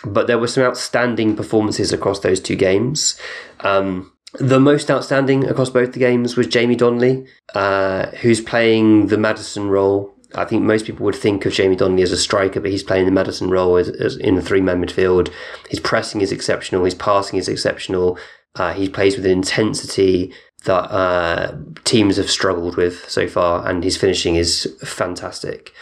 But 0.06 0.28
there 0.28 0.38
were 0.40 0.48
some 0.48 0.64
outstanding 0.64 1.36
performances 1.36 1.92
across 1.92 2.20
those 2.20 2.40
two 2.40 2.56
games. 2.56 3.20
Um, 3.62 4.14
the 4.40 4.60
most 4.60 4.90
outstanding 4.92 5.48
across 5.50 5.70
both 5.72 5.92
the 5.94 6.00
games 6.00 6.38
was 6.38 6.48
Jamie 6.48 6.76
Donnelly, 6.76 7.26
uh, 7.56 8.08
who's 8.22 8.42
playing 8.42 9.08
the 9.08 9.18
Maddison 9.18 9.68
role 9.70 10.16
I 10.34 10.46
think 10.46 10.64
most 10.64 10.86
people 10.86 11.06
would 11.06 11.16
think 11.16 11.46
of 11.46 11.54
Jamie 11.54 11.76
Donnelly 11.76 12.04
as 12.04 12.12
a 12.12 12.18
striker, 12.18 12.60
but 12.62 12.72
he's 12.72 12.84
playing 12.84 13.06
the 13.06 13.12
Maddison 13.12 13.50
role 13.50 13.78
as, 13.78 13.90
as 13.90 14.16
in 14.18 14.36
the 14.36 14.42
three 14.42 14.62
man 14.62 14.84
midfield. 14.84 15.32
His 15.70 15.80
pressing 15.80 16.22
is 16.22 16.32
exceptional. 16.32 16.86
His 16.86 16.96
passing 16.96 17.38
is 17.38 17.50
exceptional. 17.50 18.18
Uh, 18.56 18.74
he 18.74 18.88
plays 18.90 19.16
with 19.16 19.26
an 19.26 19.32
intensity 19.32 20.34
that 20.66 20.90
uh, 20.92 21.58
teams 21.84 22.18
have 22.18 22.30
struggled 22.30 22.78
with 22.78 23.10
so 23.10 23.28
far, 23.28 23.68
and 23.68 23.84
his 23.84 23.98
finishing 23.98 24.36
is 24.36 24.74
fantastic. 24.84 25.74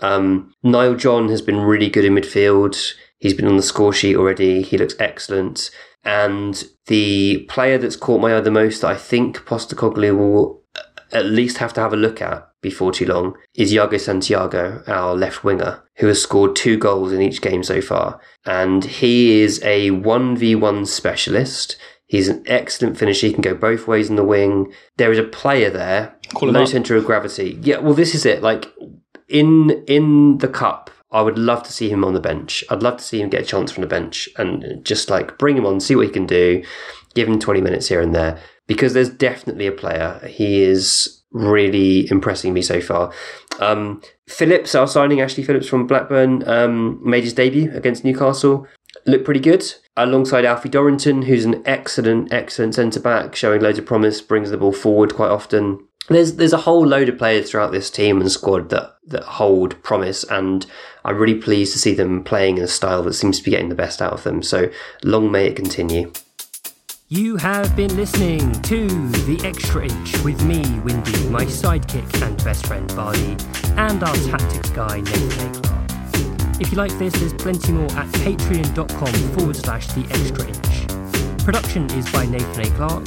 Um, 0.00 0.52
Nile 0.62 0.94
John 0.96 1.28
has 1.28 1.42
been 1.42 1.60
really 1.60 1.88
good 1.88 2.04
in 2.04 2.14
midfield. 2.14 2.94
He's 3.18 3.34
been 3.34 3.46
on 3.46 3.56
the 3.56 3.62
score 3.62 3.92
sheet 3.92 4.16
already. 4.16 4.62
He 4.62 4.76
looks 4.78 4.94
excellent. 4.98 5.70
And 6.04 6.64
the 6.86 7.38
player 7.48 7.78
that's 7.78 7.96
caught 7.96 8.20
my 8.20 8.36
eye 8.36 8.40
the 8.40 8.50
most 8.50 8.80
that 8.82 8.90
I 8.90 8.96
think 8.96 9.38
Postecoglou 9.46 10.16
will 10.18 10.62
at 11.12 11.24
least 11.26 11.58
have 11.58 11.72
to 11.74 11.80
have 11.80 11.92
a 11.92 11.96
look 11.98 12.20
at 12.20 12.50
before 12.64 12.90
too 12.90 13.04
long 13.06 13.36
is 13.54 13.72
Yago 13.74 14.00
Santiago, 14.00 14.82
our 14.88 15.14
left 15.14 15.44
winger, 15.44 15.84
who 15.98 16.06
has 16.08 16.20
scored 16.20 16.56
two 16.56 16.76
goals 16.78 17.12
in 17.12 17.20
each 17.20 17.42
game 17.42 17.62
so 17.62 17.80
far. 17.82 18.18
And 18.46 18.84
he 18.86 19.40
is 19.42 19.62
a 19.62 19.90
1v1 19.90 20.86
specialist. 20.88 21.76
He's 22.06 22.28
an 22.28 22.42
excellent 22.46 22.96
finisher. 22.98 23.26
He 23.26 23.34
can 23.34 23.42
go 23.42 23.54
both 23.54 23.86
ways 23.86 24.08
in 24.08 24.16
the 24.16 24.24
wing. 24.24 24.72
There 24.96 25.12
is 25.12 25.18
a 25.18 25.24
player 25.24 25.68
there, 25.70 26.16
Call 26.32 26.48
low 26.50 26.64
centre 26.64 26.96
of 26.96 27.04
gravity. 27.04 27.58
Yeah, 27.60 27.78
well, 27.78 27.94
this 27.94 28.14
is 28.14 28.24
it. 28.26 28.42
Like 28.42 28.72
in 29.28 29.84
in 29.86 30.38
the 30.38 30.48
cup, 30.48 30.90
I 31.10 31.20
would 31.20 31.38
love 31.38 31.62
to 31.64 31.72
see 31.72 31.90
him 31.90 32.02
on 32.04 32.14
the 32.14 32.20
bench. 32.20 32.64
I'd 32.70 32.82
love 32.82 32.96
to 32.96 33.04
see 33.04 33.20
him 33.20 33.28
get 33.30 33.42
a 33.42 33.50
chance 33.52 33.70
from 33.72 33.82
the 33.82 33.86
bench 33.94 34.28
and 34.38 34.82
just 34.84 35.10
like 35.10 35.38
bring 35.38 35.56
him 35.56 35.66
on, 35.66 35.80
see 35.80 35.94
what 35.96 36.06
he 36.06 36.12
can 36.12 36.26
do, 36.26 36.62
give 37.14 37.28
him 37.28 37.38
twenty 37.38 37.60
minutes 37.60 37.88
here 37.88 38.00
and 38.00 38.14
there. 38.14 38.38
Because 38.66 38.94
there's 38.94 39.10
definitely 39.10 39.66
a 39.66 39.72
player. 39.72 40.20
He 40.26 40.62
is 40.62 41.22
really 41.34 42.10
impressing 42.10 42.54
me 42.54 42.62
so 42.62 42.80
far. 42.80 43.12
Um, 43.60 44.00
Phillips, 44.26 44.74
our 44.74 44.86
signing, 44.86 45.20
Ashley 45.20 45.42
Phillips 45.44 45.68
from 45.68 45.86
Blackburn, 45.86 46.48
um, 46.48 46.98
made 47.04 47.24
his 47.24 47.34
debut 47.34 47.70
against 47.74 48.04
Newcastle. 48.04 48.66
Looked 49.06 49.24
pretty 49.26 49.40
good 49.40 49.64
alongside 49.96 50.44
Alfie 50.46 50.68
Dorrington, 50.70 51.22
who's 51.22 51.44
an 51.44 51.62
excellent, 51.66 52.32
excellent 52.32 52.74
centre 52.76 53.00
back, 53.00 53.36
showing 53.36 53.60
loads 53.60 53.78
of 53.78 53.84
promise, 53.84 54.20
brings 54.22 54.50
the 54.50 54.56
ball 54.56 54.72
forward 54.72 55.14
quite 55.14 55.30
often. 55.30 55.84
There's 56.08 56.36
there's 56.36 56.52
a 56.52 56.58
whole 56.58 56.86
load 56.86 57.08
of 57.08 57.18
players 57.18 57.50
throughout 57.50 57.72
this 57.72 57.90
team 57.90 58.20
and 58.20 58.30
squad 58.30 58.70
that 58.70 58.96
that 59.06 59.24
hold 59.24 59.82
promise, 59.82 60.22
and 60.24 60.64
I'm 61.04 61.18
really 61.18 61.34
pleased 61.34 61.72
to 61.72 61.78
see 61.78 61.92
them 61.94 62.22
playing 62.24 62.58
in 62.58 62.64
a 62.64 62.68
style 62.68 63.02
that 63.02 63.14
seems 63.14 63.38
to 63.38 63.44
be 63.44 63.50
getting 63.50 63.68
the 63.68 63.74
best 63.74 64.00
out 64.00 64.12
of 64.12 64.22
them. 64.22 64.42
So 64.42 64.70
long 65.02 65.30
may 65.30 65.46
it 65.46 65.56
continue. 65.56 66.12
You 67.10 67.36
have 67.36 67.76
been 67.76 67.94
listening 67.96 68.50
to 68.62 68.88
The 68.88 69.38
Extra 69.46 69.82
Inch 69.84 70.16
with 70.24 70.42
me, 70.46 70.60
Windy, 70.80 71.28
my 71.28 71.44
sidekick 71.44 72.22
and 72.26 72.34
best 72.42 72.66
friend 72.66 72.88
Bardi, 72.96 73.36
and 73.76 74.02
our 74.02 74.14
tactics 74.30 74.70
guy, 74.70 75.00
Nathan 75.02 75.52
Clark. 75.62 75.90
If 76.62 76.72
you 76.72 76.78
like 76.78 76.92
this, 76.98 77.12
there's 77.20 77.34
plenty 77.34 77.72
more 77.72 77.90
at 77.92 78.06
patreon.com 78.24 79.14
forward 79.36 79.56
slash 79.56 79.86
The 79.88 80.06
Extra 80.06 80.46
Inch. 80.46 81.44
Production 81.44 81.90
is 81.90 82.10
by 82.10 82.24
Nathan 82.24 82.68
A. 82.68 82.70
Clark, 82.76 83.04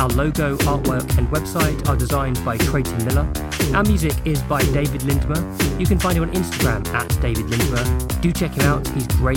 our 0.00 0.08
logo, 0.16 0.56
artwork, 0.60 1.18
and 1.18 1.28
website 1.28 1.86
are 1.86 1.94
designed 1.94 2.42
by 2.42 2.56
Trayton 2.56 3.04
Miller. 3.04 3.28
Our 3.76 3.82
music 3.82 4.14
is 4.26 4.40
by 4.44 4.62
David 4.72 5.02
Lindmer. 5.02 5.38
You 5.78 5.84
can 5.84 5.98
find 5.98 6.16
him 6.16 6.22
on 6.24 6.32
Instagram 6.32 6.88
at 6.94 7.06
David 7.20 7.44
Lindmer. 7.48 8.20
Do 8.22 8.32
check 8.32 8.52
him 8.54 8.62
out, 8.64 8.88
he's 8.88 9.06
great. 9.08 9.36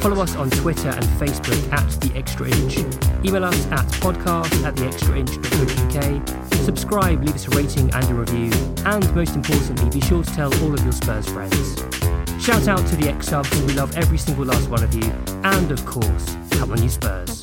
Follow 0.00 0.22
us 0.22 0.34
on 0.34 0.48
Twitter 0.48 0.88
and 0.88 1.04
Facebook 1.20 1.70
at 1.74 1.86
The 2.00 2.10
Extra 2.16 2.46
Inch. 2.56 2.78
Email 3.22 3.44
us 3.44 3.66
at 3.66 3.84
podcast 4.00 4.64
at 4.64 4.74
theextrainch.co.uk. 4.76 6.52
Subscribe, 6.64 7.22
leave 7.22 7.34
us 7.34 7.46
a 7.48 7.50
rating 7.50 7.90
and 7.92 8.10
a 8.10 8.14
review. 8.14 8.50
And 8.86 9.14
most 9.14 9.36
importantly, 9.36 9.90
be 9.90 10.00
sure 10.06 10.24
to 10.24 10.30
tell 10.30 10.64
all 10.64 10.72
of 10.72 10.82
your 10.84 10.92
Spurs 10.92 11.28
friends. 11.28 11.82
Shout 12.42 12.66
out 12.66 12.84
to 12.86 12.96
the 12.96 13.10
X 13.10 13.28
subs, 13.28 13.50
we 13.64 13.74
love 13.74 13.94
every 13.98 14.16
single 14.16 14.46
last 14.46 14.70
one 14.70 14.82
of 14.82 14.94
you. 14.94 15.04
And 15.44 15.70
of 15.70 15.84
course, 15.84 16.34
come 16.52 16.72
on, 16.72 16.82
you 16.82 16.88
Spurs. 16.88 17.42